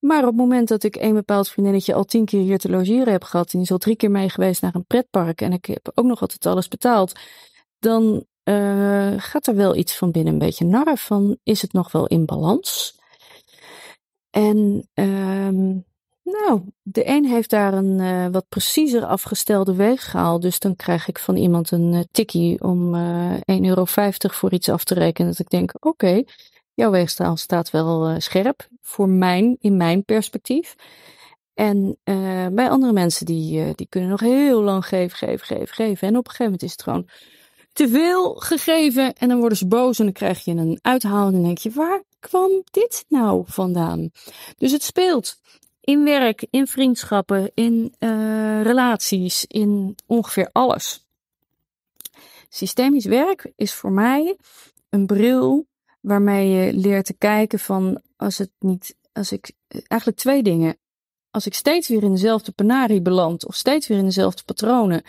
Maar 0.00 0.20
op 0.20 0.26
het 0.26 0.36
moment 0.36 0.68
dat 0.68 0.82
ik 0.82 0.96
een 0.96 1.14
bepaald 1.14 1.48
vriendinnetje 1.48 1.94
al 1.94 2.04
tien 2.04 2.24
keer 2.24 2.40
hier 2.40 2.58
te 2.58 2.70
logeren 2.70 3.12
heb 3.12 3.24
gehad. 3.24 3.44
En 3.46 3.52
die 3.52 3.62
is 3.62 3.70
al 3.70 3.78
drie 3.78 3.96
keer 3.96 4.10
mee 4.10 4.28
geweest 4.28 4.62
naar 4.62 4.74
een 4.74 4.86
pretpark. 4.86 5.40
En 5.40 5.52
ik 5.52 5.64
heb 5.64 5.90
ook 5.94 6.04
nog 6.04 6.20
altijd 6.20 6.46
alles 6.46 6.68
betaald. 6.68 7.12
Dan 7.78 8.24
uh, 8.44 9.12
gaat 9.16 9.46
er 9.46 9.56
wel 9.56 9.76
iets 9.76 9.96
van 9.96 10.10
binnen 10.10 10.32
een 10.32 10.38
beetje 10.38 10.64
narren 10.64 10.98
van. 10.98 11.36
Is 11.42 11.62
het 11.62 11.72
nog 11.72 11.92
wel 11.92 12.06
in 12.06 12.24
balans? 12.24 12.98
En 14.34 14.88
um, 14.94 15.84
nou, 16.22 16.62
de 16.82 17.08
een 17.08 17.24
heeft 17.24 17.50
daar 17.50 17.74
een 17.74 17.98
uh, 17.98 18.26
wat 18.30 18.48
preciezer 18.48 19.04
afgestelde 19.04 19.74
weegschaal. 19.74 20.40
Dus 20.40 20.58
dan 20.58 20.76
krijg 20.76 21.08
ik 21.08 21.18
van 21.18 21.36
iemand 21.36 21.70
een 21.70 21.92
uh, 21.92 22.00
tikkie 22.10 22.62
om 22.62 22.94
uh, 22.94 23.34
eh, 23.34 23.58
1,50 23.60 23.60
euro 23.60 23.84
voor 23.84 24.52
iets 24.52 24.68
af 24.68 24.84
te 24.84 24.94
rekenen. 24.94 25.30
Dat 25.30 25.40
ik 25.40 25.50
denk, 25.50 25.72
oké, 25.80 26.22
jouw 26.74 26.90
weegschaal 26.90 27.36
staat 27.36 27.70
wel 27.70 28.20
scherp 28.20 28.68
voor 28.80 29.08
mijn, 29.08 29.56
in 29.60 29.76
mijn 29.76 30.04
perspectief. 30.04 30.74
En 31.54 31.96
bij 32.52 32.68
andere 32.70 32.92
mensen 32.92 33.26
die, 33.26 33.74
die 33.74 33.86
kunnen 33.88 34.10
nog 34.10 34.20
heel 34.20 34.62
lang 34.62 34.86
geven, 34.86 35.16
geven, 35.16 35.46
geven, 35.46 35.74
geven. 35.74 36.08
En 36.08 36.16
op 36.16 36.24
een 36.24 36.30
gegeven 36.30 36.44
moment 36.44 36.62
is 36.62 36.72
het 36.72 36.82
gewoon 36.82 37.08
te 37.72 37.88
veel 37.88 38.34
gegeven. 38.34 39.14
En 39.14 39.28
dan 39.28 39.38
worden 39.38 39.58
ze 39.58 39.66
boos 39.66 39.98
en 39.98 40.04
dan 40.04 40.14
krijg 40.14 40.44
je 40.44 40.52
een 40.52 40.78
uithaal. 40.82 41.26
En 41.26 41.32
dan 41.32 41.42
denk 41.42 41.58
je, 41.58 41.70
waar 41.70 42.02
kwam 42.28 42.50
dit 42.70 43.04
nou 43.08 43.44
vandaan? 43.46 44.10
Dus 44.56 44.72
het 44.72 44.82
speelt 44.82 45.40
in 45.80 46.04
werk, 46.04 46.46
in 46.50 46.66
vriendschappen, 46.66 47.50
in 47.54 47.94
uh, 47.98 48.62
relaties, 48.62 49.44
in 49.46 49.96
ongeveer 50.06 50.48
alles. 50.52 51.06
Systemisch 52.48 53.04
werk 53.04 53.52
is 53.56 53.74
voor 53.74 53.92
mij 53.92 54.36
een 54.88 55.06
bril 55.06 55.66
waarmee 56.00 56.48
je 56.48 56.72
leert 56.72 57.06
te 57.06 57.14
kijken 57.14 57.58
van 57.58 58.00
als 58.16 58.38
het 58.38 58.50
niet, 58.58 58.96
als 59.12 59.32
ik, 59.32 59.52
eigenlijk 59.68 60.20
twee 60.20 60.42
dingen. 60.42 60.76
Als 61.30 61.46
ik 61.46 61.54
steeds 61.54 61.88
weer 61.88 62.02
in 62.02 62.12
dezelfde 62.12 62.52
penarie 62.52 63.02
beland 63.02 63.46
of 63.46 63.54
steeds 63.54 63.86
weer 63.86 63.98
in 63.98 64.04
dezelfde 64.04 64.42
patronen 64.44 65.02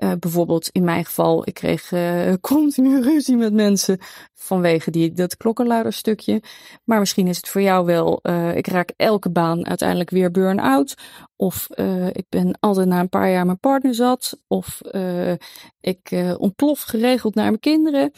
uh, 0.00 0.12
bijvoorbeeld 0.18 0.68
in 0.72 0.84
mijn 0.84 1.04
geval, 1.04 1.42
ik 1.48 1.54
kreeg 1.54 1.92
uh, 1.92 2.32
continu 2.40 3.02
ruzie 3.02 3.36
met 3.36 3.52
mensen 3.52 3.98
vanwege 4.34 4.90
die, 4.90 5.12
dat 5.12 5.36
klokkenluiderstukje. 5.36 6.42
Maar 6.84 6.98
misschien 6.98 7.26
is 7.26 7.36
het 7.36 7.48
voor 7.48 7.62
jou 7.62 7.86
wel, 7.86 8.20
uh, 8.22 8.56
ik 8.56 8.66
raak 8.66 8.92
elke 8.96 9.30
baan 9.30 9.66
uiteindelijk 9.66 10.10
weer 10.10 10.30
burn-out. 10.30 10.94
Of 11.36 11.68
ik 12.12 12.24
ben 12.28 12.56
altijd 12.60 12.88
na 12.88 13.00
een 13.00 13.08
paar 13.08 13.30
jaar 13.30 13.46
mijn 13.46 13.58
partner 13.58 13.94
zat. 13.94 14.38
Of 14.46 14.80
ik 15.80 16.34
ontplof 16.36 16.80
geregeld 16.80 17.34
naar 17.34 17.46
mijn 17.46 17.60
kinderen. 17.60 18.12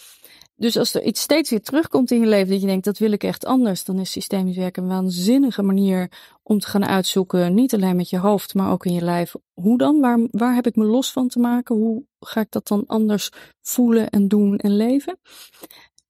Dus 0.63 0.77
als 0.77 0.95
er 0.95 1.03
iets 1.03 1.21
steeds 1.21 1.51
weer 1.51 1.63
terugkomt 1.63 2.11
in 2.11 2.21
je 2.21 2.27
leven 2.27 2.49
dat 2.49 2.61
je 2.61 2.67
denkt 2.67 2.85
dat 2.85 2.99
wil 2.99 3.13
ik 3.13 3.25
echt 3.25 3.45
anders, 3.45 3.85
dan 3.85 3.99
is 3.99 4.11
systemisch 4.11 4.57
werken 4.57 4.83
een 4.83 4.89
waanzinnige 4.89 5.63
manier 5.63 6.11
om 6.43 6.59
te 6.59 6.67
gaan 6.67 6.85
uitzoeken, 6.85 7.55
niet 7.55 7.75
alleen 7.75 7.97
met 7.97 8.11
je 8.11 8.19
hoofd, 8.19 8.55
maar 8.55 8.71
ook 8.71 8.85
in 8.85 8.93
je 8.93 9.01
lijf. 9.01 9.35
Hoe 9.53 9.79
dan? 9.79 10.01
Waar, 10.01 10.19
waar 10.31 10.55
heb 10.55 10.67
ik 10.67 10.77
me 10.77 10.85
los 10.85 11.13
van 11.13 11.29
te 11.29 11.39
maken? 11.39 11.77
Hoe 11.77 12.05
ga 12.21 12.41
ik 12.41 12.51
dat 12.51 12.69
dan 12.69 12.85
anders 12.87 13.31
voelen 13.61 14.11
en 14.11 14.29
doen 14.29 14.57
en 14.57 14.77
leven? 14.77 15.19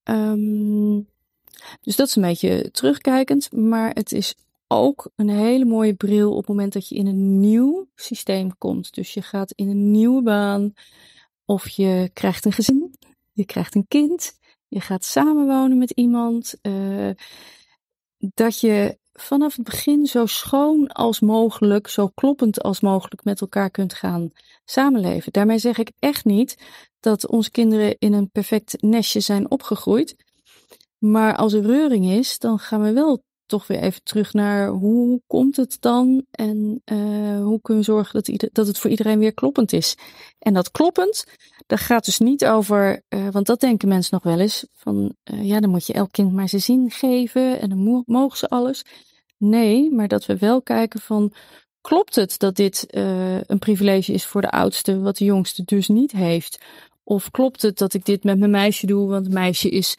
Um, 0.05 1.09
dus 1.81 1.97
dat 1.97 2.07
is 2.09 2.17
een 2.17 2.23
beetje 2.23 2.71
terugkijkend, 2.71 3.53
maar 3.53 3.91
het 3.91 4.13
is 4.13 4.35
ook 4.69 5.11
een 5.17 5.29
hele 5.29 5.65
mooie 5.65 5.95
bril 5.95 6.31
op 6.31 6.39
het 6.39 6.49
moment 6.49 6.73
dat 6.73 6.89
je 6.89 6.95
in 6.95 7.07
een 7.07 7.41
nieuw 7.41 7.89
systeem 7.95 8.59
komt. 8.59 8.95
Dus 8.95 9.15
je 9.15 9.23
gaat 9.23 9.53
in 9.53 9.69
een 9.69 9.91
nieuwe 9.91 10.23
baan 10.23 10.73
of 11.45 11.69
je 11.69 12.11
krijgt 12.13 12.45
een 12.45 12.53
gezin, 12.53 12.95
je 13.33 13.45
krijgt 13.45 13.75
een 13.75 13.87
kind, 13.89 14.41
je 14.73 14.81
gaat 14.81 15.05
samenwonen 15.05 15.79
met 15.79 15.91
iemand. 15.91 16.55
Uh, 16.63 17.11
dat 18.17 18.61
je 18.61 18.99
vanaf 19.13 19.57
het 19.57 19.65
begin 19.65 20.07
zo 20.07 20.27
schoon 20.27 20.89
als 20.89 21.21
mogelijk, 21.21 21.89
zo 21.89 22.09
kloppend 22.09 22.63
als 22.63 22.81
mogelijk 22.81 23.25
met 23.25 23.41
elkaar 23.41 23.71
kunt 23.71 23.95
gaan 23.95 24.31
samenleven. 24.65 25.33
Daarmee 25.33 25.59
zeg 25.59 25.79
ik 25.79 25.93
echt 25.99 26.25
niet 26.25 26.57
dat 27.01 27.27
onze 27.27 27.51
kinderen 27.51 27.97
in 27.99 28.13
een 28.13 28.31
perfect 28.31 28.83
nestje 28.83 29.21
zijn 29.21 29.51
opgegroeid. 29.51 30.17
Maar 30.99 31.37
als 31.37 31.53
er 31.53 31.63
reuring 31.63 32.11
is, 32.11 32.39
dan 32.39 32.59
gaan 32.59 32.83
we 32.83 32.93
wel 32.93 33.25
toch 33.53 33.67
weer 33.67 33.81
even 33.81 34.03
terug 34.03 34.33
naar 34.33 34.69
hoe 34.69 35.21
komt 35.27 35.57
het 35.57 35.77
dan 35.81 36.27
en 36.31 36.83
uh, 36.85 37.43
hoe 37.43 37.61
kun 37.61 37.77
je 37.77 37.83
zorgen 37.83 38.23
dat, 38.23 38.49
dat 38.53 38.67
het 38.67 38.79
voor 38.79 38.91
iedereen 38.91 39.19
weer 39.19 39.35
kloppend 39.35 39.73
is. 39.73 39.97
En 40.39 40.55
dat 40.55 40.71
kloppend, 40.71 41.25
dat 41.67 41.81
gaat 41.81 42.05
dus 42.05 42.19
niet 42.19 42.45
over, 42.47 43.03
uh, 43.09 43.29
want 43.29 43.47
dat 43.47 43.61
denken 43.61 43.89
mensen 43.89 44.15
nog 44.15 44.23
wel 44.23 44.41
eens, 44.41 44.67
van 44.73 45.15
uh, 45.33 45.45
ja, 45.45 45.61
dan 45.61 45.71
moet 45.71 45.87
je 45.87 45.93
elk 45.93 46.13
kind 46.13 46.33
maar 46.33 46.49
zijn 46.49 46.63
zin 46.63 46.91
geven 46.91 47.61
en 47.61 47.69
dan 47.69 48.05
mogen 48.07 48.39
ze 48.39 48.49
alles. 48.49 48.83
Nee, 49.39 49.91
maar 49.91 50.09
dat 50.09 50.27
we 50.27 50.37
wel 50.37 50.63
kijken 50.63 51.01
van, 51.01 51.33
klopt 51.81 52.15
het 52.15 52.39
dat 52.39 52.57
dit 52.57 52.87
een 53.47 53.59
privilege 53.59 54.13
is 54.13 54.25
voor 54.25 54.41
de 54.41 54.51
oudste, 54.51 55.01
wat 55.01 55.17
de 55.17 55.25
jongste 55.25 55.63
dus 55.65 55.89
niet 55.89 56.13
heeft? 56.13 56.59
Of 57.05 57.31
klopt 57.31 57.63
het 57.63 57.79
dat 57.79 57.95
ik 57.95 58.05
dit 58.05 58.25
met 58.25 58.39
mijn 58.39 58.51
meisje 58.51 58.87
doe, 58.87 59.09
want 59.09 59.29
meisje 59.29 59.69
is 59.69 59.97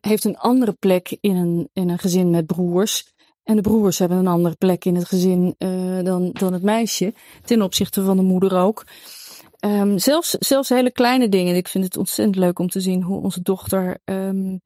heeft 0.00 0.24
een 0.24 0.38
andere 0.38 0.72
plek 0.72 1.16
in 1.20 1.36
een, 1.36 1.68
in 1.72 1.88
een 1.88 1.98
gezin 1.98 2.30
met 2.30 2.46
broers. 2.46 3.10
En 3.42 3.56
de 3.56 3.62
broers 3.62 3.98
hebben 3.98 4.18
een 4.18 4.26
andere 4.26 4.54
plek 4.54 4.84
in 4.84 4.94
het 4.94 5.08
gezin 5.08 5.54
uh, 5.58 6.02
dan, 6.02 6.30
dan 6.32 6.52
het 6.52 6.62
meisje. 6.62 7.14
Ten 7.44 7.62
opzichte 7.62 8.04
van 8.04 8.16
de 8.16 8.22
moeder 8.22 8.58
ook. 8.58 8.84
Um, 9.64 9.98
zelfs, 9.98 10.30
zelfs 10.30 10.68
hele 10.68 10.90
kleine 10.90 11.28
dingen. 11.28 11.56
Ik 11.56 11.68
vind 11.68 11.84
het 11.84 11.96
ontzettend 11.96 12.36
leuk 12.36 12.58
om 12.58 12.68
te 12.68 12.80
zien 12.80 13.02
hoe 13.02 13.22
onze 13.22 13.42
dochter 13.42 13.98
um, 14.04 14.60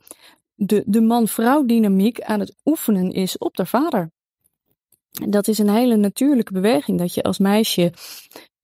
de, 0.55 0.83
de 0.87 1.00
man-vrouw 1.00 1.64
dynamiek 1.64 2.20
aan 2.20 2.40
het 2.40 2.55
oefenen 2.64 3.12
is 3.12 3.38
op 3.38 3.57
haar 3.57 3.66
vader. 3.66 4.11
Dat 5.29 5.48
is 5.48 5.59
een 5.59 5.70
hele 5.70 5.96
natuurlijke 5.96 6.52
beweging. 6.52 6.98
Dat 6.98 7.14
je 7.14 7.22
als 7.22 7.38
meisje 7.38 7.92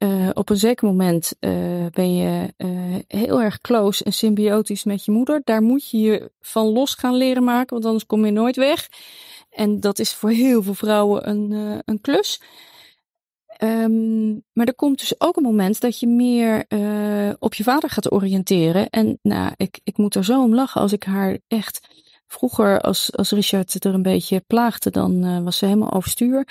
uh, 0.03 0.29
op 0.33 0.51
een 0.51 0.57
zeker 0.57 0.87
moment 0.87 1.33
uh, 1.41 1.87
ben 1.91 2.17
je 2.17 2.55
uh, 2.59 2.97
heel 3.07 3.43
erg 3.43 3.61
close 3.61 4.05
en 4.05 4.13
symbiotisch 4.13 4.85
met 4.85 5.05
je 5.05 5.13
moeder. 5.13 5.41
Daar 5.45 5.63
moet 5.63 5.91
je 5.91 5.99
je 5.99 6.31
van 6.41 6.67
los 6.67 6.95
gaan 6.95 7.15
leren 7.15 7.45
maken, 7.45 7.75
want 7.75 7.85
anders 7.85 8.07
kom 8.07 8.25
je 8.25 8.33
nooit 8.33 8.57
weg. 8.57 8.89
En 9.51 9.81
dat 9.81 9.99
is 9.99 10.15
voor 10.15 10.31
heel 10.31 10.63
veel 10.63 10.75
vrouwen 10.75 11.29
een, 11.29 11.81
een 11.85 12.01
klus. 12.01 12.41
Um, 13.63 14.45
maar 14.53 14.67
er 14.67 14.75
komt 14.75 14.99
dus 14.99 15.21
ook 15.21 15.37
een 15.37 15.43
moment 15.43 15.81
dat 15.81 16.01
je 16.01 16.07
meer 16.07 16.67
op 17.39 17.55
je 17.55 17.63
vader 17.63 17.91
gaat 17.91 18.13
oriënteren. 18.13 18.91
En 18.91 19.19
nou, 19.23 19.53
ik, 19.57 19.81
ik 19.85 19.97
moet 19.97 20.15
er 20.15 20.25
zo 20.25 20.43
om 20.43 20.55
lachen 20.55 20.81
als 20.81 20.93
ik 20.93 21.05
haar 21.05 21.39
echt 21.49 21.89
Vroeger, 22.27 22.81
als, 22.81 23.17
als 23.17 23.31
Richard 23.31 23.85
er 23.85 23.95
een 23.95 24.03
beetje 24.03 24.45
plaagde, 24.47 24.91
dan 24.91 25.45
was 25.45 25.59
ze 25.59 25.65
helemaal 25.65 25.93
overstuur. 25.93 26.47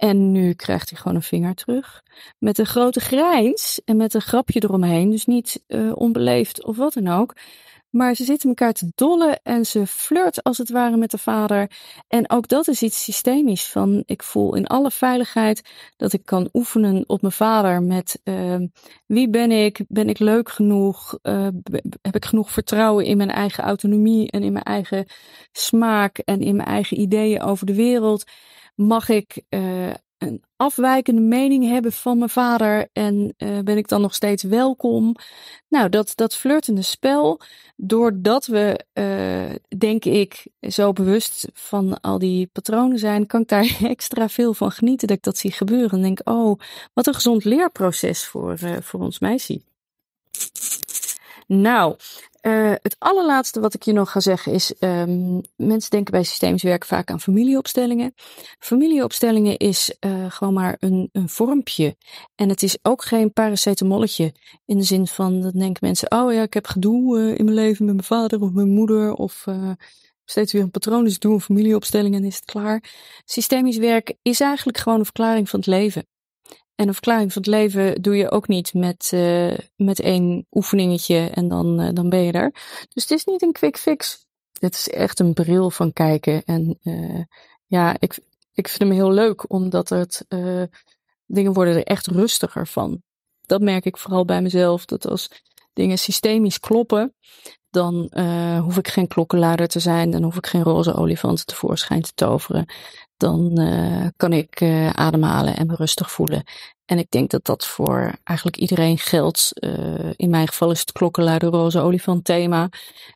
En 0.00 0.32
nu 0.32 0.52
krijgt 0.52 0.90
hij 0.90 0.98
gewoon 0.98 1.16
een 1.16 1.22
vinger 1.22 1.54
terug. 1.54 2.02
Met 2.38 2.58
een 2.58 2.66
grote 2.66 3.00
grijns 3.00 3.80
en 3.84 3.96
met 3.96 4.14
een 4.14 4.20
grapje 4.20 4.62
eromheen. 4.64 5.10
Dus 5.10 5.26
niet 5.26 5.62
uh, 5.68 5.92
onbeleefd 5.94 6.64
of 6.64 6.76
wat 6.76 6.92
dan 6.92 7.08
ook. 7.08 7.34
Maar 7.90 8.14
ze 8.14 8.24
zitten 8.24 8.48
elkaar 8.48 8.72
te 8.72 8.92
dollen 8.94 9.40
en 9.42 9.66
ze 9.66 9.86
flirt 9.86 10.42
als 10.42 10.58
het 10.58 10.70
ware 10.70 10.96
met 10.96 11.10
de 11.10 11.18
vader. 11.18 11.70
En 12.08 12.30
ook 12.30 12.48
dat 12.48 12.68
is 12.68 12.82
iets 12.82 13.04
systemisch. 13.04 13.68
Van 13.68 14.02
ik 14.06 14.22
voel 14.22 14.54
in 14.54 14.66
alle 14.66 14.90
veiligheid 14.90 15.62
dat 15.96 16.12
ik 16.12 16.24
kan 16.24 16.48
oefenen 16.52 17.04
op 17.06 17.20
mijn 17.20 17.32
vader 17.32 17.82
met 17.82 18.20
uh, 18.24 18.56
wie 19.06 19.30
ben 19.30 19.50
ik? 19.50 19.80
Ben 19.88 20.08
ik 20.08 20.18
leuk 20.18 20.48
genoeg? 20.48 21.18
Uh, 21.22 21.46
heb 22.02 22.14
ik 22.14 22.24
genoeg 22.24 22.50
vertrouwen 22.50 23.04
in 23.04 23.16
mijn 23.16 23.30
eigen 23.30 23.64
autonomie 23.64 24.30
en 24.30 24.42
in 24.42 24.52
mijn 24.52 24.64
eigen 24.64 25.06
smaak 25.52 26.18
en 26.18 26.40
in 26.40 26.56
mijn 26.56 26.68
eigen 26.68 27.00
ideeën 27.00 27.42
over 27.42 27.66
de 27.66 27.74
wereld? 27.74 28.24
Mag 28.80 29.08
ik 29.08 29.42
uh, 29.48 29.90
een 30.18 30.44
afwijkende 30.56 31.20
mening 31.20 31.68
hebben 31.68 31.92
van 31.92 32.18
mijn 32.18 32.30
vader 32.30 32.88
en 32.92 33.34
uh, 33.38 33.58
ben 33.58 33.76
ik 33.76 33.88
dan 33.88 34.00
nog 34.00 34.14
steeds 34.14 34.42
welkom? 34.42 35.14
Nou, 35.68 35.88
dat, 35.88 36.12
dat 36.14 36.36
flirtende 36.36 36.82
spel, 36.82 37.40
doordat 37.76 38.46
we, 38.46 38.84
uh, 38.94 39.78
denk 39.78 40.04
ik, 40.04 40.46
zo 40.60 40.92
bewust 40.92 41.48
van 41.52 42.00
al 42.00 42.18
die 42.18 42.46
patronen 42.46 42.98
zijn, 42.98 43.26
kan 43.26 43.40
ik 43.40 43.48
daar 43.48 43.78
extra 43.82 44.28
veel 44.28 44.54
van 44.54 44.70
genieten 44.70 45.08
dat 45.08 45.16
ik 45.16 45.22
dat 45.22 45.38
zie 45.38 45.52
gebeuren. 45.52 45.90
En 45.90 46.02
denk, 46.02 46.20
oh, 46.24 46.60
wat 46.92 47.06
een 47.06 47.14
gezond 47.14 47.44
leerproces 47.44 48.24
voor, 48.24 48.58
voor 48.82 49.00
ons 49.00 49.18
meisje. 49.18 49.60
Nou, 51.46 51.96
uh, 52.42 52.72
het 52.82 52.96
allerlaatste 52.98 53.60
wat 53.60 53.74
ik 53.74 53.82
je 53.82 53.92
nog 53.92 54.10
ga 54.10 54.20
zeggen 54.20 54.52
is: 54.52 54.74
um, 54.80 55.40
mensen 55.56 55.90
denken 55.90 56.12
bij 56.12 56.22
systemisch 56.22 56.62
werk 56.62 56.84
vaak 56.84 57.10
aan 57.10 57.20
familieopstellingen. 57.20 58.14
Familieopstellingen 58.58 59.56
is 59.56 59.96
uh, 60.00 60.24
gewoon 60.28 60.54
maar 60.54 60.76
een, 60.78 61.08
een 61.12 61.28
vormpje. 61.28 61.96
En 62.34 62.48
het 62.48 62.62
is 62.62 62.78
ook 62.82 63.04
geen 63.04 63.32
paracetamolletje. 63.32 64.34
In 64.64 64.78
de 64.78 64.84
zin 64.84 65.06
van 65.06 65.40
dat 65.40 65.52
denken 65.52 65.86
mensen: 65.86 66.12
oh 66.12 66.32
ja, 66.32 66.42
ik 66.42 66.54
heb 66.54 66.66
gedoe 66.66 67.18
uh, 67.18 67.38
in 67.38 67.44
mijn 67.44 67.56
leven 67.56 67.84
met 67.84 67.94
mijn 67.94 68.06
vader 68.06 68.40
of 68.40 68.50
mijn 68.50 68.70
moeder. 68.70 69.12
Of 69.12 69.44
steeds 70.24 70.52
weer 70.52 70.62
een 70.62 70.70
patroon. 70.70 71.04
Dus 71.04 71.14
ik 71.14 71.20
doe 71.20 71.32
een 71.32 71.40
familieopstelling 71.40 72.14
en 72.14 72.24
is 72.24 72.36
het 72.36 72.44
klaar. 72.44 72.84
Systemisch 73.24 73.76
werk 73.76 74.14
is 74.22 74.40
eigenlijk 74.40 74.78
gewoon 74.78 74.98
een 74.98 75.04
verklaring 75.04 75.48
van 75.48 75.58
het 75.58 75.68
leven. 75.68 76.06
En 76.80 76.88
een 76.88 76.94
verklaring 76.94 77.32
van 77.32 77.42
het 77.42 77.50
leven 77.50 78.02
doe 78.02 78.16
je 78.16 78.30
ook 78.30 78.48
niet 78.48 78.74
met, 78.74 79.10
uh, 79.14 79.58
met 79.76 80.00
één 80.00 80.46
oefeningetje 80.50 81.30
en 81.34 81.48
dan, 81.48 81.80
uh, 81.80 81.88
dan 81.92 82.08
ben 82.08 82.20
je 82.20 82.32
er. 82.32 82.50
Dus 82.88 83.02
het 83.02 83.10
is 83.10 83.24
niet 83.24 83.42
een 83.42 83.52
quick 83.52 83.76
fix. 83.76 84.26
Het 84.58 84.74
is 84.74 84.88
echt 84.88 85.20
een 85.20 85.32
bril 85.32 85.70
van 85.70 85.92
kijken. 85.92 86.44
En 86.44 86.78
uh, 86.82 87.22
ja, 87.66 87.96
ik, 87.98 88.18
ik 88.52 88.68
vind 88.68 88.80
hem 88.80 88.90
heel 88.90 89.12
leuk, 89.12 89.52
omdat 89.52 89.88
het 89.88 90.26
dingen 91.26 91.52
worden 91.52 91.74
er 91.74 91.84
echt 91.84 92.06
rustiger 92.06 92.66
van. 92.66 93.02
Dat 93.40 93.60
merk 93.60 93.84
ik 93.84 93.96
vooral 93.96 94.24
bij 94.24 94.42
mezelf. 94.42 94.84
Dat 94.84 95.06
als 95.06 95.30
dingen 95.72 95.98
systemisch 95.98 96.60
kloppen, 96.60 97.14
dan 97.70 98.10
hoef 98.62 98.76
ik 98.76 98.88
geen 98.88 99.08
klokkenluider 99.08 99.68
te 99.68 99.80
zijn. 99.80 100.10
Dan 100.10 100.22
hoef 100.22 100.36
ik 100.36 100.46
geen 100.46 100.62
roze 100.62 100.94
olifanten 100.94 101.46
tevoorschijn 101.46 102.02
te 102.02 102.12
toveren 102.14 102.66
dan 103.20 103.60
uh, 103.60 104.06
kan 104.16 104.32
ik 104.32 104.60
uh, 104.60 104.90
ademhalen 104.90 105.56
en 105.56 105.66
me 105.66 105.74
rustig 105.74 106.10
voelen. 106.10 106.42
En 106.84 106.98
ik 106.98 107.10
denk 107.10 107.30
dat 107.30 107.44
dat 107.44 107.66
voor 107.66 108.12
eigenlijk 108.24 108.56
iedereen 108.56 108.98
geldt. 108.98 109.50
Uh, 109.54 110.10
in 110.16 110.30
mijn 110.30 110.48
geval 110.48 110.70
is 110.70 110.80
het 110.80 110.92
klokkenluider 110.92 111.50
roze 111.50 111.80
olifant 111.80 112.24
thema. 112.24 112.68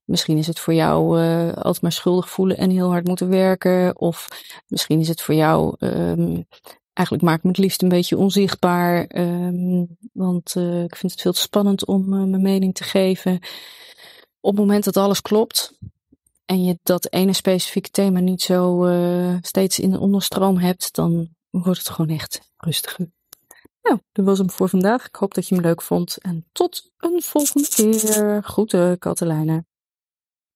Misschien 0.04 0.38
is 0.38 0.46
het 0.46 0.60
voor 0.60 0.74
jou 0.74 1.18
altijd 1.54 1.82
maar 1.82 1.92
schuldig 1.92 2.30
voelen 2.30 2.56
en 2.56 2.70
heel 2.70 2.90
hard 2.90 3.06
moeten 3.06 3.28
werken. 3.28 4.00
Of 4.00 4.28
misschien 4.66 5.00
is 5.00 5.08
het 5.08 5.20
voor 5.20 5.34
jou 5.34 5.76
um, 5.78 6.46
eigenlijk 6.92 7.26
maak 7.26 7.36
ik 7.36 7.42
me 7.42 7.48
het 7.48 7.58
liefst 7.58 7.82
een 7.82 7.88
beetje 7.88 8.16
onzichtbaar. 8.16 9.06
Um, 9.16 9.96
want 10.12 10.54
ik 10.84 10.96
vind 10.96 11.12
het 11.12 11.20
veel 11.20 11.32
te 11.32 11.40
spannend 11.40 11.86
om 11.86 12.08
mijn 12.08 12.42
mening 12.42 12.74
te 12.74 12.84
geven. 12.84 13.38
Op 14.40 14.50
het 14.50 14.60
moment 14.60 14.84
dat 14.84 14.96
alles 14.96 15.22
klopt, 15.22 15.78
en 16.44 16.64
je 16.64 16.78
dat 16.82 17.12
ene 17.12 17.32
specifieke 17.32 17.90
thema 17.90 18.20
niet 18.20 18.42
zo 18.42 18.86
uh, 18.86 19.36
steeds 19.40 19.78
in 19.78 19.90
de 19.90 19.98
onderstroom 19.98 20.58
hebt, 20.58 20.94
dan 20.94 21.28
wordt 21.50 21.78
het 21.78 21.88
gewoon 21.88 22.10
echt 22.10 22.52
rustiger. 22.56 23.12
Nou, 23.82 23.98
dat 24.12 24.24
was 24.24 24.38
hem 24.38 24.50
voor 24.50 24.68
vandaag. 24.68 25.06
Ik 25.06 25.14
hoop 25.14 25.34
dat 25.34 25.48
je 25.48 25.54
hem 25.54 25.64
leuk 25.64 25.82
vond. 25.82 26.18
En 26.18 26.46
tot 26.52 26.92
een 26.98 27.22
volgende 27.22 27.68
keer. 27.68 28.42
Groeten, 28.42 28.98
Katelijne. 28.98 29.64